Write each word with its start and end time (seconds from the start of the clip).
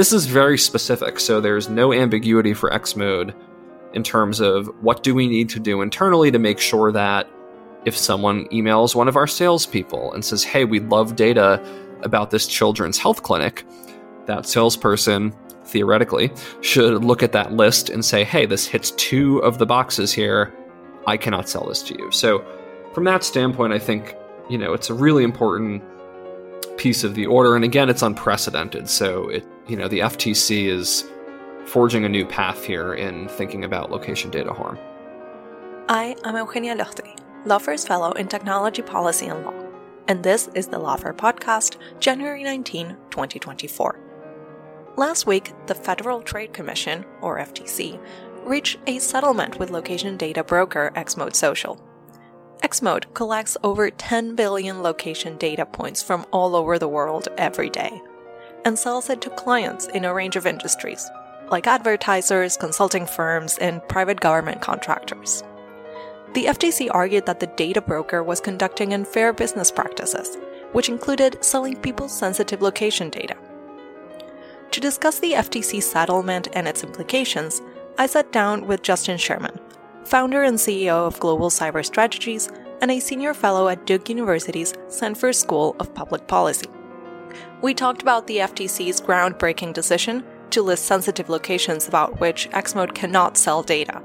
This 0.00 0.14
is 0.14 0.24
very 0.24 0.56
specific, 0.56 1.20
so 1.20 1.42
there's 1.42 1.68
no 1.68 1.92
ambiguity 1.92 2.54
for 2.54 2.72
X 2.72 2.96
mode 2.96 3.34
in 3.92 4.02
terms 4.02 4.40
of 4.40 4.66
what 4.80 5.02
do 5.02 5.14
we 5.14 5.28
need 5.28 5.50
to 5.50 5.60
do 5.60 5.82
internally 5.82 6.30
to 6.30 6.38
make 6.38 6.58
sure 6.58 6.90
that 6.90 7.28
if 7.84 7.94
someone 7.94 8.46
emails 8.46 8.94
one 8.94 9.08
of 9.08 9.16
our 9.16 9.26
salespeople 9.26 10.14
and 10.14 10.24
says, 10.24 10.42
"Hey, 10.42 10.64
we'd 10.64 10.88
love 10.88 11.16
data 11.16 11.62
about 12.02 12.30
this 12.30 12.46
children's 12.46 12.96
health 12.96 13.22
clinic," 13.22 13.66
that 14.24 14.46
salesperson 14.46 15.34
theoretically 15.66 16.32
should 16.62 17.04
look 17.04 17.22
at 17.22 17.32
that 17.32 17.52
list 17.52 17.90
and 17.90 18.02
say, 18.02 18.24
"Hey, 18.24 18.46
this 18.46 18.64
hits 18.64 18.92
two 18.92 19.36
of 19.40 19.58
the 19.58 19.66
boxes 19.66 20.12
here. 20.12 20.50
I 21.06 21.18
cannot 21.18 21.46
sell 21.46 21.66
this 21.68 21.82
to 21.82 21.98
you." 21.98 22.10
So, 22.10 22.42
from 22.94 23.04
that 23.04 23.22
standpoint, 23.22 23.74
I 23.74 23.78
think 23.78 24.16
you 24.48 24.56
know 24.56 24.72
it's 24.72 24.88
a 24.88 24.94
really 24.94 25.24
important 25.24 25.82
piece 26.78 27.04
of 27.04 27.14
the 27.14 27.26
order, 27.26 27.54
and 27.54 27.66
again, 27.66 27.90
it's 27.90 28.00
unprecedented. 28.00 28.88
So 28.88 29.28
it 29.28 29.44
you 29.66 29.76
know, 29.76 29.88
the 29.88 30.00
FTC 30.00 30.66
is 30.66 31.04
forging 31.66 32.04
a 32.04 32.08
new 32.08 32.26
path 32.26 32.64
here 32.64 32.94
in 32.94 33.28
thinking 33.28 33.64
about 33.64 33.90
location 33.90 34.30
data 34.30 34.52
harm. 34.52 34.78
I 35.88 36.16
am 36.24 36.36
Eugenia 36.36 36.74
Lostri, 36.74 37.16
Lawfare's 37.44 37.86
Fellow 37.86 38.12
in 38.12 38.28
Technology 38.28 38.82
Policy 38.82 39.26
and 39.26 39.44
Law, 39.44 39.54
and 40.08 40.22
this 40.22 40.48
is 40.54 40.66
the 40.66 40.78
Lawfare 40.78 41.16
Podcast, 41.16 41.76
January 42.00 42.42
19, 42.42 42.96
2024. 43.10 43.98
Last 44.96 45.26
week, 45.26 45.52
the 45.66 45.74
Federal 45.74 46.22
Trade 46.22 46.52
Commission, 46.52 47.04
or 47.20 47.38
FTC, 47.38 48.00
reached 48.44 48.78
a 48.86 48.98
settlement 48.98 49.58
with 49.58 49.70
location 49.70 50.16
data 50.16 50.42
broker 50.42 50.92
Xmode 50.96 51.34
Social. 51.34 51.80
Xmode 52.62 53.12
collects 53.14 53.56
over 53.62 53.90
10 53.90 54.34
billion 54.34 54.82
location 54.82 55.36
data 55.36 55.64
points 55.64 56.02
from 56.02 56.26
all 56.32 56.56
over 56.56 56.78
the 56.78 56.88
world 56.88 57.28
every 57.38 57.70
day 57.70 58.02
and 58.64 58.78
sells 58.78 59.10
it 59.10 59.20
to 59.22 59.30
clients 59.30 59.86
in 59.88 60.04
a 60.04 60.14
range 60.14 60.36
of 60.36 60.46
industries, 60.46 61.10
like 61.50 61.66
advertisers, 61.66 62.56
consulting 62.56 63.06
firms, 63.06 63.58
and 63.58 63.86
private 63.88 64.20
government 64.20 64.60
contractors. 64.60 65.42
The 66.34 66.44
FTC 66.44 66.88
argued 66.92 67.26
that 67.26 67.40
the 67.40 67.48
data 67.48 67.80
broker 67.80 68.22
was 68.22 68.40
conducting 68.40 68.94
unfair 68.94 69.32
business 69.32 69.70
practices, 69.70 70.38
which 70.72 70.88
included 70.88 71.44
selling 71.44 71.76
people's 71.76 72.16
sensitive 72.16 72.62
location 72.62 73.10
data. 73.10 73.36
To 74.70 74.80
discuss 74.80 75.18
the 75.18 75.32
FTC 75.32 75.82
settlement 75.82 76.46
and 76.52 76.68
its 76.68 76.84
implications, 76.84 77.60
I 77.98 78.06
sat 78.06 78.30
down 78.30 78.68
with 78.68 78.82
Justin 78.82 79.18
Sherman, 79.18 79.58
founder 80.04 80.44
and 80.44 80.56
CEO 80.56 81.06
of 81.06 81.18
Global 81.18 81.50
Cyber 81.50 81.84
Strategies 81.84 82.48
and 82.80 82.90
a 82.90 83.00
senior 83.00 83.34
fellow 83.34 83.68
at 83.68 83.84
Duke 83.84 84.08
University's 84.08 84.72
Sanford 84.88 85.34
School 85.34 85.74
of 85.80 85.92
Public 85.94 86.26
Policy. 86.28 86.68
We 87.62 87.74
talked 87.74 88.00
about 88.00 88.26
the 88.26 88.38
FTC's 88.38 89.02
groundbreaking 89.02 89.74
decision 89.74 90.24
to 90.48 90.62
list 90.62 90.86
sensitive 90.86 91.28
locations 91.28 91.86
about 91.86 92.18
which 92.18 92.48
Xmode 92.50 92.94
cannot 92.94 93.36
sell 93.36 93.62
data, 93.62 94.02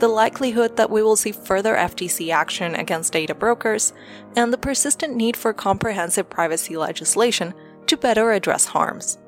the 0.00 0.08
likelihood 0.08 0.76
that 0.76 0.90
we 0.90 1.02
will 1.04 1.14
see 1.14 1.30
further 1.30 1.76
FTC 1.76 2.32
action 2.32 2.74
against 2.74 3.12
data 3.12 3.32
brokers, 3.32 3.92
and 4.34 4.52
the 4.52 4.58
persistent 4.58 5.14
need 5.14 5.36
for 5.36 5.52
comprehensive 5.52 6.28
privacy 6.28 6.76
legislation 6.76 7.54
to 7.86 7.96
better 7.96 8.32
address 8.32 8.66
harms. 8.66 9.18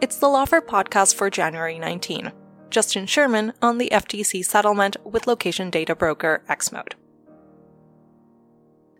It's 0.00 0.18
the 0.18 0.26
Lawfare 0.26 0.60
podcast 0.60 1.14
for 1.14 1.30
January 1.30 1.78
19. 1.78 2.32
Justin 2.68 3.06
Sherman 3.06 3.52
on 3.62 3.78
the 3.78 3.90
FTC 3.92 4.44
settlement 4.44 4.96
with 5.04 5.28
location 5.28 5.70
data 5.70 5.94
broker 5.94 6.42
Xmode. 6.48 6.94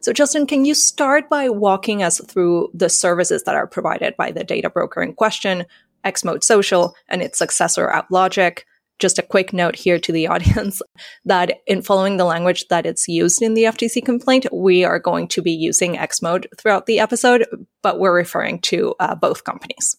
So, 0.00 0.12
Justin, 0.12 0.46
can 0.46 0.64
you 0.64 0.74
start 0.74 1.28
by 1.28 1.48
walking 1.48 2.02
us 2.02 2.20
through 2.26 2.70
the 2.72 2.88
services 2.88 3.42
that 3.44 3.56
are 3.56 3.66
provided 3.66 4.16
by 4.16 4.30
the 4.30 4.44
data 4.44 4.70
broker 4.70 5.02
in 5.02 5.12
question, 5.14 5.64
Xmode 6.04 6.44
Social, 6.44 6.94
and 7.08 7.20
its 7.20 7.38
successor, 7.38 7.88
OutLogic? 7.88 8.60
Just 9.00 9.18
a 9.18 9.22
quick 9.22 9.52
note 9.52 9.76
here 9.76 9.98
to 9.98 10.12
the 10.12 10.26
audience 10.28 10.80
that 11.24 11.58
in 11.66 11.82
following 11.82 12.16
the 12.16 12.24
language 12.24 12.66
that 12.68 12.86
it's 12.86 13.08
used 13.08 13.42
in 13.42 13.54
the 13.54 13.64
FTC 13.64 14.04
complaint, 14.04 14.46
we 14.52 14.84
are 14.84 15.00
going 15.00 15.26
to 15.28 15.42
be 15.42 15.52
using 15.52 15.96
Xmode 15.96 16.46
throughout 16.56 16.86
the 16.86 17.00
episode, 17.00 17.46
but 17.82 17.98
we're 17.98 18.14
referring 18.14 18.60
to 18.62 18.94
uh, 19.00 19.14
both 19.16 19.44
companies. 19.44 19.96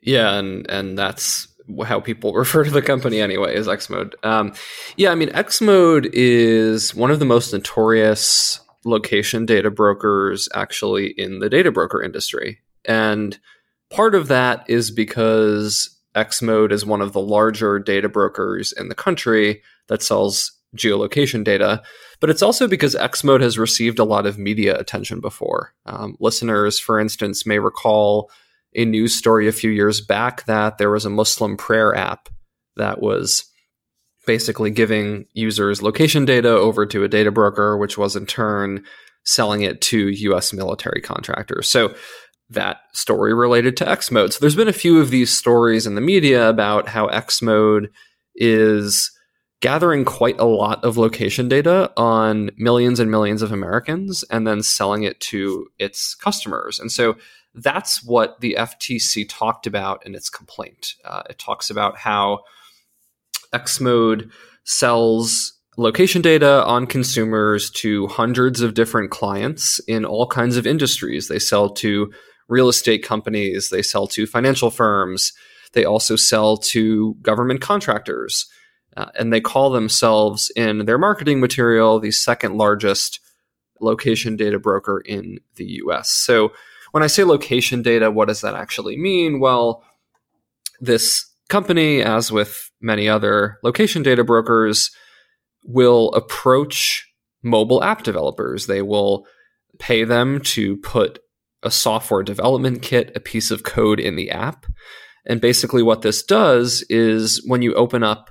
Yeah, 0.00 0.34
and 0.34 0.68
and 0.70 0.98
that's 0.98 1.48
how 1.84 2.00
people 2.00 2.32
refer 2.34 2.64
to 2.64 2.70
the 2.70 2.82
company 2.82 3.20
anyway 3.20 3.54
is 3.54 3.66
Xmode. 3.68 4.14
Um, 4.24 4.52
yeah, 4.96 5.10
I 5.10 5.14
mean 5.14 5.30
Xmode 5.30 6.10
is 6.12 6.94
one 6.94 7.10
of 7.10 7.18
the 7.18 7.24
most 7.24 7.52
notorious 7.52 8.60
location 8.88 9.46
data 9.46 9.70
brokers 9.70 10.48
actually 10.54 11.08
in 11.08 11.38
the 11.38 11.48
data 11.48 11.70
broker 11.70 12.02
industry. 12.02 12.58
And 12.84 13.38
part 13.90 14.14
of 14.14 14.28
that 14.28 14.68
is 14.68 14.90
because 14.90 15.98
Xmode 16.16 16.72
is 16.72 16.84
one 16.84 17.00
of 17.00 17.12
the 17.12 17.20
larger 17.20 17.78
data 17.78 18.08
brokers 18.08 18.72
in 18.72 18.88
the 18.88 18.94
country 18.94 19.62
that 19.88 20.02
sells 20.02 20.52
geolocation 20.76 21.44
data, 21.44 21.82
but 22.20 22.30
it's 22.30 22.42
also 22.42 22.68
because 22.68 22.94
Xmode 22.94 23.40
has 23.40 23.58
received 23.58 23.98
a 23.98 24.04
lot 24.04 24.26
of 24.26 24.38
media 24.38 24.78
attention 24.78 25.20
before. 25.20 25.74
Um, 25.86 26.16
listeners, 26.20 26.78
for 26.78 27.00
instance, 27.00 27.46
may 27.46 27.58
recall 27.58 28.30
a 28.74 28.84
news 28.84 29.14
story 29.14 29.48
a 29.48 29.52
few 29.52 29.70
years 29.70 30.00
back 30.00 30.44
that 30.44 30.78
there 30.78 30.90
was 30.90 31.04
a 31.04 31.10
Muslim 31.10 31.56
prayer 31.56 31.94
app 31.94 32.28
that 32.76 33.00
was 33.00 33.46
basically 34.28 34.70
giving 34.70 35.24
users 35.32 35.80
location 35.80 36.26
data 36.26 36.50
over 36.50 36.84
to 36.84 37.02
a 37.02 37.08
data 37.08 37.30
broker, 37.32 37.78
which 37.78 37.96
was 37.96 38.14
in 38.14 38.26
turn 38.26 38.84
selling 39.24 39.62
it 39.62 39.80
to 39.80 40.10
US 40.10 40.52
military 40.52 41.00
contractors. 41.00 41.66
So 41.66 41.94
that 42.50 42.82
story 42.92 43.32
related 43.32 43.74
to 43.78 43.86
Xmode. 43.86 44.34
So 44.34 44.38
there's 44.40 44.54
been 44.54 44.68
a 44.68 44.72
few 44.74 45.00
of 45.00 45.08
these 45.08 45.30
stories 45.30 45.86
in 45.86 45.94
the 45.94 46.02
media 46.02 46.46
about 46.46 46.88
how 46.88 47.08
Xmode 47.08 47.88
is 48.34 49.10
gathering 49.62 50.04
quite 50.04 50.38
a 50.38 50.44
lot 50.44 50.84
of 50.84 50.98
location 50.98 51.48
data 51.48 51.90
on 51.96 52.50
millions 52.58 53.00
and 53.00 53.10
millions 53.10 53.40
of 53.40 53.50
Americans 53.50 54.24
and 54.30 54.46
then 54.46 54.62
selling 54.62 55.04
it 55.04 55.18
to 55.20 55.68
its 55.78 56.14
customers. 56.14 56.78
And 56.78 56.92
so 56.92 57.16
that's 57.54 58.04
what 58.04 58.40
the 58.40 58.56
FTC 58.58 59.24
talked 59.26 59.66
about 59.66 60.04
in 60.04 60.14
its 60.14 60.28
complaint. 60.28 60.96
Uh, 61.02 61.22
it 61.30 61.38
talks 61.38 61.70
about 61.70 61.96
how 61.96 62.40
Xmode 63.52 64.30
sells 64.64 65.54
location 65.76 66.20
data 66.20 66.64
on 66.64 66.86
consumers 66.86 67.70
to 67.70 68.08
hundreds 68.08 68.60
of 68.60 68.74
different 68.74 69.10
clients 69.10 69.78
in 69.86 70.04
all 70.04 70.26
kinds 70.26 70.56
of 70.56 70.66
industries. 70.66 71.28
They 71.28 71.38
sell 71.38 71.70
to 71.74 72.12
real 72.48 72.68
estate 72.68 73.04
companies, 73.04 73.70
they 73.70 73.82
sell 73.82 74.06
to 74.08 74.26
financial 74.26 74.70
firms, 74.70 75.32
they 75.74 75.84
also 75.84 76.16
sell 76.16 76.56
to 76.56 77.14
government 77.22 77.60
contractors. 77.60 78.46
Uh, 78.96 79.06
and 79.16 79.32
they 79.32 79.40
call 79.40 79.70
themselves 79.70 80.50
in 80.56 80.86
their 80.86 80.98
marketing 80.98 81.38
material 81.38 82.00
the 82.00 82.10
second 82.10 82.56
largest 82.56 83.20
location 83.80 84.36
data 84.36 84.58
broker 84.58 85.00
in 85.06 85.38
the 85.54 85.64
US. 85.84 86.10
So 86.10 86.52
when 86.90 87.02
I 87.02 87.06
say 87.06 87.22
location 87.22 87.82
data, 87.82 88.10
what 88.10 88.28
does 88.28 88.40
that 88.40 88.54
actually 88.54 88.96
mean? 88.96 89.38
Well, 89.38 89.84
this 90.80 91.24
company, 91.48 92.02
as 92.02 92.32
with 92.32 92.67
many 92.80 93.08
other 93.08 93.58
location 93.62 94.02
data 94.02 94.24
brokers, 94.24 94.90
will 95.64 96.12
approach 96.12 97.06
mobile 97.42 97.82
app 97.82 98.02
developers. 98.02 98.66
They 98.66 98.82
will 98.82 99.26
pay 99.78 100.04
them 100.04 100.40
to 100.40 100.76
put 100.78 101.18
a 101.62 101.70
software 101.70 102.22
development 102.22 102.82
kit, 102.82 103.12
a 103.14 103.20
piece 103.20 103.50
of 103.50 103.64
code 103.64 104.00
in 104.00 104.16
the 104.16 104.30
app. 104.30 104.66
And 105.26 105.40
basically, 105.40 105.82
what 105.82 106.02
this 106.02 106.22
does 106.22 106.84
is 106.88 107.44
when 107.46 107.62
you 107.62 107.74
open 107.74 108.02
up 108.02 108.30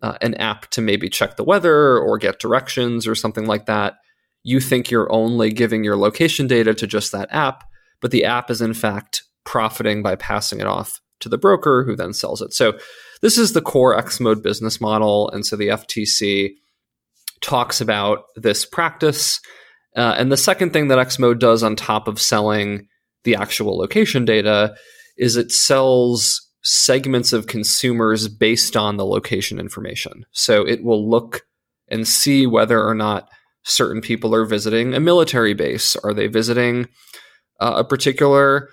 uh, 0.00 0.16
an 0.20 0.34
app 0.34 0.70
to 0.70 0.80
maybe 0.80 1.08
check 1.08 1.36
the 1.36 1.44
weather 1.44 1.98
or 1.98 2.18
get 2.18 2.40
directions 2.40 3.06
or 3.06 3.14
something 3.14 3.46
like 3.46 3.66
that, 3.66 3.94
you 4.42 4.60
think 4.60 4.90
you're 4.90 5.12
only 5.12 5.52
giving 5.52 5.84
your 5.84 5.96
location 5.96 6.46
data 6.46 6.74
to 6.74 6.86
just 6.86 7.12
that 7.12 7.28
app, 7.32 7.64
but 8.00 8.10
the 8.10 8.24
app 8.24 8.50
is 8.50 8.60
in 8.60 8.74
fact 8.74 9.22
profiting 9.44 10.02
by 10.02 10.16
passing 10.16 10.60
it 10.60 10.66
off 10.66 11.00
to 11.20 11.28
the 11.28 11.38
broker 11.38 11.84
who 11.84 11.94
then 11.94 12.12
sells 12.12 12.42
it. 12.42 12.52
So 12.52 12.76
this 13.22 13.38
is 13.38 13.52
the 13.52 13.62
core 13.62 13.96
Xmode 13.96 14.42
business 14.42 14.80
model. 14.80 15.30
And 15.30 15.46
so 15.46 15.56
the 15.56 15.68
FTC 15.68 16.50
talks 17.40 17.80
about 17.80 18.24
this 18.36 18.66
practice. 18.66 19.40
Uh, 19.96 20.14
and 20.18 20.30
the 20.30 20.36
second 20.36 20.72
thing 20.72 20.88
that 20.88 20.98
Xmode 20.98 21.38
does 21.38 21.62
on 21.62 21.76
top 21.76 22.08
of 22.08 22.20
selling 22.20 22.88
the 23.24 23.36
actual 23.36 23.78
location 23.78 24.24
data 24.24 24.74
is 25.16 25.36
it 25.36 25.52
sells 25.52 26.48
segments 26.62 27.32
of 27.32 27.46
consumers 27.46 28.28
based 28.28 28.76
on 28.76 28.96
the 28.96 29.06
location 29.06 29.58
information. 29.58 30.24
So 30.32 30.66
it 30.66 30.82
will 30.82 31.08
look 31.08 31.42
and 31.88 32.06
see 32.06 32.46
whether 32.46 32.82
or 32.84 32.94
not 32.94 33.28
certain 33.64 34.00
people 34.00 34.34
are 34.34 34.44
visiting 34.44 34.94
a 34.94 35.00
military 35.00 35.54
base. 35.54 35.96
Are 35.96 36.14
they 36.14 36.26
visiting 36.26 36.88
uh, 37.60 37.74
a 37.76 37.84
particular, 37.84 38.68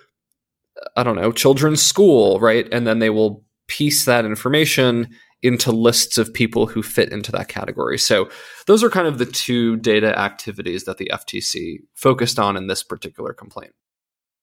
I 0.95 1.03
don't 1.03 1.15
know, 1.15 1.31
children's 1.31 1.81
school, 1.81 2.39
right? 2.39 2.67
And 2.71 2.87
then 2.87 2.99
they 2.99 3.09
will 3.09 3.43
piece 3.69 4.03
that 4.05 4.25
information 4.25 5.07
into 5.41 5.71
lists 5.71 6.17
of 6.17 6.33
people 6.33 6.67
who 6.67 6.83
fit 6.83 7.11
into 7.11 7.31
that 7.31 7.47
category. 7.47 7.97
So 7.97 8.29
those 8.67 8.83
are 8.83 8.89
kind 8.89 9.07
of 9.07 9.17
the 9.17 9.25
two 9.25 9.77
data 9.77 10.17
activities 10.19 10.83
that 10.83 10.97
the 10.97 11.09
FTC 11.13 11.77
focused 11.95 12.39
on 12.39 12.57
in 12.57 12.67
this 12.67 12.83
particular 12.83 13.33
complaint. 13.33 13.71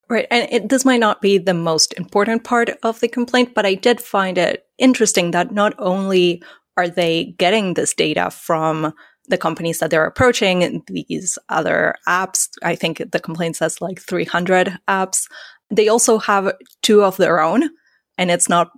Right. 0.09 0.27
And 0.31 0.49
it, 0.51 0.69
this 0.69 0.85
might 0.85 1.01
not 1.01 1.21
be 1.21 1.37
the 1.37 1.55
most 1.55 1.93
important 1.95 2.45
part 2.45 2.71
of 2.83 3.01
the 3.01 3.09
complaint, 3.09 3.55
but 3.55 3.67
I 3.67 3.75
did 3.75 4.01
find 4.01 4.39
it 4.39 4.65
interesting 4.79 5.33
that 5.33 5.53
not 5.53 5.75
only 5.79 6.43
are 6.77 6.89
they 6.89 7.35
getting 7.39 7.75
this 7.75 7.93
data 7.93 8.31
from 8.31 8.93
the 9.29 9.39
companies 9.39 9.81
that 9.81 9.91
they're 9.91 10.07
approaching, 10.07 10.83
these 10.87 11.39
other 11.49 11.97
apps, 12.07 12.49
I 12.63 12.77
think 12.77 13.03
the 13.11 13.19
complaint 13.19 13.57
says 13.57 13.81
like 13.81 14.01
300 14.01 14.79
apps, 14.89 15.27
they 15.71 15.89
also 15.89 16.19
have 16.19 16.53
two 16.83 17.03
of 17.03 17.17
their 17.17 17.41
own. 17.41 17.69
And 18.17 18.31
it's 18.31 18.49
not 18.49 18.71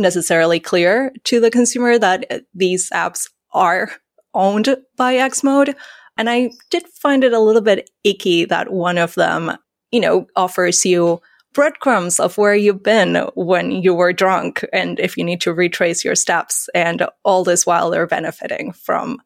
necessarily 0.00 0.60
clear 0.60 1.12
to 1.24 1.40
the 1.40 1.50
consumer 1.50 1.98
that 1.98 2.44
these 2.54 2.90
apps 2.90 3.28
are 3.52 3.90
owned 4.34 4.76
by 4.96 5.14
Xmode. 5.14 5.74
And 6.16 6.28
I 6.28 6.50
did 6.70 6.86
find 6.88 7.24
it 7.24 7.32
a 7.32 7.40
little 7.40 7.62
bit 7.62 7.90
icky 8.04 8.44
that 8.44 8.72
one 8.72 8.98
of 8.98 9.14
them 9.14 9.56
you 9.90 10.00
know, 10.00 10.26
offers 10.36 10.84
you 10.84 11.20
breadcrumbs 11.52 12.20
of 12.20 12.38
where 12.38 12.54
you've 12.54 12.82
been 12.82 13.16
when 13.34 13.72
you 13.72 13.92
were 13.92 14.12
drunk 14.12 14.64
and 14.72 15.00
if 15.00 15.16
you 15.16 15.24
need 15.24 15.40
to 15.40 15.52
retrace 15.52 16.04
your 16.04 16.14
steps 16.14 16.68
and 16.74 17.06
all 17.24 17.42
this 17.42 17.66
while 17.66 17.90
they're 17.90 18.06
benefiting 18.06 18.72
from, 18.72 19.20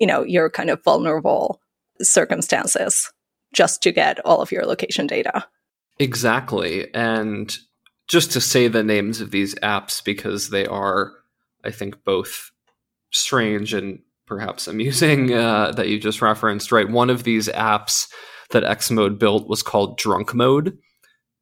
you 0.00 0.06
know, 0.06 0.24
your 0.24 0.50
kind 0.50 0.70
of 0.70 0.82
vulnerable 0.82 1.60
circumstances 2.02 3.12
just 3.54 3.82
to 3.82 3.92
get 3.92 4.18
all 4.26 4.42
of 4.42 4.50
your 4.50 4.66
location 4.66 5.06
data. 5.06 5.46
Exactly. 5.98 6.92
And 6.94 7.56
just 8.08 8.32
to 8.32 8.40
say 8.40 8.68
the 8.68 8.82
names 8.82 9.20
of 9.20 9.30
these 9.30 9.54
apps 9.56 10.02
because 10.02 10.50
they 10.50 10.66
are, 10.66 11.12
I 11.64 11.70
think, 11.70 12.04
both 12.04 12.50
strange 13.10 13.72
and 13.74 14.00
perhaps 14.26 14.66
amusing 14.66 15.32
uh, 15.34 15.72
that 15.72 15.88
you 15.88 15.98
just 15.98 16.22
referenced, 16.22 16.72
right? 16.72 16.88
One 16.88 17.10
of 17.10 17.24
these 17.24 17.48
apps 17.48 18.08
that 18.50 18.62
Xmode 18.62 19.18
built 19.18 19.48
was 19.48 19.62
called 19.62 19.98
Drunk 19.98 20.34
Mode. 20.34 20.78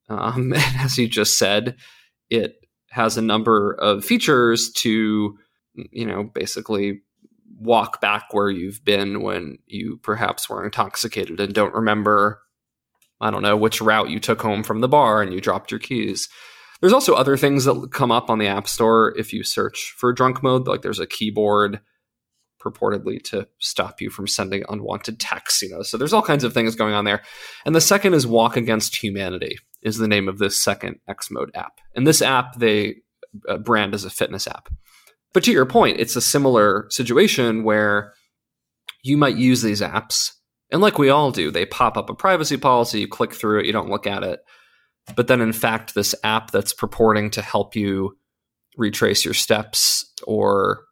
Um, 0.08 0.52
and 0.56 0.76
as 0.81 0.99
you 0.99 1.08
just 1.08 1.38
said, 1.38 1.76
it 2.31 2.56
has 2.90 3.17
a 3.17 3.22
number 3.22 3.72
of 3.75 4.05
features 4.05 4.70
to, 4.70 5.37
you 5.75 6.06
know, 6.06 6.25
basically 6.25 7.02
walk 7.58 8.00
back 8.00 8.32
where 8.32 8.50
you've 8.50 8.84
been 8.84 9.22
when 9.22 9.58
you 9.67 9.99
perhaps 10.02 10.49
were 10.49 10.64
intoxicated 10.64 11.40
and 11.40 11.55
don't 11.55 11.75
remember, 11.75 12.40
I 13.20 13.31
don't 13.31 13.43
know, 13.43 13.56
which 13.56 13.81
route 13.81 14.10
you 14.10 14.20
took 14.20 14.43
home 14.43 14.62
from 14.62 14.81
the 14.81 14.88
bar 14.88 15.22
and 15.22 15.32
you 15.32 15.40
dropped 15.40 15.70
your 15.70 15.81
keys. 15.81 16.28
There's 16.84 16.92
also 16.92 17.14
other 17.14 17.38
things 17.38 17.64
that 17.64 17.92
come 17.92 18.12
up 18.12 18.28
on 18.28 18.38
the 18.38 18.46
App 18.46 18.69
Store 18.69 19.14
if 19.16 19.32
you 19.32 19.42
search 19.42 19.94
for 19.96 20.12
drunk 20.12 20.42
mode. 20.42 20.66
Like 20.66 20.82
there's 20.82 21.00
a 21.00 21.06
keyboard 21.06 21.81
purportedly 22.62 23.22
to 23.31 23.48
stop 23.58 24.02
you 24.02 24.10
from 24.10 24.26
sending 24.26 24.64
unwanted 24.69 25.19
texts, 25.19 25.62
you 25.62 25.70
know. 25.70 25.81
So 25.81 25.96
there's 25.96 26.12
all 26.12 26.20
kinds 26.20 26.44
of 26.44 26.52
things 26.52 26.76
going 26.76 26.92
on 26.92 27.06
there. 27.06 27.22
And 27.64 27.75
the 27.75 27.81
second 27.81 28.12
is 28.12 28.26
Walk 28.26 28.58
Against 28.58 29.02
Humanity 29.02 29.56
is 29.81 29.96
the 29.96 30.06
name 30.06 30.28
of 30.28 30.36
this 30.36 30.60
second 30.60 30.96
X 31.08 31.31
Mode 31.31 31.50
app. 31.54 31.81
And 31.96 32.06
this 32.06 32.20
app 32.20 32.56
they 32.56 32.96
uh, 33.48 33.56
brand 33.56 33.94
as 33.94 34.04
a 34.04 34.10
fitness 34.10 34.46
app. 34.46 34.69
But 35.32 35.42
to 35.44 35.52
your 35.52 35.64
point, 35.64 36.00
it's 36.00 36.16
a 36.16 36.20
similar 36.20 36.86
situation 36.90 37.64
where 37.64 38.12
you 39.02 39.16
might 39.16 39.36
use 39.36 39.62
these 39.62 39.81
apps 39.81 40.32
and 40.70 40.82
like 40.82 40.98
we 40.98 41.08
all 41.08 41.31
do, 41.31 41.50
they 41.50 41.66
pop 41.66 41.96
up 41.96 42.10
a 42.10 42.14
privacy 42.14 42.56
policy, 42.56 43.00
you 43.00 43.08
click 43.08 43.32
through 43.32 43.60
it, 43.60 43.66
you 43.66 43.72
don't 43.72 43.90
look 43.90 44.06
at 44.06 44.25
it. 44.25 44.40
But 45.16 45.28
then 45.28 45.40
in 45.40 45.52
fact, 45.52 45.94
this 45.94 46.14
app 46.24 46.50
that's 46.50 46.72
purporting 46.72 47.30
to 47.30 47.42
help 47.42 47.76
you 47.76 48.16
retrace 48.76 49.24
your 49.24 49.34
steps 49.34 50.10
or 50.26 50.84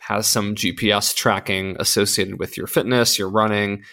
has 0.00 0.26
some 0.26 0.54
GPS 0.54 1.14
tracking 1.14 1.76
associated 1.78 2.38
with 2.38 2.56
your 2.56 2.66
fitness, 2.66 3.18
your 3.18 3.30
running, 3.30 3.84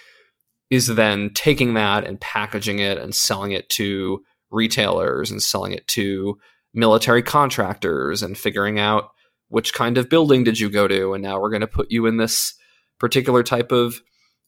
is 0.69 0.87
then 0.87 1.31
taking 1.33 1.75
that 1.75 2.05
and 2.05 2.19
packaging 2.19 2.79
it 2.79 2.97
and 2.97 3.13
selling 3.13 3.51
it 3.51 3.69
to 3.69 4.23
retailers 4.49 5.31
and 5.31 5.41
selling 5.41 5.73
it 5.73 5.87
to 5.87 6.37
military 6.73 7.21
contractors 7.21 8.23
and 8.23 8.37
figuring 8.37 8.79
out 8.79 9.09
which 9.49 9.73
kind 9.73 9.97
of 9.97 10.09
building 10.09 10.43
did 10.43 10.59
you 10.59 10.69
go 10.69 10.87
to. 10.87 11.13
And 11.13 11.23
now 11.23 11.39
we're 11.39 11.49
going 11.49 11.61
to 11.61 11.67
put 11.67 11.91
you 11.91 12.05
in 12.05 12.17
this 12.17 12.53
particular 12.99 13.43
type 13.43 13.71
of 13.71 14.01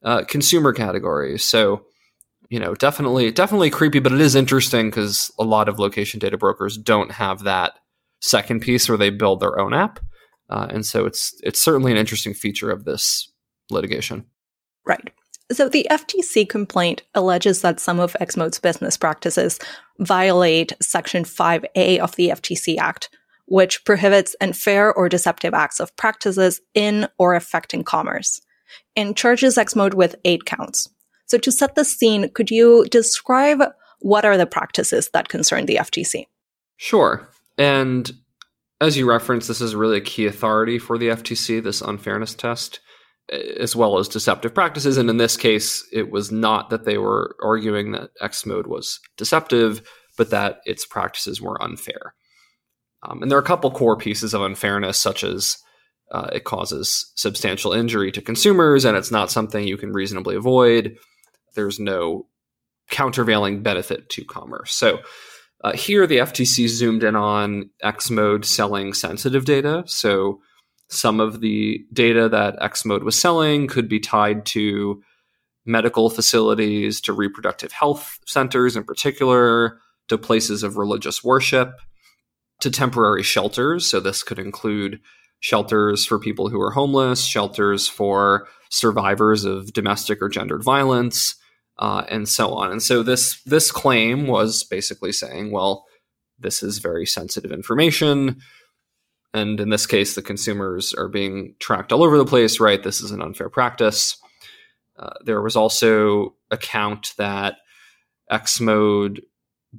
uh, 0.03 0.23
consumer 0.23 0.73
category. 0.73 1.37
So 1.37 1.85
you 2.49 2.59
know 2.59 2.73
definitely 2.75 3.31
definitely 3.31 3.69
creepy 3.69 3.99
but 3.99 4.11
it 4.11 4.21
is 4.21 4.35
interesting 4.35 4.89
because 4.89 5.31
a 5.39 5.43
lot 5.43 5.69
of 5.69 5.79
location 5.79 6.19
data 6.19 6.37
brokers 6.37 6.77
don't 6.77 7.11
have 7.11 7.43
that 7.43 7.73
second 8.21 8.61
piece 8.61 8.89
where 8.89 8.97
they 8.97 9.09
build 9.09 9.39
their 9.39 9.59
own 9.59 9.73
app 9.73 9.99
uh, 10.49 10.67
and 10.69 10.85
so 10.85 11.05
it's 11.05 11.39
it's 11.43 11.61
certainly 11.61 11.91
an 11.91 11.97
interesting 11.97 12.33
feature 12.33 12.71
of 12.71 12.85
this 12.85 13.31
litigation. 13.69 14.25
Right. 14.85 15.11
So 15.51 15.67
the 15.67 15.87
FTC 15.89 16.47
complaint 16.47 17.03
alleges 17.15 17.61
that 17.61 17.79
some 17.79 17.99
of 17.99 18.15
Xmode's 18.19 18.59
business 18.59 18.97
practices 18.97 19.59
violate 19.99 20.73
Section 20.81 21.23
5A 21.23 21.99
of 21.99 22.15
the 22.15 22.29
FTC 22.29 22.77
Act, 22.77 23.09
which 23.45 23.83
prohibits 23.83 24.35
unfair 24.41 24.93
or 24.93 25.09
deceptive 25.09 25.53
acts 25.55 25.79
of 25.79 25.95
practices 25.95 26.61
in 26.75 27.07
or 27.17 27.33
affecting 27.33 27.83
commerce, 27.83 28.41
and 28.95 29.17
charges 29.17 29.57
Xmode 29.57 29.95
with 29.95 30.15
eight 30.23 30.45
counts. 30.45 30.87
So 31.29 31.37
to 31.37 31.51
set 31.51 31.75
the 31.75 31.85
scene, 31.85 32.29
could 32.33 32.49
you 32.49 32.85
describe 32.89 33.61
what 33.99 34.25
are 34.25 34.37
the 34.37 34.47
practices 34.47 35.09
that 35.13 35.29
concern 35.29 35.65
the 35.65 35.75
FTC? 35.75 36.25
Sure. 36.77 37.29
And 37.57 38.11
as 38.81 38.97
you 38.97 39.07
referenced, 39.07 39.47
this 39.47 39.61
is 39.61 39.75
really 39.75 39.97
a 39.97 40.01
key 40.01 40.25
authority 40.25 40.79
for 40.79 40.97
the 40.97 41.09
FTC, 41.09 41.61
this 41.61 41.81
unfairness 41.81 42.33
test, 42.33 42.79
as 43.31 43.75
well 43.75 43.99
as 43.99 44.07
deceptive 44.07 44.55
practices. 44.55 44.97
And 44.97 45.09
in 45.09 45.17
this 45.17 45.37
case, 45.37 45.87
it 45.91 46.09
was 46.09 46.31
not 46.31 46.71
that 46.71 46.85
they 46.85 46.97
were 46.97 47.35
arguing 47.43 47.91
that 47.91 48.09
Xmode 48.21 48.67
was 48.67 48.99
deceptive, 49.17 49.87
but 50.17 50.31
that 50.31 50.61
its 50.65 50.85
practices 50.85 51.41
were 51.41 51.61
unfair. 51.61 52.15
Um, 53.03 53.21
and 53.21 53.29
there 53.29 53.37
are 53.37 53.41
a 53.41 53.45
couple 53.45 53.69
core 53.71 53.97
pieces 53.97 54.33
of 54.33 54.41
unfairness, 54.41 54.97
such 54.97 55.23
as 55.23 55.57
uh, 56.11 56.29
it 56.33 56.43
causes 56.43 57.11
substantial 57.15 57.71
injury 57.71 58.11
to 58.11 58.21
consumers 58.21 58.83
and 58.83 58.97
it's 58.97 59.11
not 59.11 59.29
something 59.29 59.67
you 59.67 59.77
can 59.77 59.91
reasonably 59.91 60.35
avoid. 60.35 60.97
There's 61.55 61.79
no 61.79 62.27
countervailing 62.89 63.63
benefit 63.63 64.09
to 64.09 64.25
commerce. 64.25 64.73
So, 64.73 64.99
uh, 65.61 65.73
here, 65.73 66.07
the 66.07 66.19
FTC 66.19 66.67
zoomed 66.69 67.03
in 67.03 67.15
on 67.15 67.69
Xmode 67.83 68.45
selling 68.45 68.93
sensitive 68.93 69.45
data. 69.45 69.83
So, 69.87 70.39
some 70.89 71.19
of 71.19 71.41
the 71.41 71.85
data 71.93 72.29
that 72.29 72.57
Xmode 72.59 73.03
was 73.03 73.19
selling 73.19 73.67
could 73.67 73.87
be 73.87 73.99
tied 73.99 74.45
to 74.47 75.03
medical 75.65 76.09
facilities, 76.09 76.99
to 77.01 77.13
reproductive 77.13 77.71
health 77.73 78.17
centers 78.25 78.75
in 78.75 78.83
particular, 78.83 79.79
to 80.07 80.17
places 80.17 80.63
of 80.63 80.77
religious 80.77 81.23
worship, 81.23 81.73
to 82.61 82.71
temporary 82.71 83.21
shelters. 83.21 83.85
So, 83.85 83.99
this 83.99 84.23
could 84.23 84.39
include 84.39 85.01
shelters 85.41 86.05
for 86.05 86.19
people 86.19 86.49
who 86.49 86.61
are 86.61 86.71
homeless, 86.71 87.25
shelters 87.25 87.87
for 87.87 88.47
survivors 88.69 89.43
of 89.43 89.73
domestic 89.73 90.21
or 90.21 90.29
gendered 90.29 90.63
violence, 90.63 91.35
uh, 91.79 92.03
and 92.09 92.27
so 92.27 92.53
on. 92.53 92.71
And 92.71 92.83
so 92.83 93.01
this 93.01 93.41
this 93.43 93.71
claim 93.71 94.27
was 94.27 94.63
basically 94.63 95.11
saying, 95.11 95.51
well, 95.51 95.85
this 96.37 96.61
is 96.61 96.77
very 96.77 97.05
sensitive 97.05 97.51
information, 97.51 98.37
and 99.33 99.59
in 99.59 99.69
this 99.69 99.87
case, 99.87 100.15
the 100.15 100.21
consumers 100.21 100.93
are 100.93 101.07
being 101.07 101.55
tracked 101.59 101.91
all 101.91 102.03
over 102.03 102.17
the 102.17 102.25
place. 102.25 102.59
Right? 102.59 102.83
This 102.83 103.01
is 103.01 103.11
an 103.11 103.21
unfair 103.21 103.49
practice. 103.49 104.17
Uh, 104.97 105.13
there 105.23 105.41
was 105.41 105.55
also 105.55 106.35
a 106.51 106.57
count 106.57 107.13
that 107.17 107.55
Xmode 108.29 109.21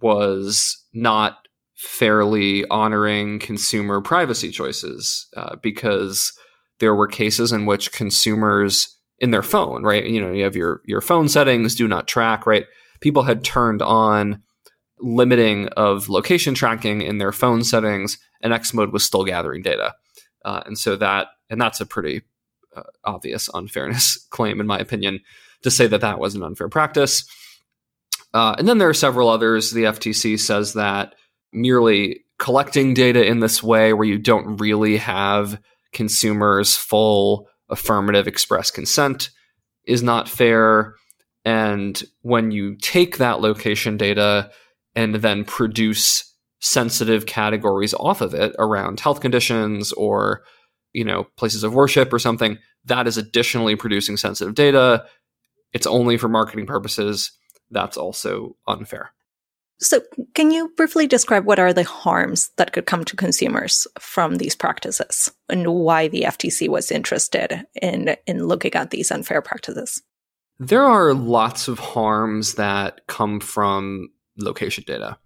was 0.00 0.82
not 0.94 1.46
fairly 1.74 2.66
honoring 2.68 3.38
consumer 3.38 4.00
privacy 4.00 4.50
choices 4.50 5.26
uh, 5.36 5.56
because 5.56 6.32
there 6.78 6.94
were 6.94 7.06
cases 7.06 7.52
in 7.52 7.66
which 7.66 7.92
consumers 7.92 8.96
in 9.20 9.30
their 9.30 9.42
phone, 9.42 9.82
right? 9.82 10.04
You 10.04 10.20
know, 10.20 10.32
you 10.32 10.44
have 10.44 10.56
your 10.56 10.80
your 10.84 11.00
phone 11.00 11.28
settings, 11.28 11.74
do 11.74 11.86
not 11.86 12.08
track, 12.08 12.46
right? 12.46 12.66
People 13.00 13.22
had 13.22 13.44
turned 13.44 13.82
on 13.82 14.42
limiting 14.98 15.68
of 15.68 16.08
location 16.08 16.54
tracking 16.54 17.02
in 17.02 17.18
their 17.18 17.32
phone 17.32 17.62
settings, 17.62 18.18
and 18.40 18.52
Xmode 18.52 18.92
was 18.92 19.04
still 19.04 19.24
gathering 19.24 19.62
data, 19.62 19.94
uh, 20.44 20.62
and 20.66 20.78
so 20.78 20.96
that 20.96 21.28
and 21.50 21.60
that's 21.60 21.80
a 21.80 21.86
pretty 21.86 22.22
uh, 22.74 22.82
obvious 23.04 23.50
unfairness 23.52 24.16
claim, 24.30 24.60
in 24.60 24.66
my 24.66 24.78
opinion, 24.78 25.20
to 25.62 25.70
say 25.70 25.86
that 25.86 26.00
that 26.00 26.18
was 26.18 26.34
an 26.34 26.42
unfair 26.42 26.68
practice. 26.68 27.24
Uh, 28.32 28.54
and 28.58 28.68
then 28.68 28.78
there 28.78 28.88
are 28.88 28.94
several 28.94 29.28
others. 29.28 29.72
The 29.72 29.84
FTC 29.84 30.38
says 30.38 30.74
that 30.74 31.16
merely 31.52 32.24
collecting 32.38 32.94
data 32.94 33.24
in 33.24 33.40
this 33.40 33.62
way, 33.62 33.92
where 33.92 34.06
you 34.06 34.18
don't 34.18 34.56
really 34.58 34.96
have 34.98 35.60
consumers' 35.92 36.76
full 36.76 37.48
affirmative 37.70 38.26
express 38.26 38.70
consent, 38.70 39.30
is 39.84 40.02
not 40.02 40.28
fair. 40.28 40.94
And 41.44 42.02
when 42.22 42.50
you 42.50 42.76
take 42.76 43.18
that 43.18 43.40
location 43.40 43.96
data 43.96 44.50
and 44.94 45.16
then 45.16 45.44
produce 45.44 46.26
sensitive 46.60 47.26
categories 47.26 47.94
off 47.94 48.20
of 48.20 48.34
it 48.34 48.54
around 48.58 49.00
health 49.00 49.20
conditions 49.20 49.92
or 49.92 50.42
you 50.92 51.04
know 51.04 51.24
places 51.38 51.64
of 51.64 51.72
worship 51.72 52.12
or 52.12 52.18
something 52.18 52.58
that 52.84 53.06
is 53.06 53.16
additionally 53.16 53.76
producing 53.76 54.16
sensitive 54.16 54.54
data. 54.54 55.04
It's 55.72 55.86
only 55.86 56.16
for 56.16 56.28
marketing 56.28 56.66
purposes. 56.66 57.32
That's 57.70 57.96
also 57.96 58.56
unfair 58.66 59.12
so 59.80 60.00
can 60.34 60.50
you 60.50 60.72
briefly 60.76 61.06
describe 61.06 61.46
what 61.46 61.58
are 61.58 61.72
the 61.72 61.84
harms 61.84 62.50
that 62.56 62.72
could 62.72 62.86
come 62.86 63.04
to 63.04 63.16
consumers 63.16 63.86
from 63.98 64.36
these 64.36 64.54
practices 64.54 65.30
and 65.48 65.66
why 65.72 66.08
the 66.08 66.22
ftc 66.22 66.68
was 66.68 66.90
interested 66.90 67.64
in 67.80 68.16
in 68.26 68.46
looking 68.46 68.74
at 68.74 68.90
these 68.90 69.10
unfair 69.10 69.40
practices? 69.40 70.02
There 70.58 70.84
are 70.84 71.14
lots 71.14 71.68
of 71.68 71.78
harms 71.78 72.54
that 72.54 73.06
come 73.06 73.40
from 73.40 74.10
location 74.36 74.84
data. 74.86 75.18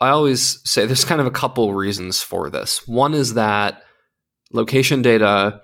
I 0.00 0.08
always 0.08 0.60
say 0.68 0.86
there's 0.86 1.04
kind 1.04 1.20
of 1.20 1.26
a 1.26 1.30
couple 1.30 1.74
reasons 1.74 2.22
for 2.22 2.48
this. 2.48 2.88
One 2.88 3.12
is 3.12 3.34
that 3.34 3.82
location 4.52 5.02
data 5.02 5.60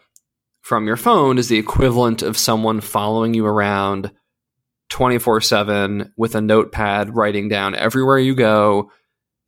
from 0.61 0.87
your 0.87 0.97
phone 0.97 1.39
is 1.39 1.49
the 1.49 1.59
equivalent 1.59 2.21
of 2.21 2.37
someone 2.37 2.83
following 2.83 3.33
you 3.33 3.47
around 3.47 4.11
24 4.89 5.41
7 5.41 6.13
with 6.17 6.35
a 6.35 6.41
notepad 6.41 7.15
writing 7.15 7.49
down 7.49 7.75
everywhere 7.75 8.19
you 8.19 8.35
go. 8.35 8.91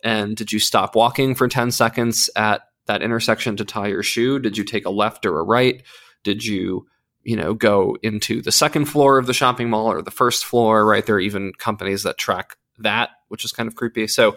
And 0.04 0.36
did 0.36 0.52
you 0.52 0.58
stop 0.58 0.94
walking 0.94 1.34
for 1.34 1.48
10 1.48 1.70
seconds 1.70 2.30
at 2.36 2.62
that 2.86 3.02
intersection 3.02 3.56
to 3.56 3.64
tie 3.64 3.88
your 3.88 4.02
shoe? 4.02 4.38
Did 4.38 4.56
you 4.56 4.64
take 4.64 4.86
a 4.86 4.90
left 4.90 5.26
or 5.26 5.38
a 5.38 5.42
right? 5.42 5.82
Did 6.24 6.44
you, 6.44 6.86
you 7.22 7.36
know, 7.36 7.54
go 7.54 7.96
into 8.02 8.42
the 8.42 8.52
second 8.52 8.86
floor 8.86 9.18
of 9.18 9.26
the 9.26 9.34
shopping 9.34 9.70
mall 9.70 9.90
or 9.90 10.02
the 10.02 10.10
first 10.10 10.44
floor, 10.44 10.86
right? 10.86 11.04
There 11.04 11.16
are 11.16 11.20
even 11.20 11.52
companies 11.58 12.02
that 12.02 12.18
track 12.18 12.56
that, 12.78 13.10
which 13.28 13.44
is 13.44 13.52
kind 13.52 13.68
of 13.68 13.74
creepy. 13.74 14.06
So 14.06 14.36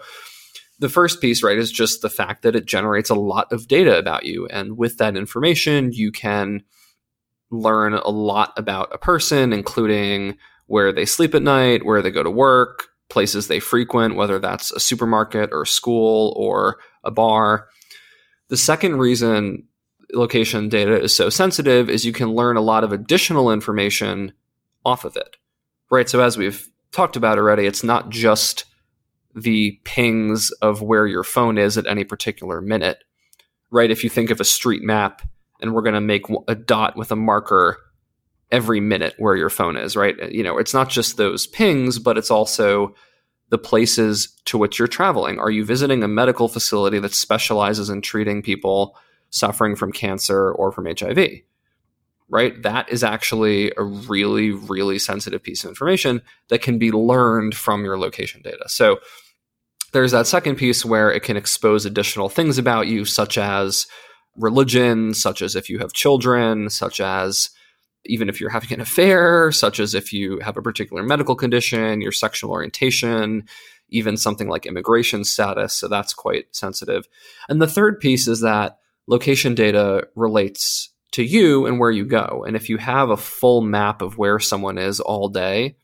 the 0.78 0.88
first 0.88 1.20
piece, 1.20 1.42
right, 1.42 1.58
is 1.58 1.70
just 1.70 2.02
the 2.02 2.10
fact 2.10 2.42
that 2.42 2.56
it 2.56 2.66
generates 2.66 3.10
a 3.10 3.14
lot 3.14 3.52
of 3.52 3.68
data 3.68 3.98
about 3.98 4.24
you. 4.24 4.46
And 4.48 4.76
with 4.76 4.98
that 4.98 5.16
information, 5.16 5.92
you 5.92 6.10
can 6.10 6.62
learn 7.50 7.94
a 7.94 8.08
lot 8.08 8.52
about 8.56 8.92
a 8.92 8.98
person, 8.98 9.52
including 9.52 10.36
where 10.72 10.90
they 10.90 11.04
sleep 11.04 11.34
at 11.34 11.42
night, 11.42 11.84
where 11.84 12.00
they 12.00 12.10
go 12.10 12.22
to 12.22 12.30
work, 12.30 12.88
places 13.10 13.46
they 13.46 13.60
frequent, 13.60 14.14
whether 14.14 14.38
that's 14.38 14.72
a 14.72 14.80
supermarket 14.80 15.50
or 15.52 15.62
a 15.62 15.66
school 15.66 16.32
or 16.34 16.78
a 17.04 17.10
bar. 17.10 17.68
The 18.48 18.56
second 18.56 18.96
reason 18.96 19.64
location 20.14 20.70
data 20.70 20.98
is 20.98 21.14
so 21.14 21.28
sensitive 21.28 21.90
is 21.90 22.06
you 22.06 22.14
can 22.14 22.32
learn 22.32 22.56
a 22.56 22.62
lot 22.62 22.84
of 22.84 22.92
additional 22.92 23.52
information 23.52 24.32
off 24.82 25.04
of 25.04 25.14
it. 25.14 25.36
Right? 25.90 26.08
So 26.08 26.22
as 26.22 26.38
we've 26.38 26.66
talked 26.90 27.16
about 27.16 27.36
already, 27.36 27.66
it's 27.66 27.84
not 27.84 28.08
just 28.08 28.64
the 29.34 29.78
pings 29.84 30.52
of 30.62 30.80
where 30.80 31.06
your 31.06 31.22
phone 31.22 31.58
is 31.58 31.76
at 31.76 31.86
any 31.86 32.04
particular 32.04 32.62
minute. 32.62 33.04
Right? 33.70 33.90
If 33.90 34.04
you 34.04 34.08
think 34.08 34.30
of 34.30 34.40
a 34.40 34.44
street 34.44 34.82
map 34.82 35.20
and 35.60 35.74
we're 35.74 35.82
going 35.82 35.92
to 35.92 36.00
make 36.00 36.24
a 36.48 36.54
dot 36.54 36.96
with 36.96 37.12
a 37.12 37.16
marker 37.16 37.76
every 38.52 38.80
minute 38.80 39.14
where 39.16 39.34
your 39.34 39.50
phone 39.50 39.76
is, 39.76 39.96
right? 39.96 40.14
Uh, 40.20 40.28
you 40.28 40.44
know, 40.44 40.58
it's 40.58 40.74
not 40.74 40.90
just 40.90 41.16
those 41.16 41.46
pings, 41.46 41.98
but 41.98 42.18
it's 42.18 42.30
also 42.30 42.94
the 43.48 43.58
places 43.58 44.28
to 44.44 44.58
which 44.58 44.78
you're 44.78 44.86
traveling. 44.86 45.38
Are 45.38 45.50
you 45.50 45.64
visiting 45.64 46.04
a 46.04 46.08
medical 46.08 46.48
facility 46.48 46.98
that 47.00 47.14
specializes 47.14 47.90
in 47.90 48.02
treating 48.02 48.42
people 48.42 48.96
suffering 49.30 49.74
from 49.74 49.90
cancer 49.90 50.52
or 50.52 50.70
from 50.70 50.86
HIV? 50.86 51.40
Right? 52.28 52.62
That 52.62 52.88
is 52.90 53.02
actually 53.02 53.72
a 53.76 53.82
really, 53.82 54.52
really 54.52 54.98
sensitive 54.98 55.42
piece 55.42 55.64
of 55.64 55.70
information 55.70 56.22
that 56.48 56.62
can 56.62 56.78
be 56.78 56.92
learned 56.92 57.54
from 57.54 57.84
your 57.84 57.98
location 57.98 58.42
data. 58.42 58.68
So, 58.68 59.00
there's 59.92 60.12
that 60.12 60.26
second 60.26 60.56
piece 60.56 60.86
where 60.86 61.12
it 61.12 61.22
can 61.22 61.36
expose 61.36 61.84
additional 61.84 62.30
things 62.30 62.56
about 62.56 62.86
you, 62.86 63.04
such 63.04 63.36
as 63.36 63.86
religion, 64.36 65.12
such 65.12 65.42
as 65.42 65.54
if 65.54 65.68
you 65.68 65.80
have 65.80 65.92
children, 65.92 66.70
such 66.70 66.98
as 66.98 67.50
even 68.04 68.28
if 68.28 68.40
you're 68.40 68.50
having 68.50 68.72
an 68.72 68.80
affair, 68.80 69.52
such 69.52 69.78
as 69.78 69.94
if 69.94 70.12
you 70.12 70.38
have 70.40 70.56
a 70.56 70.62
particular 70.62 71.02
medical 71.02 71.36
condition, 71.36 72.00
your 72.00 72.12
sexual 72.12 72.50
orientation, 72.50 73.44
even 73.88 74.16
something 74.16 74.48
like 74.48 74.66
immigration 74.66 75.24
status. 75.24 75.74
So 75.74 75.88
that's 75.88 76.14
quite 76.14 76.54
sensitive. 76.54 77.06
And 77.48 77.60
the 77.60 77.66
third 77.66 78.00
piece 78.00 78.26
is 78.26 78.40
that 78.40 78.78
location 79.06 79.54
data 79.54 80.08
relates 80.14 80.90
to 81.12 81.22
you 81.22 81.66
and 81.66 81.78
where 81.78 81.90
you 81.90 82.04
go. 82.04 82.44
And 82.46 82.56
if 82.56 82.68
you 82.68 82.78
have 82.78 83.10
a 83.10 83.16
full 83.16 83.60
map 83.60 84.02
of 84.02 84.18
where 84.18 84.38
someone 84.38 84.78
is 84.78 84.98
all 84.98 85.28
day, 85.28 85.76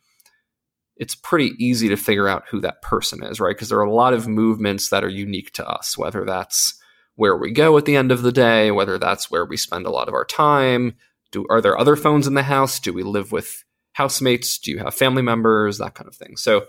it's 0.97 1.15
pretty 1.15 1.53
easy 1.59 1.89
to 1.89 1.97
figure 1.97 2.27
out 2.27 2.45
who 2.51 2.61
that 2.61 2.83
person 2.83 3.23
is, 3.23 3.39
right? 3.39 3.55
Because 3.55 3.69
there 3.69 3.79
are 3.79 3.85
a 3.85 3.95
lot 3.95 4.15
of 4.15 4.27
movements 4.27 4.89
that 4.89 5.05
are 5.05 5.09
unique 5.09 5.53
to 5.53 5.69
us, 5.69 5.97
whether 5.97 6.25
that's 6.25 6.75
where 7.15 7.37
we 7.37 7.53
go 7.53 7.77
at 7.79 7.85
the 7.85 7.97
end 7.97 8.11
of 8.11 8.23
the 8.23 8.33
day, 8.33 8.71
whether 8.71 8.99
that's 8.99 9.31
where 9.31 9.45
we 9.45 9.57
spend 9.57 9.87
a 9.87 9.91
lot 9.91 10.09
of 10.09 10.15
our 10.15 10.25
time. 10.25 10.95
Do 11.31 11.47
are 11.51 11.61
there 11.61 11.79
other 11.79 11.97
phones 11.97 12.27
in 12.27 12.35
the 12.35 12.43
house? 12.43 12.81
Do 12.81 12.93
we 12.93 13.03
live 13.03 13.33
with 13.33 13.65
housemates? 13.93 14.59
Do 14.59 14.71
you 14.71 14.79
have 14.79 14.95
family 14.95 15.23
members? 15.23 15.79
That 15.79 15.95
kind 15.95 16.09
of 16.09 16.15
thing. 16.15 16.37
So 16.37 16.67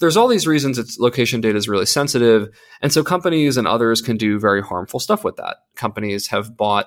there's 0.00 0.16
all 0.16 0.28
these 0.28 0.46
reasons 0.46 0.78
its 0.78 0.98
location 0.98 1.40
data 1.40 1.58
is 1.58 1.68
really 1.68 1.86
sensitive. 1.86 2.48
And 2.80 2.92
so 2.92 3.02
companies 3.02 3.56
and 3.56 3.66
others 3.66 4.00
can 4.00 4.16
do 4.16 4.38
very 4.38 4.62
harmful 4.62 5.00
stuff 5.00 5.24
with 5.24 5.36
that. 5.36 5.56
Companies 5.76 6.28
have 6.28 6.56
bought 6.56 6.86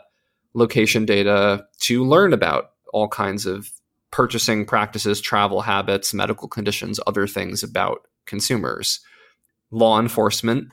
location 0.54 1.06
data 1.06 1.66
to 1.82 2.04
learn 2.04 2.34
about 2.34 2.72
all 2.94 3.08
kinds 3.08 3.46
of 3.46 3.70
purchasing 4.12 4.66
practices, 4.66 5.22
travel 5.22 5.62
habits, 5.62 6.14
medical 6.14 6.48
conditions, 6.48 7.00
other 7.08 7.28
things 7.28 7.64
about 7.64 8.08
consumers. 8.26 9.00
Law 9.72 10.00
enforcement 10.00 10.68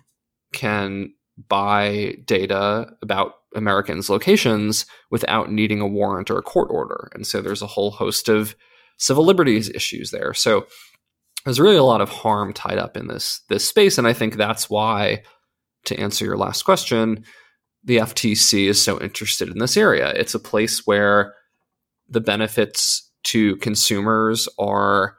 can 0.53 1.13
buy 1.49 2.17
data 2.25 2.91
about 3.03 3.35
Americans' 3.55 4.11
locations 4.11 4.87
without 5.11 5.51
needing 5.51 5.81
a 5.81 5.87
warrant 5.87 6.31
or 6.31 6.39
a 6.39 6.43
court 6.43 6.69
order. 6.71 7.11
And 7.15 7.27
so 7.27 7.41
there's 7.41 7.63
a 7.63 7.67
whole 7.67 7.91
host 7.91 8.29
of 8.29 8.57
civil 8.99 9.25
liberties 9.25 9.71
issues 9.71 10.11
there. 10.11 10.35
So 10.35 10.67
there's 11.45 11.61
really 11.61 11.77
a 11.77 11.85
lot 11.85 12.01
of 12.01 12.09
harm 12.09 12.53
tied 12.53 12.79
up 12.79 12.97
in 12.97 13.07
this 13.07 13.41
this 13.49 13.69
space 13.69 13.97
and 13.97 14.07
I 14.07 14.13
think 14.13 14.35
that's 14.35 14.69
why 14.69 15.23
to 15.85 15.99
answer 15.99 16.25
your 16.25 16.37
last 16.37 16.63
question, 16.63 17.25
the 17.85 17.99
FTC 17.99 18.67
is 18.69 18.83
so 18.83 19.01
interested 19.01 19.49
in 19.49 19.59
this 19.59 19.77
area. 19.77 20.11
It's 20.11 20.35
a 20.35 20.41
place 20.41 20.87
where 20.87 21.35
the 22.09 22.21
benefits 22.21 23.11
to 23.25 23.57
consumers 23.57 24.49
are 24.59 25.17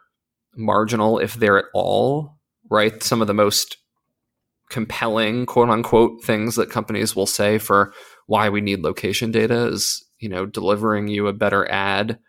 marginal 0.55 1.19
if 1.19 1.35
they're 1.35 1.57
at 1.57 1.65
all, 1.73 2.37
right? 2.69 3.01
Some 3.01 3.21
of 3.21 3.27
the 3.27 3.33
most 3.33 3.77
compelling 4.69 5.45
quote 5.45 5.69
unquote 5.69 6.23
things 6.23 6.55
that 6.55 6.69
companies 6.69 7.15
will 7.15 7.25
say 7.25 7.57
for 7.57 7.93
why 8.27 8.49
we 8.49 8.61
need 8.61 8.81
location 8.81 9.31
data 9.31 9.67
is, 9.67 10.05
you 10.19 10.29
know, 10.29 10.45
delivering 10.45 11.07
you 11.07 11.27
a 11.27 11.33
better 11.33 11.69
ad 11.71 12.19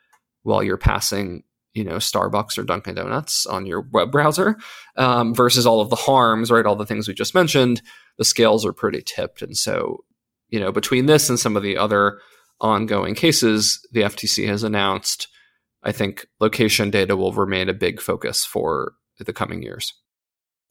while 0.43 0.63
you're 0.63 0.79
passing, 0.79 1.43
you 1.75 1.85
know, 1.85 1.97
Starbucks 1.97 2.59
or 2.59 2.63
Dunkin' 2.63 2.95
Donuts 2.95 3.47
on 3.47 3.67
your 3.67 3.83
web 3.93 4.11
browser 4.11 4.57
um, 4.97 5.35
versus 5.35 5.67
all 5.67 5.81
of 5.81 5.91
the 5.91 5.97
harms, 5.97 6.51
right? 6.51 6.65
All 6.65 6.77
the 6.77 6.87
things 6.87 7.07
we 7.07 7.15
just 7.15 7.35
mentioned, 7.35 7.83
the 8.17 8.25
scales 8.25 8.65
are 8.65 8.73
pretty 8.73 9.03
tipped. 9.05 9.43
And 9.43 9.57
so, 9.57 10.05
you 10.49 10.59
know, 10.59 10.73
between 10.73 11.07
this 11.07 11.29
and 11.29 11.39
some 11.39 11.57
of 11.57 11.63
the 11.63 11.77
other 11.77 12.19
ongoing 12.61 13.15
cases, 13.15 13.87
the 13.93 14.03
FTC 14.03 14.47
has 14.49 14.63
announced 14.63 15.29
I 15.83 15.93
think 15.93 16.27
location 16.41 16.91
data 16.91 17.17
will 17.17 17.33
remain 17.33 17.69
a 17.69 17.75
big 17.75 18.01
focus 18.01 18.45
for 18.45 18.93
the 19.19 19.33
coming 19.33 19.63
years. 19.63 19.95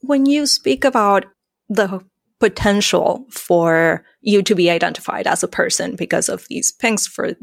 When 0.02 0.26
you 0.26 0.46
speak 0.46 0.86
about 0.86 1.26
the 1.70 2.02
potential 2.40 3.26
for 3.30 4.04
you 4.22 4.42
to 4.42 4.56
be 4.56 4.70
identified 4.70 5.28
as 5.28 5.44
a 5.44 5.48
person 5.48 5.96
because 5.96 6.30
of 6.30 6.46
these 6.50 6.72
pings 6.72 7.06
for 7.06 7.34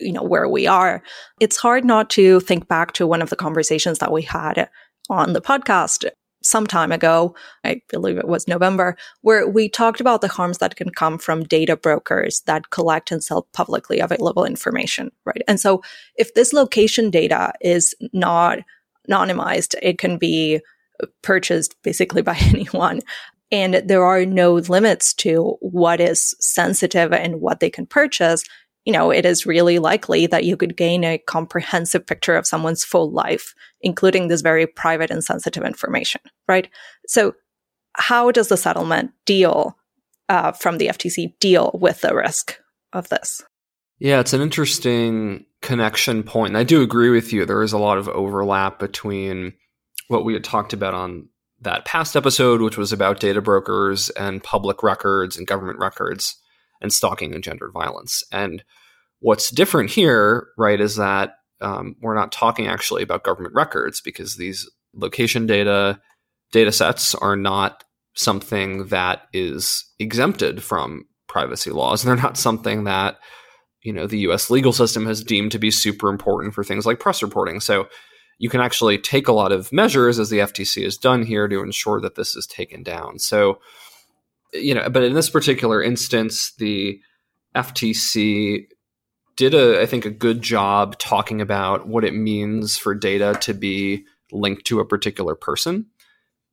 you 0.00 0.12
know 0.12 0.22
where 0.22 0.48
we 0.48 0.66
are. 0.66 1.02
It's 1.40 1.56
hard 1.56 1.84
not 1.84 2.10
to 2.10 2.40
think 2.40 2.68
back 2.68 2.92
to 2.92 3.06
one 3.06 3.22
of 3.22 3.30
the 3.30 3.36
conversations 3.36 3.98
that 3.98 4.12
we 4.12 4.22
had 4.22 4.68
on 5.10 5.32
the 5.32 5.40
podcast 5.40 6.08
some 6.42 6.66
time 6.66 6.90
ago. 6.90 7.34
I 7.64 7.82
believe 7.88 8.18
it 8.18 8.26
was 8.26 8.48
november 8.48 8.96
where 9.20 9.48
we 9.48 9.68
talked 9.68 10.00
about 10.00 10.20
the 10.20 10.28
harms 10.28 10.58
that 10.58 10.76
can 10.76 10.90
come 10.90 11.18
from 11.18 11.44
data 11.44 11.76
brokers 11.76 12.42
that 12.46 12.70
collect 12.70 13.12
and 13.12 13.22
sell 13.22 13.46
publicly 13.52 14.00
available 14.00 14.44
information 14.44 15.12
right? 15.24 15.42
And 15.46 15.60
so 15.60 15.82
if 16.16 16.34
this 16.34 16.52
location 16.52 17.10
data 17.10 17.52
is 17.60 17.94
not 18.12 18.58
anonymized 19.08 19.74
it 19.82 19.98
can 19.98 20.18
be 20.18 20.60
purchased 21.22 21.76
basically 21.82 22.22
by 22.22 22.36
anyone 22.40 23.00
and 23.52 23.74
there 23.86 24.04
are 24.04 24.24
no 24.24 24.54
limits 24.54 25.14
to 25.14 25.56
what 25.60 26.00
is 26.00 26.34
sensitive 26.40 27.12
and 27.12 27.40
what 27.40 27.60
they 27.60 27.70
can 27.70 27.86
purchase 27.86 28.42
you 28.84 28.92
know, 28.92 29.10
it 29.10 29.24
is 29.24 29.46
really 29.46 29.78
likely 29.78 30.26
that 30.26 30.44
you 30.44 30.56
could 30.56 30.76
gain 30.76 31.04
a 31.04 31.18
comprehensive 31.18 32.06
picture 32.06 32.36
of 32.36 32.46
someone's 32.46 32.84
full 32.84 33.12
life, 33.12 33.54
including 33.80 34.28
this 34.28 34.40
very 34.40 34.66
private 34.66 35.10
and 35.10 35.22
sensitive 35.22 35.62
information, 35.62 36.20
right? 36.48 36.68
So, 37.06 37.34
how 37.94 38.30
does 38.30 38.48
the 38.48 38.56
settlement 38.56 39.12
deal 39.26 39.76
uh, 40.28 40.52
from 40.52 40.78
the 40.78 40.88
FTC 40.88 41.38
deal 41.38 41.78
with 41.80 42.00
the 42.00 42.14
risk 42.14 42.58
of 42.92 43.08
this? 43.08 43.42
Yeah, 43.98 44.18
it's 44.18 44.32
an 44.32 44.40
interesting 44.40 45.44
connection 45.60 46.22
point. 46.22 46.50
And 46.50 46.58
I 46.58 46.64
do 46.64 46.82
agree 46.82 47.10
with 47.10 47.32
you. 47.32 47.44
There 47.44 47.62
is 47.62 47.72
a 47.72 47.78
lot 47.78 47.98
of 47.98 48.08
overlap 48.08 48.78
between 48.78 49.52
what 50.08 50.24
we 50.24 50.32
had 50.32 50.42
talked 50.42 50.72
about 50.72 50.94
on 50.94 51.28
that 51.62 51.84
past 51.84 52.16
episode, 52.16 52.60
which 52.60 52.76
was 52.76 52.92
about 52.92 53.20
data 53.20 53.40
brokers 53.40 54.10
and 54.10 54.42
public 54.42 54.82
records 54.82 55.36
and 55.36 55.46
government 55.46 55.78
records 55.78 56.36
and 56.80 56.92
stalking 56.92 57.34
and 57.34 57.44
gendered 57.44 57.72
violence. 57.72 58.24
And 58.32 58.62
what's 59.20 59.50
different 59.50 59.90
here, 59.90 60.48
right, 60.58 60.80
is 60.80 60.96
that 60.96 61.36
um, 61.60 61.96
we're 62.00 62.16
not 62.16 62.32
talking 62.32 62.66
actually 62.66 63.02
about 63.02 63.22
government 63.22 63.54
records 63.54 64.00
because 64.00 64.36
these 64.36 64.68
location 64.94 65.46
data 65.46 66.00
data 66.50 66.72
sets 66.72 67.14
are 67.14 67.36
not 67.36 67.84
something 68.14 68.86
that 68.88 69.22
is 69.32 69.84
exempted 69.98 70.62
from 70.62 71.06
privacy 71.28 71.70
laws. 71.70 72.02
They're 72.02 72.16
not 72.16 72.36
something 72.36 72.84
that 72.84 73.18
you 73.82 73.92
know 73.92 74.06
the 74.06 74.18
U.S. 74.18 74.50
legal 74.50 74.72
system 74.72 75.06
has 75.06 75.24
deemed 75.24 75.52
to 75.52 75.58
be 75.58 75.70
super 75.70 76.08
important 76.08 76.54
for 76.54 76.64
things 76.64 76.84
like 76.84 77.00
press 77.00 77.22
reporting. 77.22 77.60
So 77.60 77.88
you 78.42 78.48
can 78.48 78.60
actually 78.60 78.98
take 78.98 79.28
a 79.28 79.32
lot 79.32 79.52
of 79.52 79.72
measures, 79.72 80.18
as 80.18 80.28
the 80.28 80.40
FTC 80.40 80.82
has 80.82 80.96
done 80.96 81.24
here, 81.24 81.46
to 81.46 81.62
ensure 81.62 82.00
that 82.00 82.16
this 82.16 82.34
is 82.34 82.44
taken 82.44 82.82
down. 82.82 83.20
So 83.20 83.60
you 84.52 84.74
know, 84.74 84.90
but 84.90 85.04
in 85.04 85.14
this 85.14 85.30
particular 85.30 85.80
instance, 85.80 86.52
the 86.58 87.00
FTC 87.54 88.66
did 89.36 89.54
a 89.54 89.80
I 89.80 89.86
think 89.86 90.04
a 90.04 90.10
good 90.10 90.42
job 90.42 90.98
talking 90.98 91.40
about 91.40 91.86
what 91.86 92.04
it 92.04 92.14
means 92.14 92.76
for 92.76 92.96
data 92.96 93.38
to 93.42 93.54
be 93.54 94.06
linked 94.32 94.64
to 94.66 94.80
a 94.80 94.86
particular 94.86 95.36
person. 95.36 95.86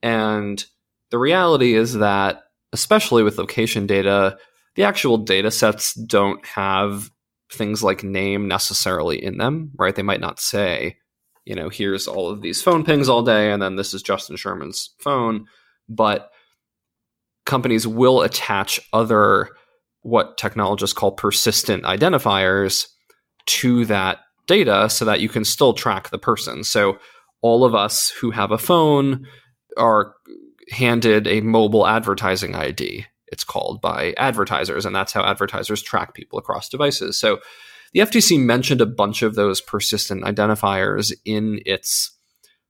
And 0.03 0.63
the 1.10 1.17
reality 1.17 1.74
is 1.74 1.96
that 1.96 2.43
especially 2.72 3.24
with 3.24 3.39
location 3.39 3.88
data, 3.88 4.38
the 4.75 4.84
actual 4.84 5.17
data 5.17 5.50
sets 5.50 5.96
don't 5.96 6.46
have 6.46 7.10
things 7.51 7.81
like 7.81 8.03
name 8.03 8.48
necessarily 8.48 9.24
in 9.24 9.39
them, 9.39 9.72
right? 9.75 9.96
They 9.96 10.03
might 10.03 10.22
not 10.22 10.39
say, 10.39 10.98
you 11.50 11.56
know, 11.56 11.68
here's 11.68 12.08
all 12.08 12.29
of 12.29 12.41
these 12.41 12.62
phone 12.62 12.86
pings 12.86 13.10
all 13.10 13.24
day 13.24 13.51
and 13.51 13.60
then 13.60 13.75
this 13.75 13.96
is 13.96 14.03
Justin 14.03 14.36
Sherman's 14.36 14.91
phone, 15.00 15.48
but 15.89 16.29
companies 17.48 17.88
will 17.88 18.22
attach 18.22 18.79
other 18.94 19.50
what 20.01 20.38
technologists 20.38 20.94
call 20.94 21.12
persistent 21.12 21.86
identifiers 21.86 22.86
to 23.48 23.84
that 23.86 24.20
data 24.46 24.91
so 24.91 25.06
that 25.06 25.22
you 25.22 25.27
can 25.27 25.44
still 25.44 25.74
track 25.74 26.12
the 26.12 26.20
person. 26.20 26.63
So 26.63 27.00
all 27.41 27.65
of 27.65 27.74
us 27.74 28.10
who 28.10 28.29
have 28.29 28.51
a 28.51 28.60
phone 28.60 29.25
are 29.75 30.14
handed 30.70 31.25
a 31.25 31.42
mobile 31.42 31.88
advertising 31.88 32.53
ID, 32.53 33.07
it's 33.31 33.44
called 33.44 33.81
by 33.81 34.14
advertisers, 34.18 34.85
and 34.85 34.96
that's 34.96 35.14
how 35.14 35.24
advertisers 35.24 35.81
track 35.81 36.14
people 36.14 36.38
across 36.38 36.70
devices. 36.70 37.20
So 37.20 37.40
the 37.94 38.02
FTC 38.02 38.40
mentioned 38.40 38.82
a 38.82 38.86
bunch 38.86 39.22
of 39.22 39.36
those 39.36 39.62
persistent 39.62 40.24
identifiers 40.24 41.14
in 41.25 41.62
its 41.66 42.12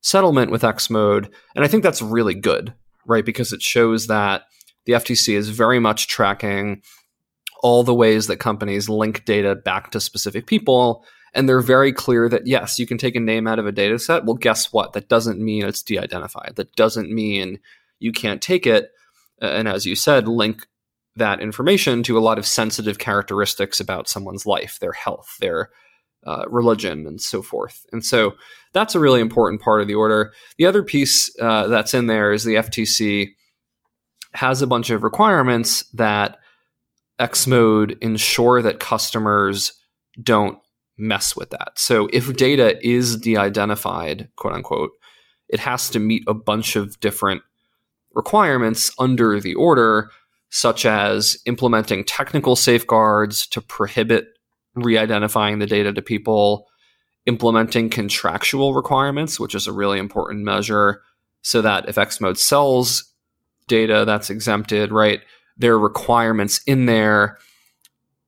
settlement 0.02 0.52
with 0.52 0.62
Xmode, 0.62 1.30
and 1.56 1.66
I 1.66 1.68
think 1.68 1.84
that's 1.84 2.02
really 2.02 2.36
good, 2.36 2.74
right? 3.06 3.26
Because 3.26 3.52
it 3.52 3.62
shows 3.62 4.08
that 4.08 4.44
the 4.86 4.94
FTC 4.94 5.36
is 5.36 5.50
very 5.50 5.80
much 5.80 6.08
tracking 6.08 6.82
all 7.62 7.84
the 7.84 7.94
ways 7.94 8.28
that 8.28 8.38
companies 8.38 8.90
link 8.90 9.26
data 9.26 9.56
back 9.56 9.92
to 9.92 10.00
specific 10.00 10.48
people. 10.48 11.04
And 11.34 11.48
they're 11.48 11.62
very 11.62 11.94
clear 11.94 12.28
that 12.30 12.48
yes, 12.48 12.80
you 12.80 12.88
can 12.88 12.98
take 12.98 13.16
a 13.16 13.20
name 13.20 13.48
out 13.48 13.60
of 13.60 13.68
a 13.68 13.72
data 13.72 14.00
set. 14.00 14.26
Well, 14.26 14.36
guess 14.36 14.74
what? 14.74 14.94
That 14.94 15.10
doesn't 15.10 15.40
mean 15.40 15.66
it's 15.66 15.84
de 15.84 16.00
identified. 16.00 16.54
That 16.56 16.76
doesn't 16.76 17.12
mean 17.12 17.60
you 18.00 18.12
can't 18.12 18.42
take 18.42 18.66
it. 18.66 18.90
And 19.42 19.68
as 19.68 19.86
you 19.86 19.96
said, 19.96 20.28
link 20.28 20.66
that 21.20 21.42
information 21.42 22.04
to 22.04 22.18
a 22.18 22.22
lot 22.22 22.38
of 22.38 22.46
sensitive 22.46 23.00
characteristics 23.00 23.80
about 23.80 24.10
someone's 24.10 24.46
life, 24.46 24.80
their 24.80 24.92
health, 24.92 25.38
their 25.40 25.70
uh, 26.26 26.44
religion, 26.50 27.08
and 27.08 27.22
so 27.22 27.42
forth. 27.42 27.86
And 27.94 28.04
so 28.04 28.34
that's 28.74 28.96
a 28.96 29.00
really 29.00 29.22
important 29.22 29.62
part 29.62 29.82
of 29.82 29.88
the 29.88 29.96
order. 29.96 30.34
The 30.58 30.66
other 30.66 30.84
piece 30.84 31.32
uh, 31.40 31.68
that's 31.68 31.94
in 31.94 32.08
there 32.08 32.34
is 32.34 32.44
the 32.44 32.56
FTC 32.56 33.30
has 34.34 34.62
a 34.62 34.68
bunch 34.68 34.90
of 34.90 35.04
requirements 35.04 35.84
that 35.94 36.38
Xmode 37.20 37.98
ensure 38.02 38.62
that 38.62 38.80
customers 38.80 39.74
don't 40.22 40.60
mess 40.98 41.36
with 41.36 41.50
that. 41.52 41.72
So 41.76 42.10
if 42.12 42.36
data 42.36 42.78
is 42.86 43.18
de-identified, 43.18 44.30
quote 44.36 44.54
unquote, 44.54 44.92
it 45.48 45.60
has 45.62 45.90
to 45.92 46.00
meet 46.00 46.24
a 46.28 46.34
bunch 46.34 46.76
of 46.76 47.00
different 47.00 47.42
requirements 48.14 48.92
under 49.00 49.40
the 49.40 49.56
order, 49.56 50.12
such 50.50 50.86
as 50.86 51.38
implementing 51.46 52.04
technical 52.04 52.56
safeguards 52.56 53.46
to 53.48 53.62
prohibit 53.62 54.28
re-identifying 54.76 55.60
the 55.60 55.66
data 55.66 55.94
to 55.94 56.02
people, 56.02 56.68
implementing 57.26 57.90
contractual 57.90 58.74
requirements, 58.74 59.40
which 59.40 59.54
is 59.56 59.68
a 59.68 59.74
really 59.74 60.00
important 60.00 60.44
measure, 60.44 61.02
so 61.42 61.62
that 61.62 61.88
if 61.88 61.96
Xmode 61.96 62.38
sells 62.38 63.14
data 63.68 64.04
that's 64.06 64.30
exempted, 64.30 64.92
right? 64.92 65.22
There 65.58 65.74
are 65.74 65.80
requirements 65.80 66.62
in 66.66 66.86
there 66.86 67.38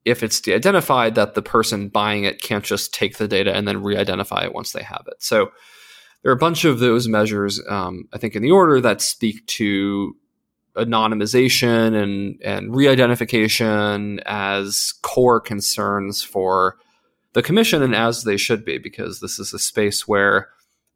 if 0.04 0.24
it's 0.24 0.42
de-identified 0.42 1.16
that 1.16 1.36
the 1.36 1.42
person 1.42 1.88
buying 1.88 2.24
it 2.24 2.42
can't 2.42 2.64
just 2.64 2.94
take 2.94 3.18
the 3.18 3.28
data 3.28 3.56
and 3.56 3.68
then 3.68 3.84
re-identify 3.84 4.44
it 4.44 4.54
once 4.54 4.72
they 4.72 4.84
have 4.84 5.04
it. 5.08 5.16
So 5.20 5.52
there 6.22 6.32
are 6.32 6.36
a 6.36 6.40
bunch 6.40 6.66
of 6.66 6.80
those 6.80 7.08
measures, 7.08 7.62
um, 7.70 8.08
I 8.14 8.18
think, 8.18 8.36
in 8.36 8.42
the 8.42 8.52
order 8.52 8.82
that 8.82 9.02
speak 9.02 9.46
to 9.48 10.16
anonymization 10.76 12.02
and 12.02 12.42
and 12.44 12.76
re-identification 12.76 14.20
as 14.26 14.94
core 15.02 15.40
concerns 15.40 16.22
for 16.22 16.78
the 17.34 17.44
commission 17.44 17.82
and 17.82 17.96
as 17.96 18.24
they 18.24 18.38
should 18.38 18.66
be 18.66 18.78
because 18.78 19.20
this 19.20 19.40
is 19.40 19.54
a 19.54 19.60
space 19.60 20.08
where 20.08 20.50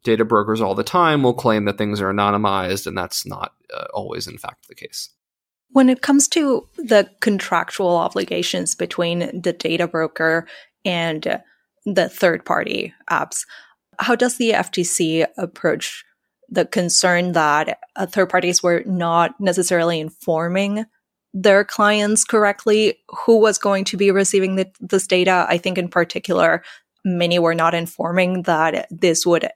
data 0.06 0.24
brokers 0.24 0.60
all 0.60 0.74
the 0.74 0.84
time 0.84 1.22
will 1.22 1.34
claim 1.34 1.64
that 1.64 1.76
things 1.76 2.00
are 2.00 2.12
anonymized, 2.12 2.86
and 2.86 2.96
that's 2.96 3.26
not 3.26 3.52
uh, 3.76 3.86
always, 3.92 4.26
in 4.26 4.38
fact, 4.38 4.68
the 4.68 4.74
case. 4.74 5.10
When 5.70 5.88
it 5.88 6.00
comes 6.00 6.28
to 6.28 6.66
the 6.76 7.10
contractual 7.20 7.96
obligations 7.96 8.74
between 8.74 9.40
the 9.42 9.52
data 9.52 9.88
broker 9.88 10.46
and 10.84 11.40
the 11.84 12.08
third 12.08 12.44
party 12.44 12.94
apps, 13.10 13.44
how 13.98 14.14
does 14.14 14.36
the 14.36 14.50
FTC 14.50 15.26
approach 15.36 16.04
the 16.48 16.64
concern 16.64 17.32
that 17.32 17.78
uh, 17.96 18.06
third 18.06 18.28
parties 18.28 18.62
were 18.62 18.82
not 18.86 19.38
necessarily 19.40 20.00
informing 20.00 20.84
their 21.34 21.64
clients 21.64 22.24
correctly 22.24 22.98
who 23.08 23.38
was 23.38 23.58
going 23.58 23.84
to 23.84 23.96
be 23.96 24.10
receiving 24.10 24.56
the, 24.56 24.70
this 24.80 25.06
data? 25.06 25.46
I 25.48 25.58
think, 25.58 25.76
in 25.76 25.88
particular, 25.88 26.62
many 27.04 27.38
were 27.38 27.54
not 27.54 27.74
informing 27.74 28.42
that 28.42 28.86
this 28.90 29.24
would 29.24 29.48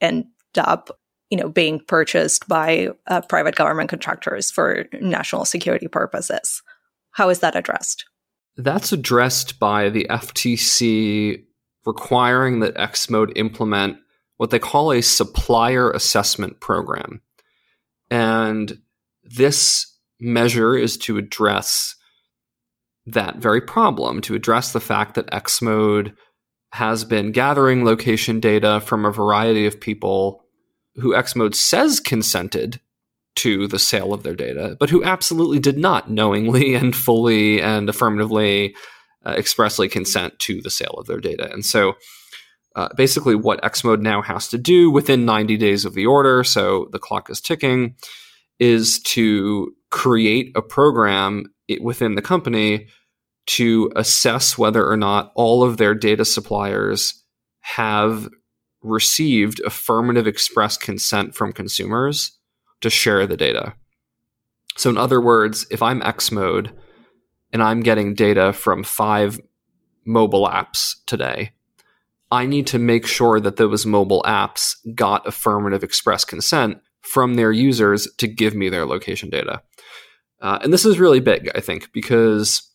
end 0.00 0.26
up 0.56 0.90
you 1.30 1.38
know 1.38 1.48
being 1.48 1.80
purchased 1.80 2.46
by 2.46 2.88
uh, 3.06 3.22
private 3.22 3.56
government 3.56 3.88
contractors 3.88 4.50
for 4.50 4.84
national 5.00 5.44
security 5.46 5.88
purposes 5.88 6.62
how 7.12 7.30
is 7.30 7.38
that 7.38 7.56
addressed 7.56 8.04
that's 8.58 8.92
addressed 8.92 9.58
by 9.58 9.88
the 9.88 10.06
ftc 10.10 11.42
requiring 11.86 12.60
that 12.60 12.74
xmode 12.76 13.32
implement 13.34 13.96
what 14.36 14.50
they 14.50 14.58
call 14.58 14.92
a 14.92 15.02
supplier 15.02 15.90
assessment 15.90 16.60
program 16.60 17.20
and 18.10 18.78
this 19.22 19.96
measure 20.20 20.76
is 20.76 20.96
to 20.96 21.18
address 21.18 21.96
that 23.06 23.36
very 23.36 23.60
problem 23.60 24.20
to 24.20 24.34
address 24.34 24.72
the 24.72 24.80
fact 24.80 25.14
that 25.14 25.30
xmode 25.30 26.14
has 26.72 27.04
been 27.04 27.32
gathering 27.32 27.84
location 27.84 28.40
data 28.40 28.80
from 28.80 29.04
a 29.04 29.12
variety 29.12 29.66
of 29.66 29.80
people 29.80 30.42
who 30.96 31.12
Xmode 31.12 31.54
says 31.54 32.00
consented 32.00 32.80
to 33.36 33.66
the 33.66 33.78
sale 33.78 34.12
of 34.12 34.22
their 34.22 34.34
data, 34.34 34.76
but 34.78 34.90
who 34.90 35.02
absolutely 35.04 35.58
did 35.58 35.78
not 35.78 36.10
knowingly 36.10 36.74
and 36.74 36.94
fully 36.94 37.60
and 37.60 37.88
affirmatively 37.88 38.74
uh, 39.24 39.30
expressly 39.30 39.88
consent 39.88 40.38
to 40.38 40.60
the 40.60 40.70
sale 40.70 40.94
of 40.98 41.06
their 41.06 41.20
data. 41.20 41.50
And 41.52 41.64
so 41.64 41.94
uh, 42.74 42.88
basically, 42.96 43.34
what 43.34 43.60
Xmode 43.62 44.00
now 44.00 44.22
has 44.22 44.48
to 44.48 44.58
do 44.58 44.90
within 44.90 45.24
90 45.24 45.56
days 45.56 45.84
of 45.84 45.94
the 45.94 46.06
order, 46.06 46.42
so 46.44 46.88
the 46.92 46.98
clock 46.98 47.28
is 47.28 47.40
ticking, 47.40 47.96
is 48.58 49.00
to 49.00 49.74
create 49.90 50.52
a 50.56 50.62
program 50.62 51.52
within 51.80 52.14
the 52.14 52.22
company 52.22 52.88
to 53.46 53.90
assess 53.96 54.56
whether 54.56 54.86
or 54.88 54.96
not 54.96 55.32
all 55.34 55.62
of 55.62 55.76
their 55.76 55.94
data 55.94 56.24
suppliers 56.24 57.22
have 57.60 58.28
received 58.82 59.60
affirmative 59.60 60.26
express 60.26 60.76
consent 60.76 61.34
from 61.34 61.52
consumers 61.52 62.38
to 62.80 62.90
share 62.90 63.26
the 63.26 63.36
data. 63.36 63.74
So, 64.76 64.90
in 64.90 64.96
other 64.96 65.20
words, 65.20 65.66
if 65.70 65.82
I'm 65.82 66.00
Xmode 66.00 66.72
and 67.52 67.62
I'm 67.62 67.80
getting 67.80 68.14
data 68.14 68.52
from 68.52 68.82
five 68.82 69.40
mobile 70.04 70.48
apps 70.48 70.94
today, 71.06 71.52
I 72.32 72.46
need 72.46 72.66
to 72.68 72.78
make 72.78 73.06
sure 73.06 73.38
that 73.40 73.56
those 73.56 73.84
mobile 73.84 74.22
apps 74.26 74.74
got 74.94 75.26
affirmative 75.26 75.84
express 75.84 76.24
consent 76.24 76.78
from 77.02 77.34
their 77.34 77.52
users 77.52 78.08
to 78.16 78.26
give 78.26 78.54
me 78.54 78.70
their 78.70 78.86
location 78.86 79.28
data. 79.28 79.62
Uh, 80.40 80.58
and 80.62 80.72
this 80.72 80.86
is 80.86 80.98
really 80.98 81.20
big, 81.20 81.50
I 81.54 81.60
think, 81.60 81.92
because 81.92 82.66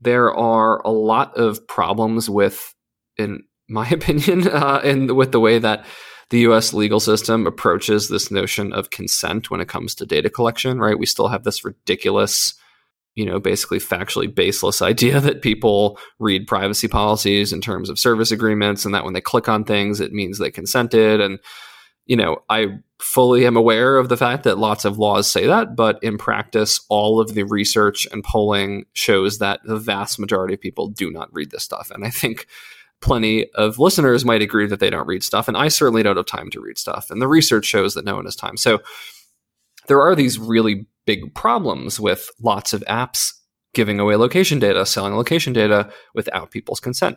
there 0.00 0.34
are 0.34 0.82
a 0.82 0.90
lot 0.90 1.36
of 1.36 1.66
problems 1.68 2.28
with, 2.28 2.74
in 3.16 3.44
my 3.68 3.88
opinion, 3.90 4.48
uh, 4.48 4.80
and 4.82 5.16
with 5.16 5.30
the 5.30 5.40
way 5.40 5.60
that 5.60 5.86
the 6.30 6.40
US 6.40 6.74
legal 6.74 7.00
system 7.00 7.46
approaches 7.46 8.08
this 8.08 8.32
notion 8.32 8.72
of 8.72 8.90
consent 8.90 9.48
when 9.48 9.60
it 9.60 9.68
comes 9.68 9.94
to 9.94 10.06
data 10.06 10.28
collection, 10.28 10.80
right? 10.80 10.98
We 10.98 11.06
still 11.06 11.28
have 11.28 11.44
this 11.44 11.64
ridiculous, 11.64 12.54
you 13.18 13.26
know, 13.26 13.40
basically 13.40 13.80
factually 13.80 14.32
baseless 14.32 14.80
idea 14.80 15.18
that 15.22 15.42
people 15.42 15.98
read 16.20 16.46
privacy 16.46 16.86
policies 16.86 17.52
in 17.52 17.60
terms 17.60 17.90
of 17.90 17.98
service 17.98 18.30
agreements 18.30 18.84
and 18.84 18.94
that 18.94 19.04
when 19.04 19.12
they 19.12 19.20
click 19.20 19.48
on 19.48 19.64
things, 19.64 19.98
it 19.98 20.12
means 20.12 20.38
they 20.38 20.52
consented. 20.52 21.20
And, 21.20 21.40
you 22.06 22.14
know, 22.14 22.44
I 22.48 22.78
fully 23.00 23.44
am 23.44 23.56
aware 23.56 23.98
of 23.98 24.08
the 24.08 24.16
fact 24.16 24.44
that 24.44 24.58
lots 24.58 24.84
of 24.84 24.98
laws 24.98 25.28
say 25.28 25.48
that, 25.48 25.74
but 25.74 25.98
in 26.00 26.16
practice, 26.16 26.80
all 26.88 27.20
of 27.20 27.34
the 27.34 27.42
research 27.42 28.06
and 28.12 28.22
polling 28.22 28.84
shows 28.92 29.38
that 29.38 29.58
the 29.64 29.78
vast 29.78 30.20
majority 30.20 30.54
of 30.54 30.60
people 30.60 30.86
do 30.86 31.10
not 31.10 31.28
read 31.32 31.50
this 31.50 31.64
stuff. 31.64 31.90
And 31.90 32.04
I 32.04 32.10
think 32.10 32.46
plenty 33.00 33.50
of 33.54 33.80
listeners 33.80 34.24
might 34.24 34.42
agree 34.42 34.68
that 34.68 34.78
they 34.78 34.90
don't 34.90 35.08
read 35.08 35.24
stuff. 35.24 35.48
And 35.48 35.56
I 35.56 35.68
certainly 35.68 36.04
don't 36.04 36.16
have 36.16 36.26
time 36.26 36.50
to 36.50 36.60
read 36.60 36.78
stuff. 36.78 37.10
And 37.10 37.20
the 37.20 37.28
research 37.28 37.64
shows 37.64 37.94
that 37.94 38.04
no 38.04 38.14
one 38.14 38.26
has 38.26 38.36
time. 38.36 38.56
So 38.56 38.78
there 39.88 40.00
are 40.00 40.14
these 40.14 40.38
really 40.38 40.86
big 41.08 41.34
problems 41.34 41.98
with 41.98 42.28
lots 42.42 42.74
of 42.74 42.82
apps 42.82 43.32
giving 43.72 43.98
away 43.98 44.14
location 44.14 44.58
data, 44.58 44.84
selling 44.84 45.14
location 45.14 45.54
data 45.54 45.90
without 46.12 46.50
people's 46.50 46.80
consent. 46.80 47.16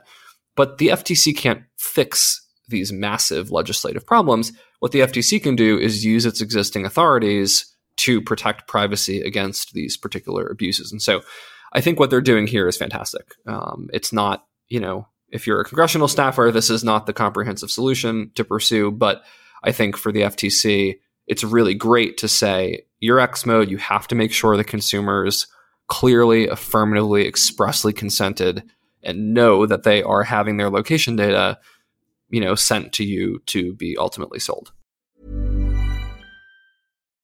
But 0.55 0.77
the 0.77 0.87
FTC 0.87 1.35
can't 1.35 1.63
fix 1.77 2.41
these 2.69 2.93
massive 2.93 3.51
legislative 3.51 4.05
problems. 4.05 4.53
What 4.79 4.93
the 4.93 5.01
FTC 5.01 5.43
can 5.43 5.57
do 5.57 5.77
is 5.77 6.05
use 6.05 6.25
its 6.25 6.39
existing 6.39 6.85
authorities 6.85 7.65
to 7.97 8.21
protect 8.21 8.65
privacy 8.65 9.19
against 9.19 9.73
these 9.73 9.97
particular 9.97 10.47
abuses. 10.47 10.93
And 10.93 11.01
so 11.01 11.19
I 11.73 11.81
think 11.81 11.99
what 11.99 12.09
they're 12.09 12.21
doing 12.21 12.47
here 12.47 12.69
is 12.69 12.77
fantastic. 12.77 13.35
Um, 13.45 13.89
it's 13.91 14.13
not, 14.13 14.45
you 14.69 14.79
know, 14.79 15.05
if 15.33 15.45
you're 15.45 15.59
a 15.59 15.65
congressional 15.65 16.07
staffer, 16.07 16.49
this 16.49 16.69
is 16.69 16.81
not 16.81 17.07
the 17.07 17.13
comprehensive 17.13 17.69
solution 17.69 18.31
to 18.35 18.45
pursue. 18.45 18.89
But 18.89 19.21
I 19.65 19.73
think 19.73 19.97
for 19.97 20.13
the 20.13 20.21
FTC, 20.21 20.99
it's 21.31 21.45
really 21.45 21.73
great 21.73 22.17
to 22.17 22.27
say 22.27 22.81
you're 22.99 23.19
Xmode. 23.19 23.69
You 23.69 23.77
have 23.77 24.05
to 24.09 24.15
make 24.15 24.33
sure 24.33 24.57
the 24.57 24.65
consumers 24.65 25.47
clearly, 25.87 26.49
affirmatively, 26.49 27.25
expressly 27.25 27.93
consented 27.93 28.63
and 29.01 29.33
know 29.33 29.65
that 29.65 29.83
they 29.83 30.03
are 30.03 30.23
having 30.23 30.57
their 30.57 30.69
location 30.69 31.15
data, 31.15 31.57
you 32.29 32.41
know, 32.41 32.53
sent 32.53 32.91
to 32.93 33.05
you 33.05 33.41
to 33.45 33.73
be 33.73 33.95
ultimately 33.97 34.39
sold. 34.39 34.73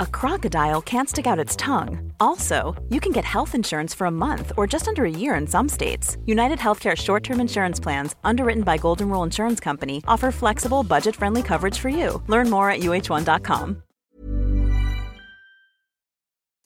a 0.00 0.06
crocodile 0.06 0.82
can't 0.82 1.08
stick 1.08 1.26
out 1.26 1.38
its 1.38 1.56
tongue. 1.56 2.12
Also, 2.20 2.74
you 2.88 3.00
can 3.00 3.12
get 3.12 3.24
health 3.24 3.54
insurance 3.54 3.94
for 3.94 4.06
a 4.06 4.10
month 4.10 4.52
or 4.56 4.66
just 4.66 4.88
under 4.88 5.04
a 5.04 5.10
year 5.10 5.34
in 5.34 5.46
some 5.46 5.68
states. 5.68 6.16
United 6.26 6.58
Healthcare 6.58 6.96
short 6.96 7.24
term 7.24 7.40
insurance 7.40 7.80
plans, 7.80 8.14
underwritten 8.24 8.62
by 8.62 8.76
Golden 8.76 9.08
Rule 9.08 9.22
Insurance 9.22 9.60
Company, 9.60 10.02
offer 10.06 10.30
flexible, 10.30 10.82
budget 10.82 11.16
friendly 11.16 11.42
coverage 11.42 11.78
for 11.78 11.88
you. 11.88 12.22
Learn 12.26 12.50
more 12.50 12.70
at 12.70 12.80
uh1.com. 12.80 13.82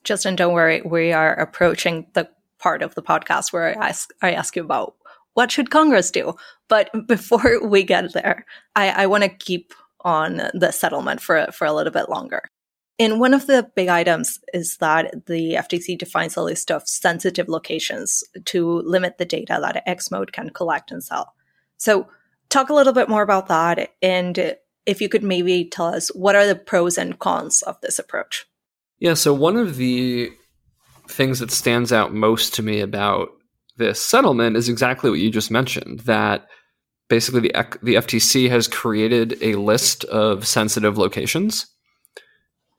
Justin, 0.05 0.37
don't 0.37 0.53
worry. 0.53 0.83
We 0.83 1.13
are 1.13 1.33
approaching 1.35 2.07
the 2.15 2.29
part 2.59 2.83
of 2.83 2.95
the 2.95 3.03
podcast 3.03 3.53
where 3.53 3.69
I 3.69 3.89
ask, 3.89 4.11
I 4.21 4.33
ask 4.33 4.57
you 4.57 4.65
about 4.65 4.95
what 5.35 5.51
should 5.51 5.71
Congress 5.71 6.11
do. 6.11 6.35
But 6.69 6.91
before 7.07 7.67
we 7.67 7.83
get 7.83 8.13
there, 8.13 8.45
I, 8.77 8.91
I 8.91 9.07
want 9.07 9.25
to 9.25 9.29
keep 9.29 9.73
on 10.05 10.51
the 10.53 10.73
settlement 10.73 11.21
for 11.21 11.47
for 11.53 11.65
a 11.65 11.73
little 11.73 11.93
bit 11.93 12.09
longer. 12.09 12.43
And 12.99 13.19
one 13.19 13.35
of 13.35 13.47
the 13.47 13.69
big 13.75 13.89
items 13.89 14.39
is 14.53 14.77
that 14.79 15.27
the 15.27 15.55
FTC 15.55 15.99
defines 15.99 16.37
a 16.37 16.43
list 16.43 16.71
of 16.71 16.87
sensitive 16.87 17.49
locations 17.49 18.23
to 18.47 18.83
limit 18.83 19.19
the 19.19 19.25
data 19.25 19.59
that 19.61 19.87
Xmode 19.87 20.33
can 20.33 20.51
collect 20.51 20.91
and 20.91 21.03
sell. 21.03 21.33
So, 21.79 22.09
talk 22.49 22.69
a 22.69 22.75
little 22.75 22.93
bit 22.93 23.09
more 23.09 23.23
about 23.23 23.49
that, 23.49 23.91
and 24.03 24.57
if 24.87 25.01
you 25.01 25.09
could 25.09 25.23
maybe 25.23 25.65
tell 25.65 25.87
us 25.87 26.09
what 26.09 26.37
are 26.37 26.47
the 26.47 26.55
pros 26.55 26.99
and 26.99 27.19
cons 27.19 27.63
of 27.63 27.81
this 27.81 27.99
approach. 27.99 28.47
Yeah, 28.99 29.15
so 29.15 29.33
one 29.35 29.57
of 29.57 29.77
the 29.77 30.31
things 31.09 31.39
that 31.41 31.51
stands 31.51 31.93
out 31.93 32.15
most 32.15 32.55
to 32.55 32.63
me 32.63 32.81
about 32.81 33.31
this 33.77 34.01
settlement 34.01 34.57
is 34.57 34.69
exactly 34.69 35.11
what 35.11 35.19
you 35.19 35.31
just 35.31 35.51
mentioned 35.51 36.01
that 36.01 36.47
basically 37.09 37.41
the, 37.41 37.79
the 37.83 37.95
FTC 37.95 38.49
has 38.49 38.69
created 38.69 39.37
a 39.43 39.55
list 39.57 40.05
of 40.05 40.47
sensitive 40.47 40.99
locations. 40.99 41.67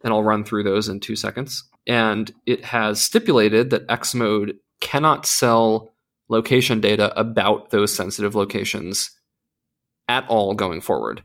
And 0.03 0.13
I'll 0.13 0.23
run 0.23 0.43
through 0.43 0.63
those 0.63 0.89
in 0.89 0.99
two 0.99 1.15
seconds. 1.15 1.63
And 1.87 2.31
it 2.45 2.65
has 2.65 3.01
stipulated 3.01 3.69
that 3.69 3.87
Xmode 3.87 4.57
cannot 4.79 5.25
sell 5.25 5.93
location 6.29 6.81
data 6.81 7.17
about 7.17 7.69
those 7.69 7.93
sensitive 7.93 8.35
locations 8.35 9.11
at 10.07 10.27
all 10.27 10.53
going 10.53 10.81
forward. 10.81 11.23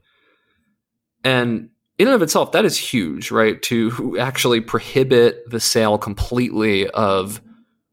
And 1.24 1.70
in 1.98 2.06
and 2.06 2.14
of 2.14 2.22
itself, 2.22 2.52
that 2.52 2.64
is 2.64 2.78
huge, 2.78 3.30
right? 3.30 3.60
To 3.62 4.16
actually 4.20 4.60
prohibit 4.60 5.48
the 5.50 5.60
sale 5.60 5.98
completely 5.98 6.88
of 6.90 7.40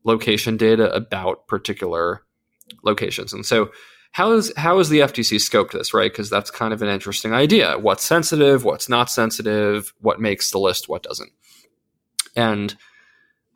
location 0.04 0.58
data 0.58 0.94
about 0.94 1.48
particular 1.48 2.22
locations. 2.84 3.34
And 3.34 3.46
so, 3.46 3.72
how 4.16 4.32
is 4.32 4.54
how 4.56 4.80
is 4.80 4.88
the 4.88 5.00
FTC 5.00 5.36
scoped 5.40 5.74
this, 5.74 5.94
right? 5.94 6.10
Because 6.10 6.30
that's 6.30 6.50
kind 6.50 6.74
of 6.74 6.82
an 6.82 6.88
interesting 6.88 7.34
idea. 7.34 7.78
What's 7.78 8.06
sensitive? 8.06 8.64
What's 8.64 8.88
not 8.88 9.12
sensitive? 9.12 9.94
What 10.00 10.22
makes 10.22 10.52
the 10.52 10.58
list? 10.58 10.88
What 10.88 11.04
doesn't? 11.04 11.34
And 12.34 12.78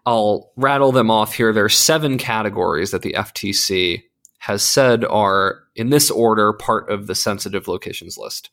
I'll 0.06 0.52
rattle 0.58 0.92
them 0.92 1.10
off 1.10 1.34
here. 1.34 1.54
There 1.54 1.64
are 1.64 1.70
seven 1.70 2.18
categories 2.18 2.92
that 2.92 3.04
the 3.04 3.14
FTC 3.14 4.04
has 4.40 4.62
said 4.62 5.06
are, 5.06 5.64
in 5.78 5.92
this 5.92 6.12
order, 6.12 6.52
part 6.52 6.90
of 6.90 7.08
the 7.08 7.16
sensitive 7.16 7.70
locations 7.70 8.18
list. 8.18 8.50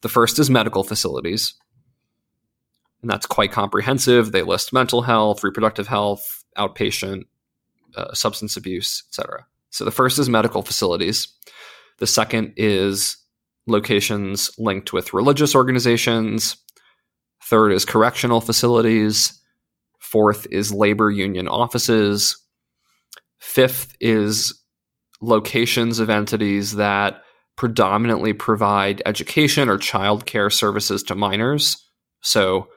The 0.00 0.08
first 0.08 0.40
is 0.40 0.50
medical 0.50 0.82
facilities. 0.82 1.54
And 3.02 3.10
that's 3.10 3.26
quite 3.26 3.52
comprehensive. 3.52 4.32
They 4.32 4.42
list 4.42 4.72
mental 4.72 5.02
health, 5.02 5.44
reproductive 5.44 5.86
health, 5.86 6.44
outpatient, 6.58 7.26
uh, 7.96 8.14
substance 8.14 8.56
abuse, 8.56 9.04
etc. 9.08 9.46
So 9.76 9.84
the 9.84 9.90
first 9.90 10.18
is 10.18 10.30
medical 10.30 10.62
facilities. 10.62 11.28
The 11.98 12.06
second 12.06 12.54
is 12.56 13.18
locations 13.66 14.50
linked 14.56 14.94
with 14.94 15.12
religious 15.12 15.54
organizations. 15.54 16.56
Third 17.44 17.72
is 17.72 17.84
correctional 17.84 18.40
facilities. 18.40 19.38
Fourth 19.98 20.46
is 20.50 20.72
labor 20.72 21.10
union 21.10 21.46
offices. 21.46 22.42
Fifth 23.38 23.94
is 24.00 24.58
locations 25.20 25.98
of 25.98 26.08
entities 26.08 26.76
that 26.76 27.20
predominantly 27.56 28.32
provide 28.32 29.02
education 29.04 29.68
or 29.68 29.76
childcare 29.76 30.50
services 30.50 31.02
to 31.02 31.14
minors. 31.14 31.76
So 32.22 32.68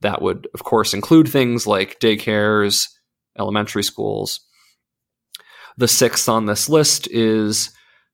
that 0.00 0.22
would, 0.22 0.48
of 0.54 0.64
course, 0.64 0.92
include 0.92 1.28
things 1.28 1.68
like 1.68 2.00
daycares, 2.00 2.88
elementary 3.38 3.84
schools. 3.84 4.40
The 5.78 5.88
sixth 5.88 6.28
on 6.28 6.46
this 6.46 6.68
list 6.68 7.08
is 7.10 7.70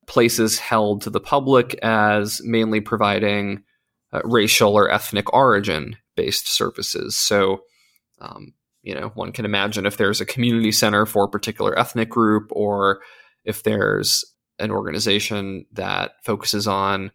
places 0.07 0.59
held 0.59 1.01
to 1.03 1.11
the 1.11 1.21
public 1.21 1.75
as 1.83 2.41
mainly 2.45 2.81
providing 2.81 3.63
uh, 4.13 4.21
racial 4.23 4.75
or 4.75 4.91
ethnic 4.91 5.33
origin 5.33 5.97
based 6.15 6.47
services. 6.47 7.17
So, 7.19 7.63
um, 8.21 8.53
you 8.83 8.95
know, 8.95 9.09
one 9.15 9.33
can 9.33 9.47
imagine 9.47 9.87
if 9.87 9.97
there's 9.97 10.21
a 10.21 10.27
community 10.27 10.73
center 10.73 11.07
for 11.07 11.25
a 11.25 11.29
particular 11.29 11.77
ethnic 11.79 12.11
group 12.11 12.49
or 12.51 13.01
if 13.45 13.63
there's 13.63 14.25
an 14.59 14.71
organization 14.71 15.65
that 15.73 16.13
focuses 16.23 16.69
on 16.69 17.11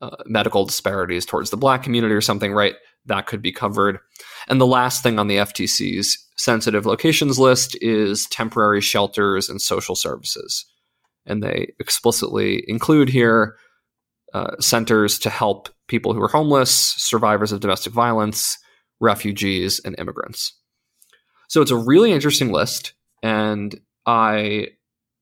uh, 0.00 0.16
medical 0.26 0.64
disparities 0.64 1.26
towards 1.26 1.50
the 1.50 1.56
black 1.56 1.82
community 1.82 2.14
or 2.14 2.20
something, 2.20 2.52
right? 2.52 2.74
That 3.06 3.26
could 3.26 3.42
be 3.42 3.52
covered. 3.52 3.98
And 4.48 4.60
the 4.60 4.66
last 4.66 5.02
thing 5.02 5.18
on 5.18 5.28
the 5.28 5.36
FTC's 5.36 6.18
sensitive 6.36 6.86
locations 6.86 7.38
list 7.38 7.76
is 7.80 8.26
temporary 8.26 8.80
shelters 8.80 9.48
and 9.48 9.60
social 9.60 9.94
services. 9.94 10.66
And 11.24 11.42
they 11.42 11.72
explicitly 11.80 12.64
include 12.68 13.08
here 13.08 13.56
uh, 14.34 14.56
centers 14.60 15.18
to 15.20 15.30
help 15.30 15.68
people 15.88 16.12
who 16.12 16.22
are 16.22 16.28
homeless, 16.28 16.70
survivors 16.70 17.52
of 17.52 17.60
domestic 17.60 17.92
violence, 17.92 18.58
refugees, 19.00 19.80
and 19.84 19.98
immigrants. 19.98 20.52
So 21.48 21.62
it's 21.62 21.70
a 21.70 21.76
really 21.76 22.12
interesting 22.12 22.52
list. 22.52 22.92
And 23.22 23.80
I 24.04 24.68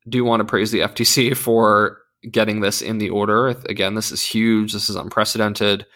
do 0.08 0.24
want 0.24 0.40
to 0.40 0.44
praise 0.44 0.70
the 0.70 0.80
FTC 0.80 1.36
for 1.36 1.98
getting 2.30 2.60
this 2.60 2.82
in 2.82 2.98
the 2.98 3.10
order. 3.10 3.48
Again, 3.48 3.94
this 3.94 4.12
is 4.12 4.22
huge. 4.22 4.72
This 4.72 4.90
is 4.90 4.96
unprecedented. 4.96 5.86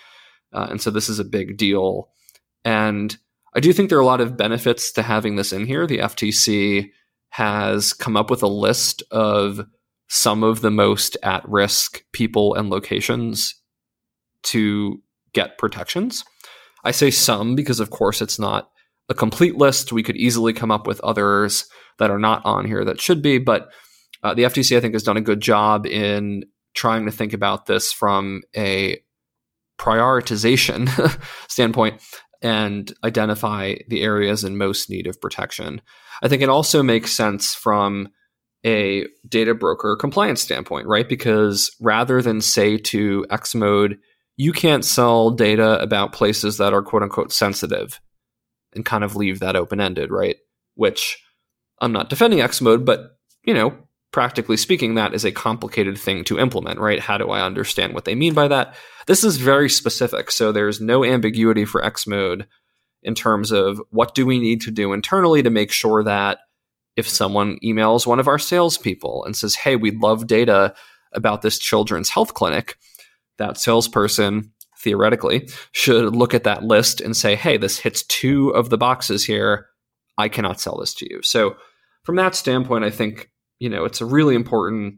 Uh, 0.53 0.69
and 0.71 0.81
so 0.81 0.91
this 0.91 1.09
is 1.09 1.19
a 1.19 1.25
big 1.25 1.57
deal. 1.57 2.11
And 2.65 3.17
I 3.55 3.61
do 3.61 3.73
think 3.73 3.89
there 3.89 3.99
are 3.99 4.03
a 4.03 4.07
lot 4.07 4.21
of 4.21 4.37
benefits 4.37 4.93
to 4.93 5.03
having 5.03 5.37
this 5.37 5.53
in 5.53 5.67
here. 5.67 5.87
The 5.87 5.99
FTC 5.99 6.91
has 7.31 7.93
come 7.93 8.17
up 8.17 8.31
with 8.31 8.43
a 8.43 8.49
list 8.49 9.03
of 9.11 9.67
some 10.09 10.43
of 10.43 10.61
the 10.61 10.71
most 10.71 11.17
at 11.23 11.47
risk 11.49 12.03
people 12.13 12.55
and 12.55 12.71
locations 12.71 13.55
to 14.43 15.03
get 15.35 15.59
protections. 15.59 16.25
I 16.85 16.91
say 16.91 17.11
some 17.11 17.55
because, 17.55 17.81
of 17.81 17.91
course, 17.91 18.23
it's 18.23 18.39
not 18.39 18.71
a 19.09 19.15
complete 19.15 19.57
list. 19.57 19.93
We 19.93 20.03
could 20.03 20.17
easily 20.17 20.53
come 20.53 20.71
up 20.71 20.87
with 20.87 21.01
others 21.01 21.69
that 21.99 22.11
are 22.11 22.19
not 22.19 22.45
on 22.45 22.65
here 22.65 22.85
that 22.85 23.01
should 23.01 23.23
be, 23.23 23.39
but 23.39 23.69
uh, 24.23 24.35
the 24.35 24.43
FTC, 24.43 24.77
I 24.77 24.81
think, 24.81 24.95
has 24.95 25.03
done 25.03 25.17
a 25.17 25.23
good 25.23 25.41
job 25.41 25.87
in 25.87 26.45
trying 26.75 27.07
to 27.07 27.13
think 27.13 27.33
about 27.33 27.67
this 27.67 27.93
from 27.93 28.43
a 28.57 28.99
prioritization 29.79 30.89
standpoint 31.49 32.01
and 32.43 32.93
identify 33.05 33.75
the 33.89 34.03
areas 34.03 34.45
in 34.45 34.57
most 34.57 34.91
need 34.91 35.07
of 35.07 35.21
protection. 35.21 35.81
I 36.23 36.29
think 36.29 36.43
it 36.43 36.49
also 36.49 36.83
makes 36.83 37.13
sense 37.13 37.55
from 37.55 38.09
a 38.65 39.07
data 39.29 39.55
broker 39.55 39.97
compliance 39.97 40.43
standpoint, 40.43 40.87
right? 40.87 41.09
Because 41.09 41.71
rather 41.81 42.21
than 42.23 42.41
say 42.41 42.77
to 42.77 43.25
Xmode, 43.31 43.99
you 44.37 44.53
can't 44.53 44.85
sell 44.85 45.31
data 45.31 45.81
about 45.81 46.13
places 46.13 46.59
that 46.59 46.73
are 46.73 46.83
quote 46.83 47.03
unquote 47.03 47.33
sensitive 47.33 48.01
and 48.75 48.85
kind 48.85 49.05
of 49.05 49.17
leave 49.17 49.41
that 49.41 49.57
open 49.57 49.81
ended, 49.81 50.11
right? 50.11 50.37
Which 50.75 51.23
I'm 51.81 51.93
not 51.93 52.11
defending 52.11 52.41
Xmode, 52.41 52.85
but 52.85 53.19
you 53.45 53.55
know, 53.55 53.77
practically 54.13 54.57
speaking, 54.57 54.95
that 54.95 55.15
is 55.15 55.25
a 55.25 55.33
complicated 55.33 55.99
thing 55.99 56.25
to 56.25 56.39
implement, 56.39 56.81
right? 56.81 57.01
How 57.01 57.19
do 57.19 57.31
I 57.31 57.45
understand 57.45 57.95
what 57.95 58.05
they 58.05 58.15
mean 58.15 58.35
by 58.35 58.49
that? 58.49 58.75
This 59.07 59.25
is 59.25 59.37
very 59.37 59.69
specific. 59.69 60.31
So 60.31 60.51
there's 60.51 60.81
no 60.81 61.05
ambiguity 61.05 61.65
for 61.65 61.83
Xmode 61.83 62.47
in 63.03 63.15
terms 63.15 63.53
of 63.53 63.81
what 63.91 64.15
do 64.15 64.27
we 64.27 64.39
need 64.39 64.61
to 64.63 64.71
do 64.71 64.93
internally 64.93 65.43
to 65.43 65.51
make 65.51 65.71
sure 65.71 66.03
that 66.05 66.39
if 66.97 67.09
someone 67.09 67.59
emails 67.63 68.07
one 68.07 68.19
of 68.19 68.27
our 68.27 68.39
salespeople 68.39 69.25
and 69.25 69.37
says, 69.37 69.55
hey, 69.55 69.77
we'd 69.77 70.01
love 70.01 70.27
data 70.27 70.75
about 71.13 71.43
this 71.43 71.59
children's 71.59 72.11
health 72.11 72.35
clinic, 72.35 72.77
that 73.37 73.57
salesperson 73.57 74.53
theoretically 74.79 75.49
should 75.73 76.15
look 76.15 76.35
at 76.35 76.45
that 76.45 76.65
list 76.65 77.01
and 77.01 77.17
say, 77.17 77.35
hey, 77.37 77.57
this 77.57 77.79
hits 77.79 78.03
two 78.05 78.51
of 78.51 78.71
the 78.71 78.79
boxes 78.79 79.25
here. 79.25 79.67
I 80.17 80.29
cannot 80.29 80.61
sell 80.61 80.77
this 80.79 80.95
to 80.95 81.07
you. 81.09 81.23
So, 81.23 81.57
from 82.03 82.17
that 82.17 82.35
standpoint, 82.35 82.85
I 82.85 82.91
think 82.91 83.31
you 83.59 83.69
know, 83.69 83.85
it's 83.85 84.01
a 84.01 84.07
really 84.07 84.35
important 84.35 84.97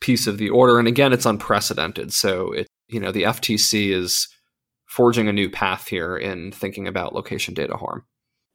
piece 0.00 0.26
of 0.26 0.38
the 0.38 0.50
order. 0.50 0.78
And 0.78 0.88
again, 0.88 1.12
it's 1.12 1.26
unprecedented. 1.26 2.12
So 2.12 2.52
it, 2.52 2.66
you 2.88 3.00
know, 3.00 3.12
the 3.12 3.24
FTC 3.24 3.90
is 3.90 4.28
forging 4.86 5.28
a 5.28 5.32
new 5.32 5.48
path 5.48 5.86
here 5.88 6.16
in 6.16 6.52
thinking 6.52 6.88
about 6.88 7.14
location 7.14 7.54
data 7.54 7.76
harm. 7.76 8.04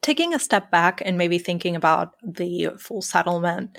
Taking 0.01 0.34
a 0.34 0.39
step 0.39 0.69
back 0.69 1.01
and 1.04 1.17
maybe 1.17 1.39
thinking 1.39 1.75
about 1.75 2.12
the 2.23 2.69
full 2.78 3.01
settlement, 3.01 3.78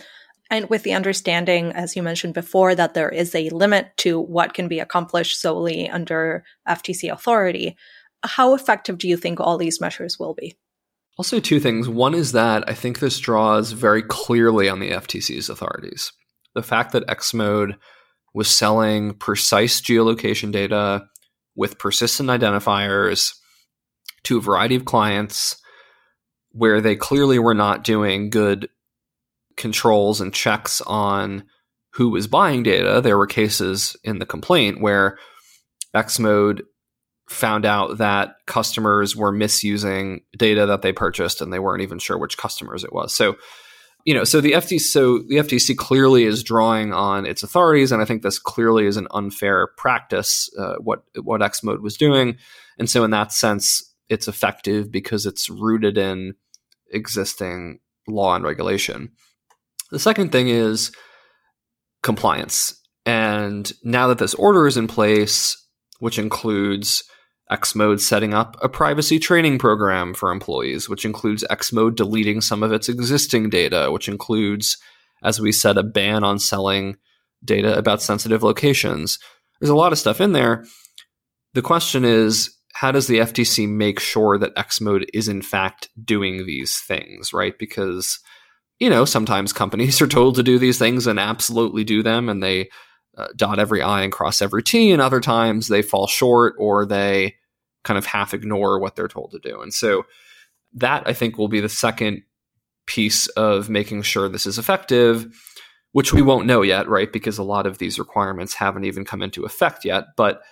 and 0.51 0.71
with 0.71 0.85
the 0.85 0.93
understanding, 0.93 1.73
as 1.73 1.97
you 1.97 2.03
mentioned 2.03 2.35
before, 2.35 2.75
that 2.75 2.95
there 2.95 3.09
is 3.09 3.35
a 3.35 3.51
limit 3.51 3.91
to 3.99 4.21
what 4.21 4.55
can 4.55 4.69
be 4.69 4.79
accomplished 4.79 5.41
solely 5.41 5.89
under 5.89 6.45
FTC 6.69 7.13
authority, 7.13 7.77
how 8.23 8.55
effective 8.55 8.99
do 8.99 9.09
you 9.09 9.17
think 9.17 9.41
all 9.41 9.59
these 9.59 9.81
measures 9.81 10.19
will 10.19 10.35
be? 10.35 10.57
I'll 11.19 11.25
say 11.25 11.41
two 11.41 11.61
things. 11.61 11.89
One 11.89 12.15
is 12.15 12.33
that 12.33 12.69
I 12.69 12.75
think 12.75 12.99
this 12.99 13.19
draws 13.19 13.73
very 13.73 14.03
clearly 14.03 14.69
on 14.69 14.81
the 14.81 14.91
FTC's 14.91 15.49
authorities. 15.49 16.13
The 16.55 16.63
fact 16.63 16.93
that 16.93 17.07
Xmode 17.07 17.77
was 18.35 18.51
selling 18.51 19.15
precise 19.15 19.81
geolocation 19.81 20.53
data 20.53 21.07
with 21.55 21.79
persistent 21.79 22.29
identifiers 22.29 23.33
to 24.25 24.37
a 24.37 24.43
variety 24.43 24.75
of 24.75 24.85
clients 24.85 25.57
where 26.51 26.81
they 26.83 26.97
clearly 26.97 27.39
were 27.39 27.55
not 27.55 27.85
doing 27.85 28.29
good 28.29 28.69
controls 29.57 30.21
and 30.21 30.35
checks 30.35 30.83
on 30.83 31.45
who 31.95 32.11
was 32.11 32.27
buying 32.27 32.63
data. 32.63 33.01
There 33.01 33.17
were 33.17 33.27
cases 33.27 33.97
in 34.05 34.19
the 34.19 34.27
complaint 34.27 34.83
where 34.83 35.19
Xmode 35.95 36.61
found 37.29 37.67
out 37.67 37.99
that 37.99 38.37
customers 38.47 39.17
were 39.17 39.33
misusing 39.33 40.21
data 40.37 40.67
that 40.67 40.83
they 40.83 40.93
purchased 40.93 41.41
and 41.41 41.53
they 41.53 41.59
weren't 41.59 41.83
even 41.83 41.99
sure 41.99 42.19
which 42.19 42.39
customers 42.39 42.85
it 42.85 42.93
was. 42.93 43.13
So, 43.13 43.37
you 44.05 44.15
know, 44.15 44.23
so 44.23 44.41
the 44.41 44.53
FTC, 44.53 44.81
so 44.81 45.19
the 45.19 45.37
FTC 45.37 45.77
clearly 45.77 46.25
is 46.25 46.45
drawing 46.45 46.93
on 46.93 47.27
its 47.27 47.43
authorities, 47.43 47.91
and 47.91 48.01
I 48.01 48.05
think 48.05 48.23
this 48.23 48.39
clearly 48.39 48.87
is 48.87 48.97
an 48.97 49.09
unfair 49.11 49.67
practice. 49.77 50.49
Uh, 50.57 50.77
what 50.77 51.03
what 51.21 51.41
Xmode 51.41 51.83
was 51.83 51.97
doing, 51.97 52.37
and 52.79 52.89
so 52.89 53.03
in 53.03 53.11
that 53.11 53.33
sense, 53.33 53.83
it's 54.09 54.29
effective 54.29 54.93
because 54.93 55.27
it's 55.27 55.51
rooted 55.51 55.99
in 55.99 56.35
existing 56.93 57.81
law 58.07 58.37
and 58.37 58.45
regulation. 58.45 59.11
The 59.91 59.99
second 59.99 60.31
thing 60.31 60.49
is 60.49 60.93
compliance, 62.05 62.81
and 63.05 63.73
now 63.83 64.07
that 64.07 64.19
this 64.19 64.35
order 64.35 64.69
is 64.69 64.77
in 64.77 64.87
place, 64.87 65.57
which 65.99 66.21
includes 66.21 67.03
Xmode 67.51 68.01
setting 68.01 68.35
up 68.35 68.57
a 68.61 68.69
privacy 68.69 69.19
training 69.19 69.59
program 69.59 70.15
for 70.15 70.33
employees, 70.33 70.89
which 70.89 71.05
includes 71.05 71.45
Xmode 71.51 71.95
deleting 71.95 72.41
some 72.41 72.63
of 72.63 72.73
its 72.73 72.89
existing 72.89 73.51
data, 73.51 73.91
which 73.93 74.09
includes, 74.09 74.79
as 75.23 75.41
we 75.41 75.53
said, 75.53 75.79
a 75.79 75.85
ban 75.85 76.25
on 76.25 76.39
selling 76.39 76.97
data 77.45 77.77
about 77.79 78.03
sensitive 78.03 78.43
locations. 78.43 79.19
There's 79.61 79.71
a 79.71 79.77
lot 79.77 79.93
of 79.93 79.99
stuff 79.99 80.21
in 80.21 80.33
there. 80.33 80.65
The 81.55 81.63
question 81.63 82.05
is, 82.05 82.57
how 82.75 82.93
does 82.93 83.07
the 83.07 83.19
FTC 83.19 83.69
make 83.69 84.01
sure 84.01 84.37
that 84.39 84.55
Xmode 84.57 85.07
is 85.15 85.29
in 85.29 85.41
fact 85.41 85.89
doing 86.05 86.45
these 86.45 86.79
things, 86.81 87.33
right? 87.33 87.57
Because, 87.59 88.19
you 88.79 88.91
know, 88.91 89.05
sometimes 89.05 89.53
companies 89.53 90.01
are 90.03 90.09
told 90.09 90.35
to 90.35 90.43
do 90.43 90.59
these 90.59 90.79
things 90.79 91.07
and 91.07 91.19
absolutely 91.19 91.85
do 91.85 92.03
them, 92.03 92.29
and 92.29 92.43
they 92.43 92.69
uh, 93.17 93.29
dot 93.37 93.59
every 93.59 93.83
I 93.83 94.03
and 94.03 94.13
cross 94.13 94.43
every 94.43 94.63
T, 94.63 94.93
and 94.93 95.01
other 95.01 95.21
times 95.21 95.69
they 95.69 95.83
fall 95.83 96.07
short 96.07 96.55
or 96.59 96.85
they 96.85 97.37
kind 97.85 97.99
of 97.99 98.07
half 98.07 98.35
ignore 98.35 98.79
what 98.79 98.97
they're 98.97 99.09
told 99.09 99.31
to 99.31 99.39
do. 99.39 99.61
And 99.61 99.73
so 99.73 100.05
that 100.75 101.05
I 101.07 101.13
think 101.13 101.39
will 101.39 101.49
be 101.49 101.61
the 101.61 101.69
second 101.69 102.23
piece 102.87 103.27
of 103.29 103.71
making 103.71 104.03
sure 104.03 104.29
this 104.29 104.47
is 104.47 104.59
effective, 104.59 105.27
which 105.93 106.13
we 106.13 106.23
won't 106.23 106.47
know 106.47 106.63
yet, 106.63 106.89
right? 106.89 107.13
Because 107.13 107.39
a 107.39 107.43
lot 107.43 107.67
of 107.67 107.79
these 107.79 107.99
requirements 107.99 108.55
haven't 108.55 108.85
even 108.85 109.05
come 109.05 109.23
into 109.23 109.45
effect 109.45 109.85
yet. 109.85 110.05
But 110.17 110.43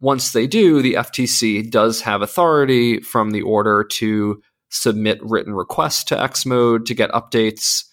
once 0.00 0.32
they 0.32 0.46
do, 0.46 0.82
the 0.82 0.94
FTC 0.94 1.70
does 1.70 2.00
have 2.02 2.22
authority 2.22 3.00
from 3.00 3.30
the 3.30 3.42
order 3.42 3.84
to 3.84 4.42
submit 4.70 5.18
written 5.22 5.54
requests 5.54 6.04
to 6.04 6.16
Xmode 6.16 6.86
to 6.86 6.94
get 6.94 7.10
updates. 7.10 7.84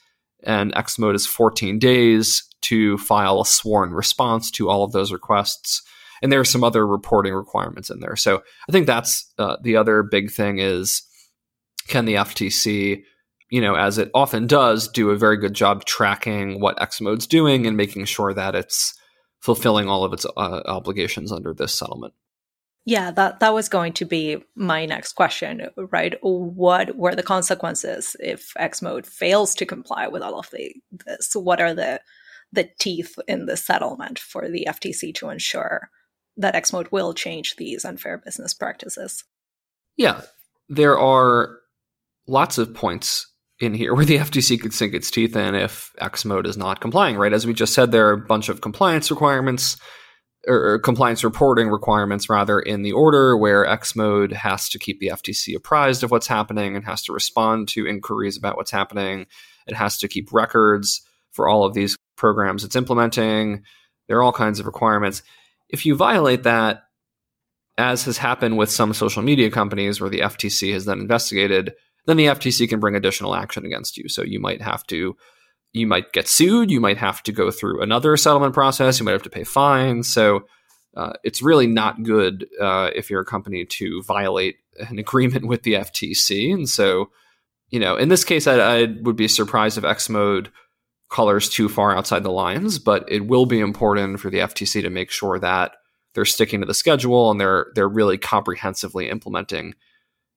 And 0.44 0.74
Xmode 0.74 1.16
is 1.16 1.28
14 1.28 1.80
days 1.80 2.44
to 2.64 2.98
file 2.98 3.42
a 3.42 3.46
sworn 3.46 3.94
response 3.94 4.52
to 4.52 4.70
all 4.70 4.84
of 4.84 4.92
those 4.92 5.12
requests. 5.12 5.82
And 6.22 6.32
there 6.32 6.40
are 6.40 6.46
some 6.46 6.64
other 6.64 6.88
reporting 6.88 7.34
requirements 7.34 7.90
in 7.90 8.00
there. 8.00 8.16
So 8.16 8.44
I 8.68 8.72
think 8.72 8.88
that's 8.88 9.32
uh, 9.38 9.58
the 9.62 9.76
other 9.76 10.04
big 10.04 10.32
thing 10.32 10.60
is 10.60 11.04
can 11.88 12.06
the 12.06 12.16
FTC, 12.16 13.04
you 13.50 13.62
know, 13.62 13.76
as 13.76 13.98
it 13.98 14.10
often 14.14 14.48
does, 14.48 14.88
do 14.88 15.10
a 15.10 15.18
very 15.18 15.38
good 15.38 15.54
job 15.54 15.86
tracking 15.86 16.62
what 16.62 16.78
Xmode's 16.78 17.28
doing 17.28 17.68
and 17.68 17.76
making 17.76 18.06
sure 18.06 18.34
that 18.34 18.56
it's 18.56 18.98
fulfilling 19.42 19.90
all 19.90 20.06
of 20.06 20.14
its 20.14 20.26
uh, 20.26 20.62
obligations 20.66 21.32
under 21.32 21.54
this 21.54 21.76
settlement. 21.76 22.14
Yeah, 22.86 23.12
that 23.12 23.40
that 23.40 23.54
was 23.54 23.70
going 23.70 23.94
to 23.94 24.06
be 24.06 24.44
my 24.56 24.86
next 24.86 25.14
question, 25.14 25.70
right? 25.78 26.16
What 26.22 26.98
were 26.98 27.16
the 27.16 27.24
consequences 27.24 28.16
if 28.20 28.54
Xmode 28.60 29.06
fails 29.06 29.56
to 29.56 29.66
comply 29.66 30.08
with 30.08 30.22
all 30.22 30.38
of 30.38 30.50
the 30.52 30.76
this? 31.06 31.34
What 31.34 31.62
are 31.62 31.74
the 31.74 32.02
the 32.54 32.70
teeth 32.80 33.18
in 33.28 33.48
the 33.48 33.58
settlement 33.58 34.20
for 34.20 34.48
the 34.48 34.66
FTC 34.70 35.14
to 35.16 35.30
ensure 35.30 35.90
that 36.38 36.56
Xmode 36.56 36.92
will 36.92 37.14
change 37.14 37.56
these 37.56 37.84
unfair 37.84 38.18
business 38.18 38.54
practices. 38.54 39.24
Yeah, 39.98 40.22
there 40.70 40.98
are 40.98 41.60
lots 42.28 42.58
of 42.58 42.74
points 42.74 43.28
in 43.60 43.74
here 43.74 43.94
where 43.94 44.06
the 44.06 44.18
FTC 44.18 44.60
could 44.60 44.74
sink 44.74 44.94
its 44.94 45.12
teeth 45.12 45.36
in 45.36 45.56
if 45.56 45.92
Xmode 46.00 46.48
is 46.48 46.58
not 46.58 46.80
complying, 46.80 47.18
right? 47.18 47.34
As 47.34 47.46
we 47.46 47.54
just 47.54 47.74
said, 47.74 47.92
there 47.92 48.08
are 48.10 48.14
a 48.14 48.26
bunch 48.26 48.50
of 48.50 48.62
compliance 48.62 49.12
requirements 49.12 49.78
or, 50.48 50.80
compliance 50.80 51.24
reporting 51.24 51.70
requirements 51.70 52.30
rather 52.30 52.60
in 52.60 52.82
the 52.82 52.92
order 52.92 53.38
where 53.38 53.66
Xmode 53.66 54.34
has 54.34 54.70
to 54.70 54.80
keep 54.80 55.00
the 55.00 55.08
FTC 55.08 55.56
apprised 55.56 56.04
of 56.04 56.12
what's 56.12 56.28
happening 56.28 56.76
and 56.76 56.86
has 56.86 57.02
to 57.04 57.14
respond 57.14 57.68
to 57.70 57.88
inquiries 57.88 58.38
about 58.38 58.58
what's 58.58 58.72
happening. 58.72 59.26
It 59.68 59.76
has 59.76 59.98
to 60.00 60.08
keep 60.08 60.34
records 60.34 61.02
for 61.32 61.48
all 61.48 61.64
of 61.64 61.74
these 61.74 61.96
programs 62.24 62.64
it's 62.64 62.78
implementing. 62.78 63.64
There 64.08 64.18
are 64.18 64.24
all 64.24 64.32
kinds 64.32 64.62
of 64.62 64.66
requirements. 64.66 65.24
If 65.68 65.86
you 65.86 65.94
violate 65.94 66.44
that, 66.44 66.84
as 67.78 68.06
has 68.06 68.18
happened 68.18 68.58
with 68.58 68.72
some 68.72 68.94
social 68.94 69.22
media 69.22 69.52
companies 69.52 70.00
where 70.00 70.10
the 70.10 70.22
FTC 70.22 70.72
has 70.72 70.86
then 70.86 71.00
investigated, 71.02 71.74
then 72.06 72.16
the 72.16 72.28
FTC 72.28 72.70
can 72.70 72.80
bring 72.80 72.96
additional 72.96 73.36
action 73.36 73.66
against 73.66 73.98
you. 73.98 74.08
So 74.08 74.24
you 74.24 74.40
might 74.40 74.62
have 74.62 74.88
to 74.88 75.18
you 75.74 75.86
might 75.86 76.14
get 76.14 76.30
sued. 76.30 76.72
You 76.72 76.80
might 76.80 76.98
have 76.98 77.22
to 77.24 77.34
go 77.34 77.52
through 77.52 77.82
another 77.82 78.16
settlement 78.16 78.54
process. 78.54 79.00
You 79.00 79.06
might 79.06 79.14
have 79.14 79.24
to 79.24 79.30
pay 79.30 79.44
fines. 79.44 80.08
So 80.14 80.46
uh, 80.96 81.14
it's 81.24 81.42
really 81.42 81.68
not 81.68 82.04
good 82.04 82.48
uh, 82.62 82.92
if 82.96 83.10
you're 83.10 83.22
a 83.22 83.26
company 83.26 83.66
to 83.66 84.02
violate 84.04 84.58
an 84.78 84.98
agreement 85.00 85.48
with 85.48 85.64
the 85.64 85.74
FTC. 85.74 86.54
And 86.54 86.70
so, 86.70 87.10
you 87.70 87.80
know, 87.80 87.98
in 87.98 88.08
this 88.08 88.24
case, 88.24 88.48
I, 88.48 88.60
I 88.60 88.88
would 89.02 89.16
be 89.16 89.28
surprised 89.28 89.78
if 89.78 89.84
X-Mode 89.84 90.52
colors 91.14 91.48
too 91.48 91.70
far 91.70 91.96
outside 91.96 92.24
the 92.24 92.32
lines, 92.32 92.80
but 92.80 93.06
it 93.08 93.28
will 93.28 93.46
be 93.46 93.60
important 93.60 94.20
for 94.20 94.30
the 94.30 94.40
FTC 94.40 94.82
to 94.82 94.90
make 94.90 95.12
sure 95.12 95.40
that 95.40 95.74
they're 96.14 96.26
sticking 96.26 96.60
to 96.60 96.66
the 96.66 96.74
schedule 96.74 97.32
and 97.32 97.40
they're 97.40 97.68
they're 97.76 97.88
really 97.88 98.18
comprehensively 98.18 99.10
implementing 99.10 99.76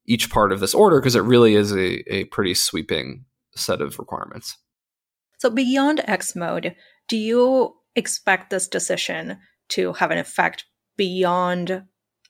each 0.06 0.30
part 0.30 0.52
of 0.52 0.60
this 0.60 0.74
order 0.74 1.00
because 1.00 1.16
it 1.16 1.20
really 1.20 1.54
is 1.54 1.72
a, 1.72 2.14
a 2.14 2.24
pretty 2.26 2.54
sweeping 2.54 3.24
set 3.56 3.80
of 3.80 3.98
requirements. 3.98 4.56
So, 5.38 5.50
beyond 5.50 6.02
X-Mode, 6.04 6.76
do 7.08 7.16
you 7.16 7.74
expect 7.94 8.50
this 8.50 8.68
decision 8.68 9.38
to 9.70 9.94
have 9.94 10.10
an 10.10 10.18
effect 10.18 10.66
beyond 10.96 11.84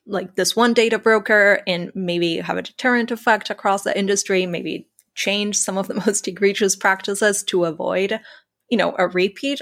like 0.05 0.35
this 0.35 0.55
one 0.55 0.73
data 0.73 0.97
broker 0.97 1.61
and 1.67 1.91
maybe 1.93 2.37
have 2.37 2.57
a 2.57 2.61
deterrent 2.61 3.11
effect 3.11 3.49
across 3.49 3.83
the 3.83 3.97
industry, 3.97 4.45
maybe 4.45 4.87
change 5.17 5.57
some 5.57 5.77
of 5.77 5.87
the 5.89 5.95
most 6.05 6.27
egregious 6.27 6.75
practices 6.75 7.43
to 7.43 7.65
avoid, 7.65 8.19
you 8.69 8.77
know, 8.77 8.95
a 8.97 9.07
repeat? 9.07 9.61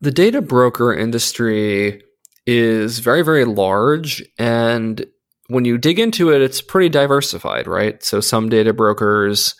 The 0.00 0.10
data 0.10 0.42
broker 0.42 0.92
industry 0.92 2.02
is 2.46 2.98
very, 2.98 3.22
very 3.22 3.44
large. 3.44 4.24
And 4.38 5.04
when 5.48 5.64
you 5.64 5.78
dig 5.78 5.98
into 5.98 6.30
it, 6.30 6.40
it's 6.40 6.62
pretty 6.62 6.88
diversified, 6.88 7.66
right? 7.66 8.02
So 8.02 8.20
some 8.20 8.48
data 8.48 8.72
brokers 8.72 9.54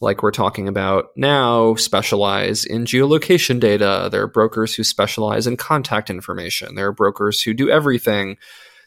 like 0.00 0.22
we're 0.22 0.30
talking 0.30 0.66
about 0.66 1.08
now, 1.14 1.74
specialize 1.74 2.64
in 2.64 2.84
geolocation 2.84 3.60
data. 3.60 4.08
There 4.10 4.22
are 4.22 4.28
brokers 4.28 4.74
who 4.74 4.82
specialize 4.82 5.46
in 5.46 5.56
contact 5.56 6.08
information. 6.08 6.74
There 6.74 6.86
are 6.86 6.92
brokers 6.92 7.42
who 7.42 7.52
do 7.52 7.68
everything. 7.68 8.38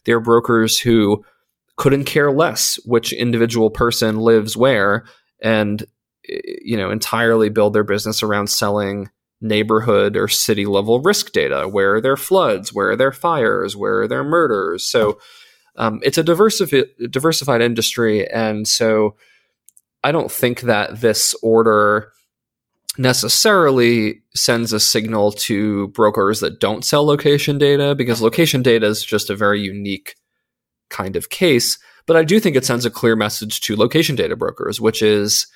There 0.05 0.17
are 0.17 0.21
brokers 0.21 0.79
who 0.79 1.23
couldn't 1.77 2.05
care 2.05 2.31
less 2.31 2.79
which 2.85 3.13
individual 3.13 3.69
person 3.69 4.17
lives 4.17 4.57
where 4.57 5.05
and 5.43 5.85
you 6.23 6.77
know 6.77 6.89
entirely 6.89 7.49
build 7.49 7.73
their 7.73 7.83
business 7.83 8.23
around 8.23 8.47
selling 8.47 9.09
neighborhood 9.41 10.15
or 10.15 10.27
city 10.27 10.65
level 10.65 11.01
risk 11.01 11.31
data. 11.33 11.67
Where 11.67 11.95
are 11.95 12.01
there 12.01 12.17
floods? 12.17 12.73
Where 12.73 12.91
are 12.91 12.95
there 12.95 13.11
fires? 13.11 13.75
Where 13.75 14.01
are 14.01 14.07
there 14.07 14.23
murders? 14.23 14.85
So 14.85 15.19
um, 15.75 15.99
it's 16.01 16.17
a 16.17 16.23
diversified 16.23 16.85
diversified 17.11 17.61
industry 17.61 18.27
and 18.27 18.67
so 18.67 19.15
I 20.03 20.11
don't 20.11 20.31
think 20.31 20.61
that 20.61 21.01
this 21.01 21.33
order 21.41 22.11
necessarily 22.97 24.21
sends 24.35 24.73
a 24.73 24.79
signal 24.79 25.31
to 25.31 25.87
brokers 25.89 26.41
that 26.41 26.59
don't 26.59 26.85
sell 26.85 27.05
location 27.05 27.57
data 27.57 27.95
because 27.95 28.21
location 28.21 28.61
data 28.61 28.85
is 28.85 29.03
just 29.03 29.29
a 29.29 29.35
very 29.35 29.61
unique 29.61 30.15
kind 30.89 31.15
of 31.15 31.29
case. 31.29 31.79
But 32.05 32.17
I 32.17 32.23
do 32.23 32.39
think 32.39 32.55
it 32.55 32.65
sends 32.65 32.85
a 32.85 32.91
clear 32.91 33.15
message 33.15 33.61
to 33.61 33.75
location 33.75 34.15
data 34.15 34.35
brokers, 34.35 34.81
which 34.81 35.01
is 35.01 35.47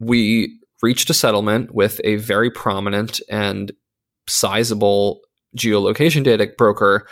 we 0.00 0.58
reached 0.82 1.08
a 1.10 1.14
settlement 1.14 1.74
with 1.74 2.00
a 2.04 2.16
very 2.16 2.50
prominent 2.50 3.20
and 3.30 3.72
sizable 4.28 5.20
geolocation 5.56 6.24
data 6.24 6.50
broker 6.58 7.06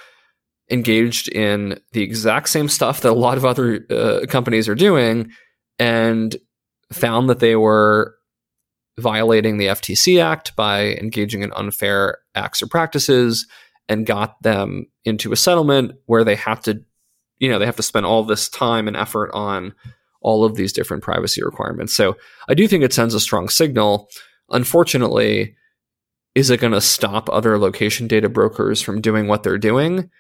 engaged 0.71 1.29
in 1.29 1.79
the 1.93 2.03
exact 2.03 2.49
same 2.49 2.69
stuff 2.69 3.01
that 3.01 3.11
a 3.11 3.15
lot 3.15 3.37
of 3.37 3.45
other 3.45 3.87
uh, 3.91 4.27
companies 4.29 4.69
are 4.69 4.75
doing 4.75 5.31
and 5.79 6.37
found 6.93 7.29
that 7.29 7.41
they 7.41 7.57
were 7.57 8.15
violating 8.99 9.59
the 9.59 9.67
FTC 9.67 10.23
Act 10.23 10.55
by 10.57 10.95
engaging 10.95 11.43
in 11.43 11.53
unfair 11.55 12.19
acts 12.35 12.63
or 12.63 12.67
practices 12.67 13.47
and 13.89 14.07
got 14.07 14.41
them 14.43 14.87
into 15.05 15.33
a 15.33 15.37
settlement 15.37 15.93
where 16.07 16.23
they 16.23 16.37
have 16.37 16.61
to, 16.63 16.81
you 17.41 17.49
know, 17.49 17.59
they 17.59 17.67
have 17.67 17.77
to 17.77 17.83
spend 17.83 18.07
all 18.07 18.23
this 18.23 18.49
time 18.49 18.87
and 18.87 18.97
effort 18.97 19.31
on 19.33 19.75
all 20.23 20.45
of 20.45 20.55
these 20.55 20.73
different 20.73 21.03
privacy 21.03 21.43
requirements. 21.43 21.95
So 21.95 22.17
I 22.49 22.55
do 22.55 22.69
think 22.69 22.85
it 22.85 22.93
sends 22.93 23.15
a 23.15 23.21
strong 23.21 23.49
signal. 23.49 24.09
Unfortunately, 24.51 25.57
is 26.35 26.51
it 26.51 26.61
going 26.61 26.75
to 26.75 26.81
stop 26.81 27.29
other 27.31 27.59
location 27.59 28.07
data 28.07 28.29
brokers 28.29 28.81
from 28.81 29.01
doing 29.01 29.27
what 29.27 29.43
they're 29.43 29.59
doing? 29.59 30.11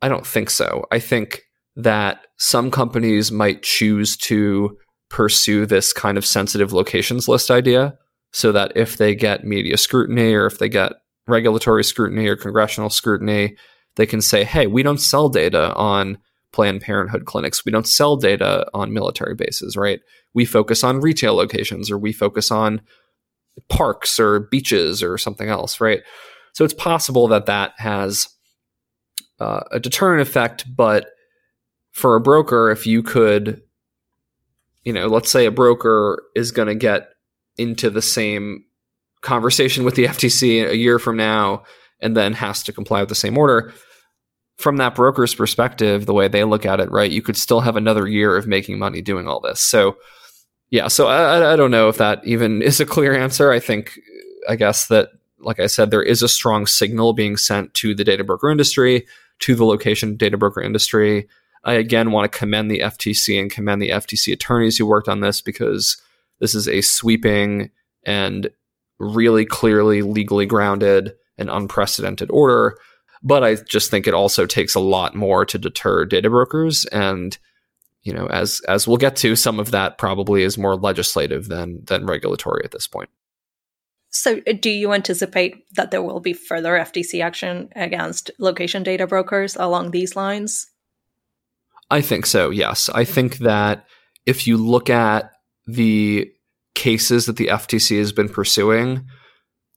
I 0.00 0.08
don't 0.08 0.26
think 0.26 0.48
so. 0.48 0.86
I 0.90 1.00
think 1.00 1.42
that 1.76 2.26
some 2.38 2.70
companies 2.70 3.30
might 3.30 3.62
choose 3.62 4.16
to 4.16 4.76
pursue 5.08 5.66
this 5.66 5.92
kind 5.92 6.16
of 6.16 6.24
sensitive 6.24 6.72
locations 6.72 7.28
list 7.28 7.50
idea 7.50 7.98
so 8.32 8.52
that 8.52 8.72
if 8.76 8.96
they 8.96 9.14
get 9.14 9.44
media 9.44 9.76
scrutiny 9.76 10.32
or 10.32 10.46
if 10.46 10.58
they 10.58 10.68
get 10.68 10.92
regulatory 11.26 11.82
scrutiny 11.82 12.28
or 12.28 12.36
congressional 12.36 12.90
scrutiny, 12.90 13.56
they 13.96 14.06
can 14.06 14.20
say, 14.20 14.44
hey, 14.44 14.68
we 14.68 14.82
don't 14.82 15.00
sell 15.00 15.28
data 15.28 15.74
on 15.74 16.18
Planned 16.52 16.80
Parenthood 16.80 17.24
clinics. 17.24 17.64
We 17.64 17.72
don't 17.72 17.86
sell 17.86 18.16
data 18.16 18.66
on 18.74 18.92
military 18.92 19.34
bases, 19.34 19.76
right? 19.76 20.00
We 20.34 20.44
focus 20.44 20.84
on 20.84 21.00
retail 21.00 21.34
locations 21.34 21.90
or 21.90 21.98
we 21.98 22.12
focus 22.12 22.50
on 22.50 22.80
parks 23.68 24.18
or 24.18 24.40
beaches 24.40 25.02
or 25.02 25.18
something 25.18 25.48
else, 25.48 25.80
right? 25.80 26.02
So 26.52 26.64
it's 26.64 26.74
possible 26.74 27.28
that 27.28 27.46
that 27.46 27.72
has 27.78 28.28
uh, 29.38 29.60
a 29.70 29.80
deterrent 29.80 30.22
effect, 30.22 30.64
but 30.74 31.10
for 31.92 32.16
a 32.16 32.20
broker, 32.20 32.70
if 32.70 32.86
you 32.86 33.02
could 33.02 33.62
you 34.84 34.92
know, 34.92 35.06
let's 35.06 35.30
say 35.30 35.46
a 35.46 35.50
broker 35.50 36.22
is 36.34 36.52
going 36.52 36.68
to 36.68 36.74
get 36.74 37.10
into 37.56 37.90
the 37.90 38.02
same 38.02 38.64
conversation 39.20 39.84
with 39.84 39.94
the 39.94 40.06
FTC 40.06 40.68
a 40.68 40.76
year 40.76 40.98
from 40.98 41.16
now 41.16 41.64
and 42.00 42.16
then 42.16 42.32
has 42.32 42.62
to 42.62 42.72
comply 42.72 43.00
with 43.00 43.08
the 43.08 43.14
same 43.14 43.36
order. 43.36 43.72
From 44.60 44.76
that 44.76 44.94
broker's 44.94 45.34
perspective, 45.34 46.06
the 46.06 46.14
way 46.14 46.28
they 46.28 46.44
look 46.44 46.66
at 46.66 46.80
it, 46.80 46.90
right, 46.90 47.10
you 47.10 47.22
could 47.22 47.36
still 47.36 47.60
have 47.60 47.76
another 47.76 48.06
year 48.06 48.36
of 48.36 48.46
making 48.46 48.78
money 48.78 49.00
doing 49.00 49.26
all 49.26 49.40
this. 49.40 49.60
So, 49.60 49.96
yeah, 50.70 50.88
so 50.88 51.08
I, 51.08 51.52
I 51.52 51.56
don't 51.56 51.70
know 51.70 51.88
if 51.88 51.98
that 51.98 52.24
even 52.24 52.62
is 52.62 52.80
a 52.80 52.86
clear 52.86 53.14
answer. 53.14 53.50
I 53.50 53.60
think, 53.60 53.98
I 54.48 54.56
guess 54.56 54.88
that, 54.88 55.10
like 55.38 55.58
I 55.58 55.66
said, 55.66 55.90
there 55.90 56.02
is 56.02 56.22
a 56.22 56.28
strong 56.28 56.66
signal 56.66 57.14
being 57.14 57.36
sent 57.36 57.72
to 57.74 57.94
the 57.94 58.04
data 58.04 58.22
broker 58.22 58.50
industry, 58.50 59.06
to 59.40 59.54
the 59.54 59.64
location 59.64 60.16
data 60.16 60.36
broker 60.36 60.60
industry, 60.60 61.26
I 61.64 61.74
again 61.74 62.10
want 62.10 62.30
to 62.30 62.38
commend 62.38 62.70
the 62.70 62.80
FTC 62.80 63.40
and 63.40 63.50
commend 63.50 63.82
the 63.82 63.90
FTC 63.90 64.32
attorneys 64.32 64.78
who 64.78 64.86
worked 64.86 65.08
on 65.08 65.20
this 65.20 65.40
because 65.40 66.00
this 66.40 66.54
is 66.54 66.66
a 66.68 66.80
sweeping 66.80 67.70
and 68.04 68.50
really 68.98 69.44
clearly 69.44 70.02
legally 70.02 70.46
grounded 70.46 71.14
and 71.36 71.50
unprecedented 71.50 72.30
order. 72.30 72.76
But 73.22 73.44
I 73.44 73.56
just 73.56 73.90
think 73.90 74.06
it 74.06 74.14
also 74.14 74.46
takes 74.46 74.74
a 74.74 74.80
lot 74.80 75.14
more 75.14 75.44
to 75.44 75.58
deter 75.58 76.04
data 76.04 76.30
brokers. 76.30 76.86
And, 76.86 77.36
you 78.02 78.14
know, 78.14 78.26
as 78.28 78.60
as 78.66 78.88
we'll 78.88 78.96
get 78.96 79.16
to, 79.16 79.36
some 79.36 79.60
of 79.60 79.72
that 79.72 79.98
probably 79.98 80.42
is 80.42 80.56
more 80.56 80.76
legislative 80.76 81.48
than 81.48 81.84
than 81.84 82.06
regulatory 82.06 82.62
at 82.64 82.70
this 82.70 82.86
point. 82.86 83.10
So, 84.10 84.40
uh, 84.46 84.52
do 84.58 84.70
you 84.70 84.92
anticipate 84.92 85.64
that 85.74 85.90
there 85.90 86.02
will 86.02 86.20
be 86.20 86.32
further 86.32 86.72
FTC 86.72 87.22
action 87.22 87.68
against 87.76 88.30
location 88.38 88.82
data 88.82 89.06
brokers 89.06 89.56
along 89.56 89.90
these 89.92 90.16
lines? 90.16 90.66
I 91.90 92.00
think 92.00 92.26
so, 92.26 92.50
yes. 92.50 92.88
I 92.88 93.04
think 93.04 93.38
that 93.38 93.84
if 94.26 94.46
you 94.46 94.56
look 94.56 94.90
at 94.90 95.30
the 95.66 96.30
cases 96.74 97.26
that 97.26 97.36
the 97.36 97.48
FTC 97.48 97.98
has 97.98 98.12
been 98.12 98.28
pursuing, 98.28 99.06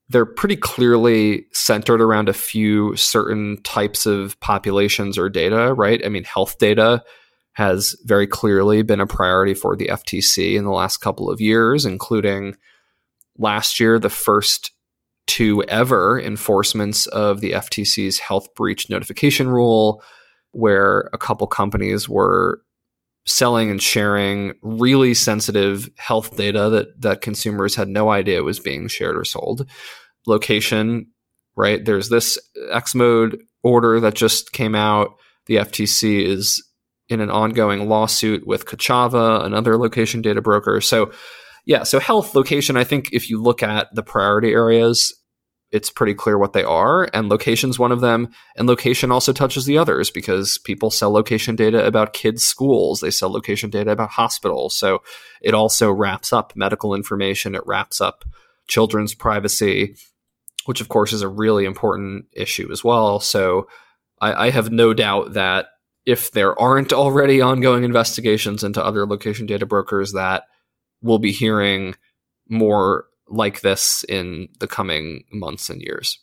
they're 0.10 0.26
pretty 0.26 0.56
clearly 0.56 1.46
centered 1.54 2.02
around 2.02 2.30
a 2.30 2.34
few 2.34 2.96
certain 2.96 3.62
types 3.64 4.06
of 4.06 4.40
populations 4.40 5.18
or 5.18 5.30
data, 5.30 5.74
right? 5.74 6.06
I 6.06 6.10
mean, 6.10 6.24
health 6.24 6.58
data 6.60 7.04
has 7.54 7.96
very 8.04 8.28
clearly 8.28 8.82
been 8.82 9.00
a 9.00 9.08
priority 9.08 9.54
for 9.54 9.76
the 9.76 9.88
FTC 9.88 10.56
in 10.56 10.66
the 10.66 10.72
last 10.72 10.98
couple 10.98 11.30
of 11.30 11.40
years, 11.40 11.86
including 11.86 12.56
last 13.38 13.80
year, 13.80 14.00
the 14.00 14.10
first 14.10 14.72
two 15.28 15.64
ever 15.64 16.20
enforcements 16.20 17.06
of 17.08 17.40
the 17.40 17.52
FTC's 17.52 18.20
health 18.20 18.54
breach 18.56 18.90
notification 18.90 19.48
rule 19.48 20.04
where 20.52 21.10
a 21.14 21.18
couple 21.18 21.48
companies 21.48 22.10
were 22.10 22.62
selling 23.26 23.70
and 23.70 23.82
sharing 23.82 24.54
really 24.62 25.14
sensitive 25.14 25.90
health 25.98 26.36
data 26.36 26.70
that 26.70 27.02
that 27.02 27.22
consumers 27.22 27.76
had 27.76 27.88
no 27.88 28.10
idea 28.10 28.44
was 28.44 28.60
being 28.60 28.88
shared 28.88 29.18
or 29.18 29.24
sold. 29.24 29.70
Location, 30.28 31.08
right? 31.56 31.84
There's 31.84 32.10
this 32.10 32.38
X-Mode 32.72 33.38
order 33.64 34.00
that 34.00 34.14
just 34.14 34.52
came 34.52 34.76
out. 34.76 35.16
The 35.48 35.56
FTC 35.58 36.26
is 36.26 36.64
in 37.10 37.20
an 37.20 37.30
ongoing 37.30 37.90
lawsuit 37.90 38.48
with 38.48 38.66
Kochava, 38.66 39.44
another 39.44 39.78
location 39.78 40.22
data 40.22 40.42
broker. 40.42 40.82
So, 40.82 41.12
yeah, 41.66 41.84
so 41.84 42.00
health 42.00 42.36
location, 42.36 42.78
I 42.78 42.84
think 42.84 43.10
if 43.12 43.30
you 43.30 43.42
look 43.42 43.64
at 43.64 43.88
the 43.94 44.04
priority 44.04 44.52
areas, 44.52 45.14
it's 45.74 45.90
pretty 45.90 46.14
clear 46.14 46.38
what 46.38 46.54
they 46.54 46.64
are, 46.64 47.10
and 47.16 47.30
location's 47.30 47.80
one 47.80 47.92
of 47.92 48.00
them. 48.00 48.30
And 48.56 48.68
location 48.68 49.12
also 49.12 49.34
touches 49.34 49.66
the 49.66 49.80
others 49.80 50.12
because 50.12 50.60
people 50.60 50.92
sell 50.92 51.12
location 51.12 51.56
data 51.56 51.84
about 51.84 52.14
kids' 52.14 52.46
schools, 52.46 53.00
they 53.00 53.10
sell 53.10 53.32
location 53.32 53.72
data 53.72 53.90
about 53.90 54.12
hospitals. 54.12 54.78
So 54.78 55.02
it 55.42 55.56
also 55.56 55.92
wraps 55.92 56.32
up 56.32 56.54
medical 56.56 56.94
information, 56.94 57.56
it 57.56 57.66
wraps 57.66 58.00
up 58.00 58.24
children's 58.68 59.16
privacy, 59.16 59.96
which 60.66 60.80
of 60.80 60.90
course 60.90 61.12
is 61.12 61.24
a 61.24 61.28
really 61.28 61.66
important 61.66 62.26
issue 62.34 62.72
as 62.72 62.84
well. 62.84 63.20
So 63.20 63.68
I, 64.22 64.46
I 64.46 64.50
have 64.52 64.72
no 64.72 64.94
doubt 64.94 65.34
that 65.34 65.70
if 66.06 66.32
there 66.32 66.58
aren't 66.62 66.94
already 66.94 67.42
ongoing 67.42 67.84
investigations 67.84 68.64
into 68.64 68.84
other 68.84 69.08
location 69.08 69.48
data 69.48 69.66
brokers, 69.66 70.12
that 70.12 70.44
we'll 71.02 71.18
be 71.18 71.32
hearing 71.32 71.96
more 72.48 73.06
like 73.34 73.62
this 73.62 74.06
in 74.08 74.48
the 74.60 74.68
coming 74.68 75.24
months 75.32 75.70
and 75.70 75.82
years. 75.82 76.20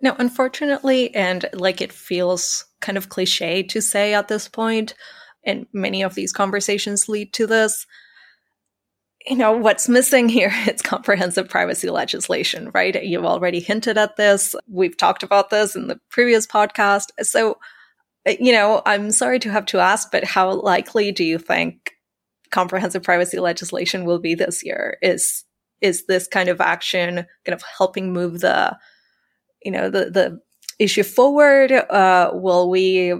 Now, 0.00 0.16
unfortunately, 0.18 1.14
and 1.14 1.48
like 1.52 1.80
it 1.80 1.92
feels 1.92 2.64
kind 2.80 2.98
of 2.98 3.10
cliche 3.10 3.62
to 3.64 3.80
say 3.80 4.14
at 4.14 4.28
this 4.28 4.48
point, 4.48 4.94
and 5.44 5.66
many 5.72 6.02
of 6.02 6.14
these 6.14 6.32
conversations 6.32 7.08
lead 7.08 7.32
to 7.34 7.46
this. 7.46 7.86
You 9.26 9.36
know, 9.36 9.52
what's 9.52 9.88
missing 9.88 10.28
here 10.28 10.52
is 10.66 10.80
comprehensive 10.82 11.48
privacy 11.48 11.90
legislation, 11.90 12.70
right? 12.74 13.04
You've 13.04 13.26
already 13.26 13.60
hinted 13.60 13.98
at 13.98 14.16
this. 14.16 14.56
We've 14.66 14.96
talked 14.96 15.22
about 15.22 15.50
this 15.50 15.76
in 15.76 15.86
the 15.86 16.00
previous 16.10 16.46
podcast. 16.46 17.08
So, 17.20 17.58
you 18.26 18.52
know, 18.52 18.82
I'm 18.86 19.10
sorry 19.10 19.38
to 19.40 19.50
have 19.50 19.66
to 19.66 19.78
ask, 19.78 20.10
but 20.10 20.24
how 20.24 20.50
likely 20.50 21.12
do 21.12 21.24
you 21.24 21.38
think 21.38 21.92
comprehensive 22.50 23.02
privacy 23.02 23.38
legislation 23.38 24.04
will 24.04 24.18
be 24.18 24.34
this 24.34 24.64
year? 24.64 24.96
Is 25.02 25.44
is 25.82 26.06
this 26.06 26.26
kind 26.26 26.48
of 26.48 26.60
action 26.60 27.26
kind 27.44 27.54
of 27.54 27.62
helping 27.76 28.12
move 28.12 28.40
the 28.40 28.78
you 29.62 29.70
know 29.70 29.90
the 29.90 30.10
the 30.10 30.40
issue 30.78 31.02
forward? 31.02 31.72
Uh, 31.72 32.30
will 32.32 32.70
we 32.70 33.14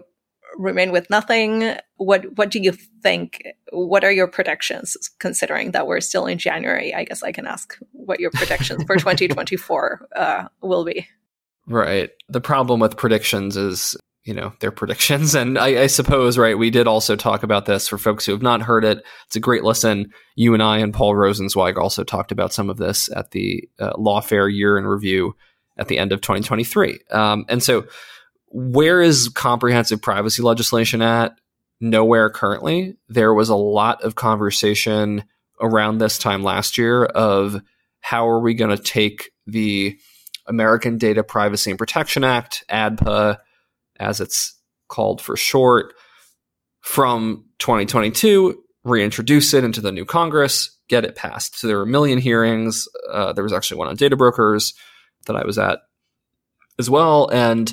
remain 0.56 0.92
with 0.92 1.10
nothing? 1.10 1.76
What 1.96 2.36
what 2.36 2.50
do 2.50 2.60
you 2.60 2.72
think? 3.02 3.42
What 3.72 4.04
are 4.04 4.12
your 4.12 4.28
predictions 4.28 4.96
considering 5.18 5.72
that 5.72 5.86
we're 5.86 6.00
still 6.00 6.26
in 6.26 6.38
january? 6.38 6.94
I 6.94 7.04
guess 7.04 7.22
i 7.22 7.32
can 7.32 7.46
ask 7.46 7.76
what 7.92 8.20
your 8.20 8.30
predictions 8.30 8.84
for 8.84 8.96
2024 8.96 10.08
uh, 10.16 10.44
will 10.62 10.84
be. 10.84 11.06
Right. 11.66 12.10
The 12.28 12.40
problem 12.40 12.80
with 12.80 12.96
predictions 12.96 13.56
is 13.56 13.96
you 14.24 14.34
know 14.34 14.52
their 14.60 14.70
predictions. 14.70 15.34
And 15.42 15.58
I, 15.58 15.82
I, 15.82 15.86
suppose 15.86 16.38
right 16.38 16.56
we 16.56 16.70
did 16.70 16.86
also 16.86 17.16
talk 17.16 17.42
about 17.42 17.66
this 17.66 17.88
for 17.88 17.98
folks 17.98 18.26
who 18.26 18.32
have 18.32 18.42
not 18.42 18.62
heard 18.62 18.84
it. 18.84 19.04
It's 19.26 19.36
a 19.36 19.40
great 19.40 19.64
listen 19.64 20.12
you 20.34 20.54
and 20.54 20.62
i 20.62 20.78
and 20.78 20.94
paul 20.94 21.14
rosenzweig 21.14 21.76
also 21.76 22.04
talked 22.04 22.32
about 22.32 22.52
some 22.52 22.70
of 22.70 22.78
this 22.78 23.10
at 23.14 23.32
the 23.32 23.68
uh, 23.78 23.92
lawfare 23.94 24.50
year 24.50 24.78
in 24.78 24.86
review 24.86 25.36
at 25.76 25.88
the 25.88 25.98
end 25.98 26.12
of 26.12 26.20
2023 26.22 27.00
um, 27.10 27.44
and 27.48 27.62
so 27.62 27.84
where 28.52 29.00
is 29.00 29.30
comprehensive 29.30 30.02
privacy 30.02 30.42
legislation 30.42 31.02
at? 31.02 31.32
Nowhere 31.80 32.30
currently. 32.30 32.96
There 33.08 33.34
was 33.34 33.48
a 33.48 33.56
lot 33.56 34.02
of 34.02 34.14
conversation 34.14 35.24
around 35.60 35.98
this 35.98 36.18
time 36.18 36.42
last 36.42 36.76
year 36.76 37.04
of 37.04 37.60
how 38.00 38.28
are 38.28 38.40
we 38.40 38.54
going 38.54 38.76
to 38.76 38.82
take 38.82 39.30
the 39.46 39.96
american 40.48 40.98
data 40.98 41.22
privacy 41.22 41.70
and 41.70 41.78
protection 41.78 42.24
act 42.24 42.64
adpa 42.68 43.38
as 44.03 44.20
it's 44.20 44.59
called 44.88 45.20
for 45.20 45.36
short, 45.36 45.94
from 46.80 47.44
2022, 47.59 48.61
reintroduce 48.84 49.55
it 49.55 49.64
into 49.64 49.80
the 49.80 49.92
new 49.92 50.05
Congress, 50.05 50.76
get 50.88 51.05
it 51.05 51.14
passed. 51.14 51.59
So 51.59 51.66
there 51.66 51.76
were 51.76 51.84
a 51.84 51.86
million 51.86 52.18
hearings. 52.18 52.88
Uh, 53.11 53.32
there 53.32 53.44
was 53.44 53.53
actually 53.53 53.78
one 53.78 53.88
on 53.88 53.96
data 53.96 54.16
brokers 54.16 54.74
that 55.26 55.36
I 55.36 55.46
was 55.46 55.59
at 55.59 55.80
as 56.78 56.90
well. 56.90 57.28
And 57.32 57.72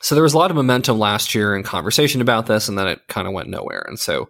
so 0.00 0.14
there 0.14 0.24
was 0.24 0.34
a 0.34 0.38
lot 0.38 0.50
of 0.50 0.56
momentum 0.56 0.98
last 0.98 1.34
year 1.34 1.54
and 1.54 1.64
conversation 1.64 2.20
about 2.20 2.46
this, 2.46 2.68
and 2.68 2.76
then 2.76 2.88
it 2.88 3.00
kind 3.08 3.26
of 3.26 3.34
went 3.34 3.48
nowhere. 3.48 3.84
And 3.86 3.98
so 3.98 4.28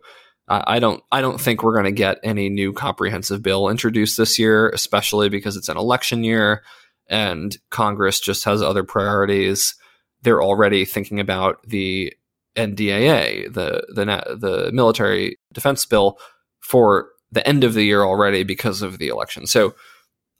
uh, 0.48 0.62
I 0.66 0.78
don't 0.78 1.02
I 1.10 1.20
don't 1.20 1.40
think 1.40 1.62
we're 1.62 1.74
going 1.74 1.84
to 1.84 1.92
get 1.92 2.18
any 2.22 2.48
new 2.48 2.72
comprehensive 2.72 3.42
bill 3.42 3.68
introduced 3.68 4.16
this 4.16 4.38
year, 4.38 4.68
especially 4.70 5.28
because 5.28 5.56
it's 5.56 5.68
an 5.68 5.76
election 5.76 6.24
year 6.24 6.62
and 7.08 7.56
Congress 7.70 8.20
just 8.20 8.44
has 8.44 8.62
other 8.62 8.84
priorities 8.84 9.74
they're 10.22 10.42
already 10.42 10.84
thinking 10.84 11.20
about 11.20 11.62
the 11.66 12.12
NDAA, 12.56 13.52
the 13.52 13.86
the 13.88 14.36
the 14.36 14.70
military 14.72 15.38
defense 15.52 15.84
bill, 15.86 16.18
for 16.60 17.10
the 17.30 17.46
end 17.46 17.64
of 17.64 17.74
the 17.74 17.84
year 17.84 18.02
already 18.02 18.42
because 18.42 18.82
of 18.82 18.98
the 18.98 19.08
election. 19.08 19.46
So 19.46 19.74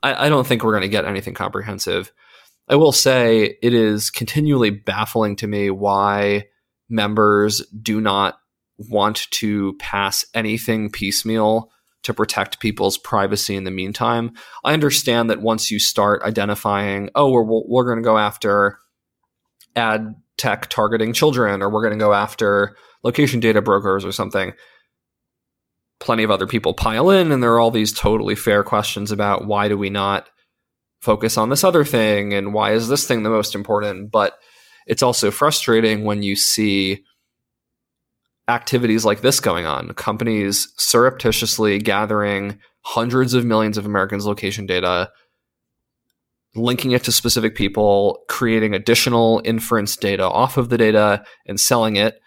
I, 0.02 0.26
I 0.26 0.28
don't 0.28 0.46
think 0.46 0.62
we're 0.62 0.72
going 0.72 0.82
to 0.82 0.88
get 0.88 1.04
anything 1.04 1.34
comprehensive. 1.34 2.12
I 2.68 2.76
will 2.76 2.92
say 2.92 3.56
it 3.62 3.74
is 3.74 4.10
continually 4.10 4.70
baffling 4.70 5.36
to 5.36 5.46
me 5.46 5.70
why 5.70 6.46
members 6.88 7.64
do 7.82 8.00
not 8.00 8.38
want 8.78 9.30
to 9.30 9.74
pass 9.78 10.24
anything 10.34 10.90
piecemeal 10.90 11.70
to 12.04 12.14
protect 12.14 12.60
people's 12.60 12.96
privacy 12.96 13.56
in 13.56 13.64
the 13.64 13.70
meantime. 13.70 14.32
I 14.64 14.72
understand 14.72 15.30
that 15.30 15.42
once 15.42 15.70
you 15.70 15.78
start 15.78 16.22
identifying, 16.22 17.10
oh, 17.14 17.30
we're, 17.30 17.42
we're 17.42 17.84
going 17.84 17.98
to 17.98 18.04
go 18.04 18.18
after 18.18 18.78
ad 19.78 20.14
tech 20.36 20.68
targeting 20.68 21.12
children 21.12 21.62
or 21.62 21.70
we're 21.70 21.82
going 21.82 21.98
to 21.98 22.04
go 22.04 22.12
after 22.12 22.76
location 23.02 23.40
data 23.40 23.62
brokers 23.62 24.04
or 24.04 24.12
something 24.12 24.52
plenty 26.00 26.22
of 26.22 26.30
other 26.30 26.46
people 26.46 26.74
pile 26.74 27.10
in 27.10 27.32
and 27.32 27.42
there 27.42 27.52
are 27.52 27.60
all 27.60 27.70
these 27.70 27.92
totally 27.92 28.34
fair 28.34 28.62
questions 28.62 29.10
about 29.10 29.46
why 29.46 29.68
do 29.68 29.76
we 29.76 29.90
not 29.90 30.28
focus 31.00 31.36
on 31.36 31.48
this 31.48 31.64
other 31.64 31.84
thing 31.84 32.34
and 32.34 32.52
why 32.52 32.72
is 32.72 32.88
this 32.88 33.06
thing 33.06 33.22
the 33.22 33.30
most 33.30 33.54
important? 33.54 34.10
But 34.10 34.38
it's 34.86 35.02
also 35.02 35.30
frustrating 35.30 36.04
when 36.04 36.22
you 36.22 36.36
see 36.36 37.04
activities 38.48 39.04
like 39.04 39.20
this 39.20 39.40
going 39.40 39.66
on 39.66 39.92
companies 39.92 40.72
surreptitiously 40.78 41.78
gathering 41.78 42.58
hundreds 42.80 43.34
of 43.34 43.44
millions 43.44 43.76
of 43.76 43.84
americans 43.84 44.24
location 44.24 44.64
data 44.64 45.10
linking 46.54 46.92
it 46.92 47.04
to 47.04 47.12
specific 47.12 47.54
people, 47.54 48.20
creating 48.28 48.74
additional 48.74 49.40
inference 49.44 49.96
data 49.96 50.24
off 50.24 50.56
of 50.56 50.68
the 50.68 50.78
data, 50.78 51.24
and 51.46 51.60
selling 51.60 51.96
it. 51.96 52.20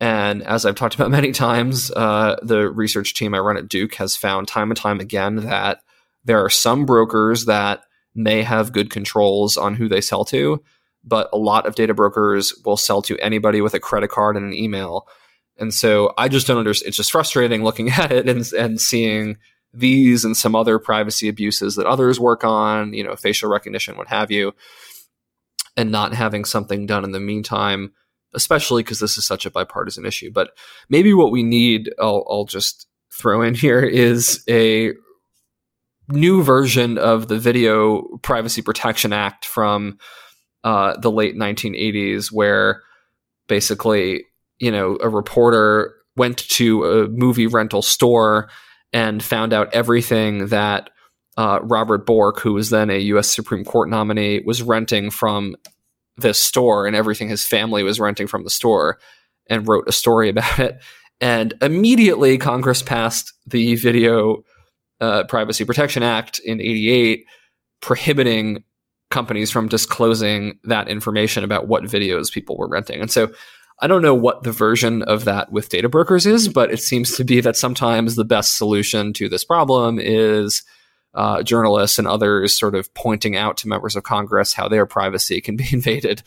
And 0.00 0.42
as 0.42 0.66
I've 0.66 0.74
talked 0.74 0.94
about 0.94 1.10
many 1.18 1.32
times, 1.32 1.90
uh, 1.90 2.36
the 2.42 2.70
research 2.70 3.14
team 3.14 3.34
I 3.34 3.38
run 3.38 3.56
at 3.56 3.68
Duke 3.68 3.94
has 3.96 4.16
found 4.16 4.48
time 4.48 4.70
and 4.70 4.78
time 4.78 5.00
again 5.00 5.36
that 5.36 5.80
there 6.24 6.44
are 6.44 6.50
some 6.50 6.86
brokers 6.86 7.44
that 7.44 7.82
may 8.14 8.42
have 8.42 8.72
good 8.72 8.90
controls 8.90 9.56
on 9.56 9.74
who 9.74 9.88
they 9.88 10.00
sell 10.00 10.24
to, 10.24 10.62
but 11.04 11.28
a 11.32 11.38
lot 11.38 11.66
of 11.66 11.74
data 11.74 11.94
brokers 11.94 12.52
will 12.64 12.76
sell 12.76 13.02
to 13.02 13.18
anybody 13.18 13.60
with 13.60 13.74
a 13.74 13.80
credit 13.80 14.10
card 14.10 14.36
and 14.36 14.46
an 14.46 14.54
email. 14.54 15.06
And 15.58 15.72
so 15.72 16.12
I 16.18 16.28
just 16.28 16.46
don't 16.46 16.58
understand. 16.58 16.88
It's 16.88 16.96
just 16.96 17.12
frustrating 17.12 17.62
looking 17.62 17.90
at 17.92 18.10
it 18.10 18.28
and, 18.28 18.44
and 18.52 18.80
seeing 18.80 19.36
these 19.76 20.24
and 20.24 20.36
some 20.36 20.54
other 20.54 20.78
privacy 20.78 21.28
abuses 21.28 21.76
that 21.76 21.86
others 21.86 22.18
work 22.18 22.44
on, 22.44 22.92
you 22.92 23.04
know, 23.04 23.14
facial 23.16 23.50
recognition, 23.50 23.96
what 23.96 24.08
have 24.08 24.30
you, 24.30 24.52
and 25.76 25.90
not 25.90 26.14
having 26.14 26.44
something 26.44 26.86
done 26.86 27.04
in 27.04 27.12
the 27.12 27.20
meantime, 27.20 27.92
especially 28.34 28.82
because 28.82 28.98
this 28.98 29.18
is 29.18 29.24
such 29.24 29.46
a 29.46 29.50
bipartisan 29.50 30.06
issue. 30.06 30.30
But 30.30 30.50
maybe 30.88 31.12
what 31.12 31.30
we 31.30 31.42
need, 31.42 31.92
I'll, 31.98 32.26
I'll 32.28 32.44
just 32.44 32.86
throw 33.12 33.42
in 33.42 33.54
here, 33.54 33.80
is 33.80 34.42
a 34.48 34.92
new 36.08 36.42
version 36.42 36.98
of 36.98 37.28
the 37.28 37.38
Video 37.38 38.02
Privacy 38.22 38.62
Protection 38.62 39.12
Act 39.12 39.44
from 39.44 39.98
uh, 40.64 40.96
the 40.96 41.10
late 41.10 41.36
1980s, 41.36 42.32
where 42.32 42.82
basically, 43.48 44.24
you 44.58 44.70
know, 44.70 44.96
a 45.02 45.08
reporter 45.08 45.94
went 46.16 46.38
to 46.38 46.84
a 46.84 47.08
movie 47.08 47.46
rental 47.46 47.82
store 47.82 48.48
and 48.96 49.22
found 49.22 49.52
out 49.52 49.74
everything 49.74 50.46
that 50.46 50.88
uh, 51.36 51.60
Robert 51.62 52.06
Bork, 52.06 52.40
who 52.40 52.54
was 52.54 52.70
then 52.70 52.88
a 52.88 52.98
U.S. 52.98 53.28
Supreme 53.28 53.62
Court 53.62 53.90
nominee, 53.90 54.40
was 54.46 54.62
renting 54.62 55.10
from 55.10 55.54
this 56.16 56.42
store 56.42 56.86
and 56.86 56.96
everything 56.96 57.28
his 57.28 57.46
family 57.46 57.82
was 57.82 58.00
renting 58.00 58.26
from 58.26 58.42
the 58.42 58.48
store, 58.48 58.98
and 59.50 59.68
wrote 59.68 59.86
a 59.86 59.92
story 59.92 60.28
about 60.30 60.58
it. 60.58 60.78
And 61.20 61.52
immediately, 61.60 62.38
Congress 62.38 62.82
passed 62.82 63.34
the 63.46 63.74
Video 63.74 64.44
uh, 65.02 65.24
Privacy 65.24 65.66
Protection 65.66 66.02
Act 66.02 66.38
in 66.38 66.58
'88, 66.58 67.26
prohibiting 67.82 68.64
companies 69.10 69.50
from 69.50 69.68
disclosing 69.68 70.58
that 70.64 70.88
information 70.88 71.44
about 71.44 71.68
what 71.68 71.84
videos 71.84 72.32
people 72.32 72.56
were 72.56 72.66
renting. 72.66 73.02
And 73.02 73.10
so, 73.10 73.30
I 73.78 73.86
don't 73.86 74.02
know 74.02 74.14
what 74.14 74.42
the 74.42 74.52
version 74.52 75.02
of 75.02 75.24
that 75.24 75.52
with 75.52 75.68
data 75.68 75.88
brokers 75.88 76.24
is, 76.24 76.48
but 76.48 76.72
it 76.72 76.80
seems 76.80 77.16
to 77.16 77.24
be 77.24 77.40
that 77.42 77.56
sometimes 77.56 78.14
the 78.14 78.24
best 78.24 78.56
solution 78.56 79.12
to 79.14 79.28
this 79.28 79.44
problem 79.44 79.98
is 79.98 80.62
uh, 81.14 81.42
journalists 81.42 81.98
and 81.98 82.08
others 82.08 82.56
sort 82.56 82.74
of 82.74 82.92
pointing 82.94 83.36
out 83.36 83.56
to 83.58 83.68
members 83.68 83.96
of 83.96 84.02
Congress 84.02 84.54
how 84.54 84.68
their 84.68 84.86
privacy 84.86 85.40
can 85.40 85.56
be 85.56 85.66
invaded 85.72 86.22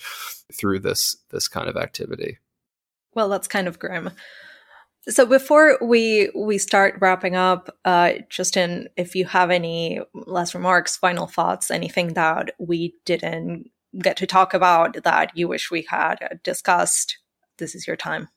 through 0.53 0.79
this 0.79 1.15
this 1.29 1.47
kind 1.47 1.69
of 1.69 1.77
activity. 1.77 2.37
Well, 3.13 3.29
that's 3.29 3.47
kind 3.47 3.67
of 3.67 3.79
grim. 3.79 4.11
So 5.07 5.25
before 5.25 5.77
we 5.81 6.29
we 6.35 6.57
start 6.57 6.97
wrapping 6.99 7.35
up, 7.35 7.75
uh, 7.85 8.13
Justin, 8.29 8.89
if 8.97 9.15
you 9.15 9.25
have 9.25 9.49
any 9.49 10.01
last 10.13 10.53
remarks, 10.53 10.97
final 10.97 11.25
thoughts, 11.25 11.71
anything 11.71 12.13
that 12.13 12.51
we 12.59 12.95
didn't 13.05 13.71
get 13.97 14.17
to 14.17 14.27
talk 14.27 14.53
about 14.53 15.03
that 15.03 15.35
you 15.35 15.47
wish 15.47 15.71
we 15.71 15.83
had 15.89 16.39
discussed, 16.43 17.17
this 17.59 17.75
is 17.75 17.85
your 17.85 17.95
time. 17.95 18.29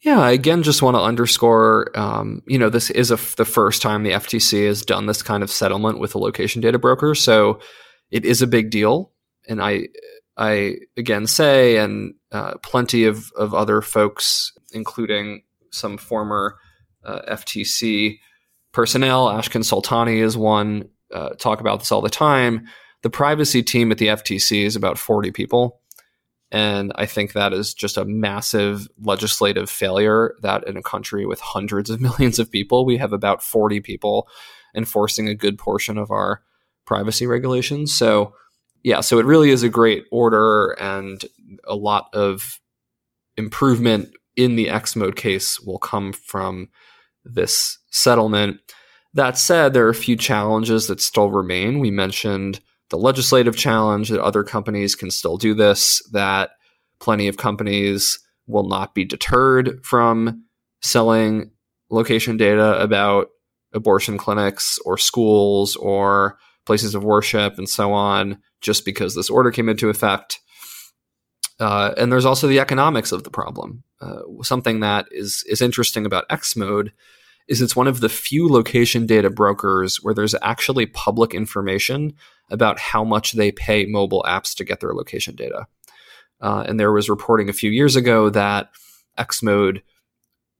Yeah, 0.00 0.20
I 0.20 0.30
again, 0.30 0.62
just 0.62 0.80
want 0.80 0.96
to 0.96 1.00
underscore, 1.00 1.90
um, 1.98 2.42
you 2.46 2.58
know, 2.58 2.70
this 2.70 2.88
is 2.90 3.08
the 3.08 3.44
first 3.44 3.82
time 3.82 4.04
the 4.04 4.12
FTC 4.12 4.66
has 4.66 4.82
done 4.82 5.06
this 5.06 5.22
kind 5.22 5.42
of 5.42 5.50
settlement 5.50 5.98
with 5.98 6.14
a 6.14 6.18
location 6.18 6.60
data 6.62 6.78
broker, 6.78 7.16
so 7.16 7.58
it 8.10 8.24
is 8.24 8.40
a 8.40 8.46
big 8.46 8.70
deal. 8.70 9.12
And 9.48 9.60
I, 9.60 9.88
I 10.36 10.76
again 10.96 11.26
say, 11.26 11.78
and 11.78 12.14
uh, 12.30 12.54
plenty 12.62 13.04
of 13.04 13.32
of 13.32 13.54
other 13.54 13.82
folks, 13.82 14.52
including 14.72 15.42
some 15.72 15.98
former 15.98 16.56
uh, 17.04 17.22
FTC 17.28 18.18
personnel, 18.72 19.26
Ashkan 19.26 19.64
Soltani 19.64 20.22
is 20.22 20.36
one, 20.36 20.90
uh, 21.12 21.30
talk 21.30 21.60
about 21.60 21.80
this 21.80 21.90
all 21.90 22.02
the 22.02 22.08
time. 22.08 22.68
The 23.02 23.10
privacy 23.10 23.64
team 23.64 23.90
at 23.90 23.98
the 23.98 24.08
FTC 24.08 24.62
is 24.62 24.76
about 24.76 24.96
forty 24.96 25.32
people. 25.32 25.80
And 26.50 26.92
I 26.94 27.06
think 27.06 27.32
that 27.32 27.52
is 27.52 27.74
just 27.74 27.96
a 27.96 28.04
massive 28.04 28.88
legislative 29.02 29.68
failure 29.68 30.34
that 30.42 30.66
in 30.66 30.76
a 30.76 30.82
country 30.82 31.26
with 31.26 31.40
hundreds 31.40 31.90
of 31.90 32.00
millions 32.00 32.38
of 32.38 32.50
people, 32.50 32.84
we 32.84 32.96
have 32.96 33.12
about 33.12 33.42
40 33.42 33.80
people 33.80 34.28
enforcing 34.74 35.28
a 35.28 35.34
good 35.34 35.58
portion 35.58 35.98
of 35.98 36.10
our 36.10 36.42
privacy 36.86 37.26
regulations. 37.26 37.92
So, 37.92 38.34
yeah, 38.82 39.00
so 39.00 39.18
it 39.18 39.26
really 39.26 39.50
is 39.50 39.62
a 39.62 39.68
great 39.68 40.04
order 40.10 40.70
and 40.80 41.22
a 41.64 41.74
lot 41.74 42.08
of 42.14 42.60
improvement 43.36 44.14
in 44.36 44.56
the 44.56 44.70
X-Mode 44.70 45.16
case 45.16 45.60
will 45.60 45.78
come 45.78 46.12
from 46.12 46.68
this 47.24 47.78
settlement. 47.90 48.60
That 49.14 49.36
said, 49.36 49.72
there 49.72 49.86
are 49.86 49.90
a 49.90 49.94
few 49.94 50.16
challenges 50.16 50.86
that 50.86 51.00
still 51.00 51.30
remain. 51.30 51.80
We 51.80 51.90
mentioned 51.90 52.60
the 52.90 52.98
legislative 52.98 53.56
challenge 53.56 54.08
that 54.08 54.22
other 54.22 54.42
companies 54.42 54.94
can 54.94 55.10
still 55.10 55.36
do 55.36 55.54
this, 55.54 56.02
that 56.12 56.50
plenty 57.00 57.28
of 57.28 57.36
companies 57.36 58.18
will 58.46 58.66
not 58.66 58.94
be 58.94 59.04
deterred 59.04 59.84
from 59.84 60.44
selling 60.80 61.50
location 61.90 62.36
data 62.36 62.80
about 62.80 63.28
abortion 63.72 64.16
clinics 64.16 64.78
or 64.84 64.96
schools 64.96 65.76
or 65.76 66.38
places 66.64 66.94
of 66.94 67.04
worship 67.04 67.58
and 67.58 67.68
so 67.68 67.92
on 67.92 68.38
just 68.60 68.84
because 68.84 69.14
this 69.14 69.30
order 69.30 69.50
came 69.50 69.68
into 69.68 69.88
effect. 69.88 70.40
Uh, 71.60 71.92
and 71.96 72.12
there's 72.12 72.24
also 72.24 72.46
the 72.46 72.60
economics 72.60 73.12
of 73.12 73.24
the 73.24 73.30
problem. 73.30 73.82
Uh, 74.00 74.20
something 74.42 74.80
that 74.80 75.06
is 75.10 75.44
is 75.48 75.60
interesting 75.60 76.06
about 76.06 76.24
X-Mode 76.30 76.92
is 77.48 77.60
it's 77.60 77.74
one 77.74 77.88
of 77.88 78.00
the 78.00 78.08
few 78.08 78.48
location 78.48 79.06
data 79.06 79.28
brokers 79.28 79.96
where 80.02 80.14
there's 80.14 80.34
actually 80.40 80.86
public 80.86 81.34
information 81.34 82.14
about 82.50 82.78
how 82.78 83.04
much 83.04 83.32
they 83.32 83.52
pay 83.52 83.86
mobile 83.86 84.24
apps 84.26 84.54
to 84.56 84.64
get 84.64 84.80
their 84.80 84.94
location 84.94 85.34
data. 85.34 85.66
Uh, 86.40 86.64
and 86.66 86.78
there 86.78 86.92
was 86.92 87.08
reporting 87.08 87.48
a 87.48 87.54
few 87.54 87.70
years 87.70 87.96
ago 87.96 88.30
that 88.30 88.70
X-Mode 89.16 89.82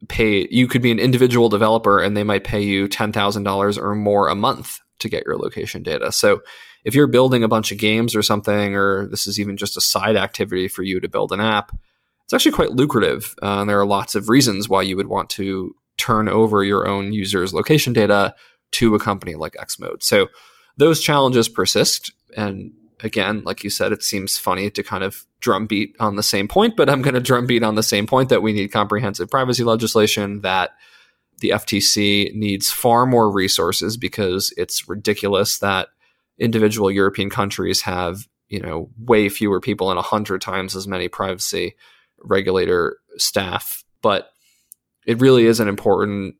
pay 0.09 0.47
you 0.51 0.69
could 0.69 0.83
be 0.83 0.93
an 0.93 0.99
individual 0.99 1.49
developer 1.49 2.01
and 2.01 2.17
they 2.17 2.23
might 2.23 2.45
pay 2.45 2.61
you 2.61 2.89
$10,000 2.89 3.79
or 3.79 3.95
more 3.95 4.29
a 4.29 4.35
month 4.35 4.79
to 5.01 5.09
get 5.09 5.25
your 5.27 5.37
location 5.37 5.83
data. 5.83 6.13
So 6.13 6.41
if 6.85 6.95
you're 6.95 7.07
building 7.07 7.43
a 7.43 7.49
bunch 7.49 7.73
of 7.73 7.79
games 7.79 8.15
or 8.15 8.23
something, 8.23 8.75
or 8.75 9.07
this 9.09 9.27
is 9.27 9.39
even 9.39 9.57
just 9.57 9.77
a 9.77 9.81
side 9.81 10.17
activity 10.17 10.69
for 10.69 10.83
you 10.83 11.01
to 11.01 11.09
build 11.09 11.33
an 11.33 11.41
app, 11.41 11.77
it's 12.25 12.33
actually 12.33 12.53
quite 12.53 12.73
lucrative. 12.73 13.35
Uh, 13.43 13.61
and 13.61 13.71
there 13.71 13.81
are 13.81 13.87
lots 13.87 14.15
of 14.15 14.29
reasons 14.29 14.69
why 14.69 14.83
you 14.83 14.97
would 14.97 15.09
want 15.09 15.31
to 15.31 15.75
turn 15.97 16.29
over 16.29 16.63
your 16.63 16.87
own 16.87 17.13
users' 17.13 17.55
location 17.55 17.93
data 17.93 18.35
to 18.73 18.95
a 18.95 19.01
company 19.01 19.35
like 19.35 19.57
X-Mode. 19.59 20.03
So 20.03 20.29
those 20.79 21.01
challenges 21.01 21.49
persist. 21.49 22.13
And 22.37 22.73
again, 23.01 23.43
like 23.45 23.63
you 23.63 23.71
said, 23.71 23.93
it 23.93 24.03
seems 24.03 24.39
funny 24.39 24.71
to 24.71 24.83
kind 24.83 25.05
of 25.05 25.27
drumbeat 25.41 25.95
on 26.01 26.17
the 26.17 26.23
same 26.23 26.49
point, 26.49 26.77
but 26.77 26.89
I'm 26.89 27.03
going 27.03 27.15
to 27.15 27.21
drumbeat 27.21 27.63
on 27.63 27.75
the 27.75 27.83
same 27.83 28.07
point 28.07 28.29
that 28.31 28.43
we 28.43 28.53
need 28.53 28.69
comprehensive 28.69 29.31
privacy 29.31 29.65
legislation, 29.65 30.41
that 30.41 30.71
the 31.41 31.51
FTC 31.51 32.35
needs 32.35 32.71
far 32.71 33.07
more 33.07 33.31
resources 33.31 33.97
because 33.97 34.53
it's 34.57 34.89
ridiculous 34.89 35.59
that 35.59 35.89
individual 36.39 36.91
European 36.91 37.31
countries 37.31 37.83
have, 37.83 38.27
you 38.49 38.61
know, 38.61 38.91
way 38.99 39.29
fewer 39.29 39.61
people 39.61 39.91
and 39.91 39.99
a 39.99 40.03
hundred 40.03 40.41
times 40.41 40.75
as 40.75 40.89
many 40.89 41.09
privacy 41.09 41.77
regulator 42.23 42.99
staff. 43.17 43.85
But 44.03 44.31
it 45.07 45.21
really 45.21 45.47
is 45.47 45.61
an 45.61 45.69
important 45.69 46.37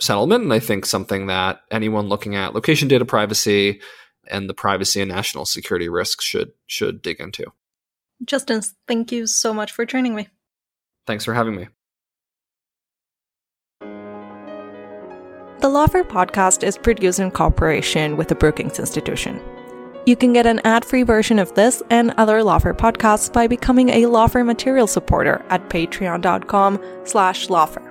settlement. 0.00 0.44
And 0.44 0.52
I 0.52 0.58
think 0.58 0.86
something 0.86 1.26
that 1.26 1.62
anyone 1.70 2.08
looking 2.08 2.34
at 2.34 2.54
location 2.54 2.88
data 2.88 3.04
privacy 3.04 3.80
and 4.28 4.48
the 4.48 4.54
privacy 4.54 5.00
and 5.00 5.10
national 5.10 5.44
security 5.44 5.88
risks 5.88 6.24
should 6.24 6.52
should 6.66 7.02
dig 7.02 7.20
into. 7.20 7.46
Justin, 8.24 8.62
thank 8.86 9.12
you 9.12 9.26
so 9.26 9.54
much 9.54 9.72
for 9.72 9.84
joining 9.84 10.14
me. 10.14 10.28
Thanks 11.06 11.24
for 11.24 11.34
having 11.34 11.56
me. 11.56 11.68
The 15.60 15.68
Lawfare 15.68 16.08
podcast 16.08 16.62
is 16.62 16.78
produced 16.78 17.20
in 17.20 17.30
cooperation 17.30 18.16
with 18.16 18.28
the 18.28 18.34
Brookings 18.34 18.78
Institution. 18.78 19.42
You 20.06 20.16
can 20.16 20.32
get 20.32 20.46
an 20.46 20.60
ad-free 20.64 21.02
version 21.02 21.38
of 21.38 21.54
this 21.54 21.82
and 21.90 22.12
other 22.12 22.40
Lawfare 22.40 22.76
podcasts 22.76 23.30
by 23.30 23.46
becoming 23.46 23.90
a 23.90 24.04
Lawfare 24.04 24.46
material 24.46 24.86
supporter 24.86 25.44
at 25.50 25.68
patreon.com 25.68 26.82
slash 27.04 27.48
lawfare. 27.48 27.89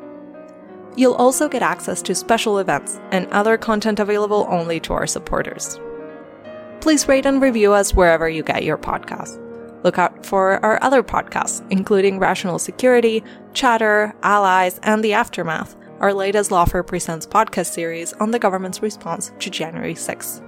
You'll 0.99 1.13
also 1.13 1.47
get 1.47 1.61
access 1.61 2.01
to 2.01 2.13
special 2.13 2.59
events 2.59 2.99
and 3.11 3.25
other 3.27 3.57
content 3.57 4.01
available 4.01 4.45
only 4.49 4.81
to 4.81 4.91
our 4.91 5.07
supporters. 5.07 5.79
Please 6.81 7.07
rate 7.07 7.25
and 7.25 7.41
review 7.41 7.71
us 7.71 7.93
wherever 7.93 8.27
you 8.27 8.43
get 8.43 8.65
your 8.65 8.77
podcasts. 8.77 9.39
Look 9.85 9.97
out 9.97 10.25
for 10.25 10.59
our 10.65 10.77
other 10.83 11.01
podcasts, 11.01 11.65
including 11.71 12.19
Rational 12.19 12.59
Security, 12.59 13.23
Chatter, 13.53 14.13
Allies, 14.23 14.77
and 14.83 15.01
The 15.01 15.13
Aftermath, 15.13 15.73
our 16.01 16.13
latest 16.13 16.51
Lawfare 16.51 16.85
Presents 16.85 17.25
podcast 17.25 17.71
series 17.71 18.11
on 18.11 18.31
the 18.31 18.39
government's 18.39 18.81
response 18.81 19.31
to 19.39 19.49
January 19.49 19.93
6th. 19.93 20.43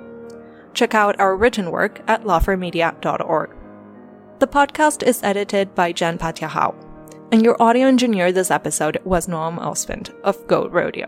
Check 0.73 0.93
out 0.93 1.17
our 1.17 1.37
written 1.37 1.71
work 1.71 2.01
at 2.09 2.23
lawfaremedia.org. 2.25 3.55
The 4.39 4.47
podcast 4.47 5.01
is 5.01 5.23
edited 5.23 5.73
by 5.75 5.93
Jen 5.93 6.17
Patja 6.17 6.49
and 7.31 7.45
your 7.45 7.55
audio 7.61 7.87
engineer 7.87 8.31
this 8.31 8.51
episode 8.51 8.99
was 9.05 9.27
Noam 9.27 9.57
Osband 9.57 10.13
of 10.21 10.45
Goat 10.47 10.71
Rodeo. 10.71 11.07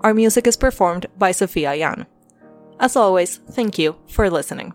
Our 0.00 0.14
music 0.14 0.46
is 0.46 0.56
performed 0.56 1.06
by 1.18 1.32
Sophia 1.32 1.74
Yan. 1.74 2.06
As 2.80 2.96
always, 2.96 3.36
thank 3.50 3.78
you 3.78 3.96
for 4.08 4.30
listening. 4.30 4.72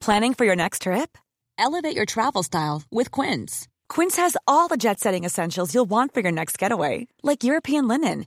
Planning 0.00 0.34
for 0.34 0.44
your 0.44 0.56
next 0.56 0.82
trip? 0.82 1.16
Elevate 1.56 1.94
your 1.96 2.06
travel 2.06 2.42
style 2.42 2.82
with 2.90 3.10
Quince. 3.12 3.68
Quince 3.88 4.16
has 4.16 4.36
all 4.48 4.68
the 4.68 4.76
jet 4.76 4.98
setting 4.98 5.24
essentials 5.24 5.74
you'll 5.74 5.84
want 5.84 6.12
for 6.12 6.20
your 6.20 6.32
next 6.32 6.58
getaway, 6.58 7.06
like 7.22 7.44
European 7.44 7.86
linen 7.86 8.26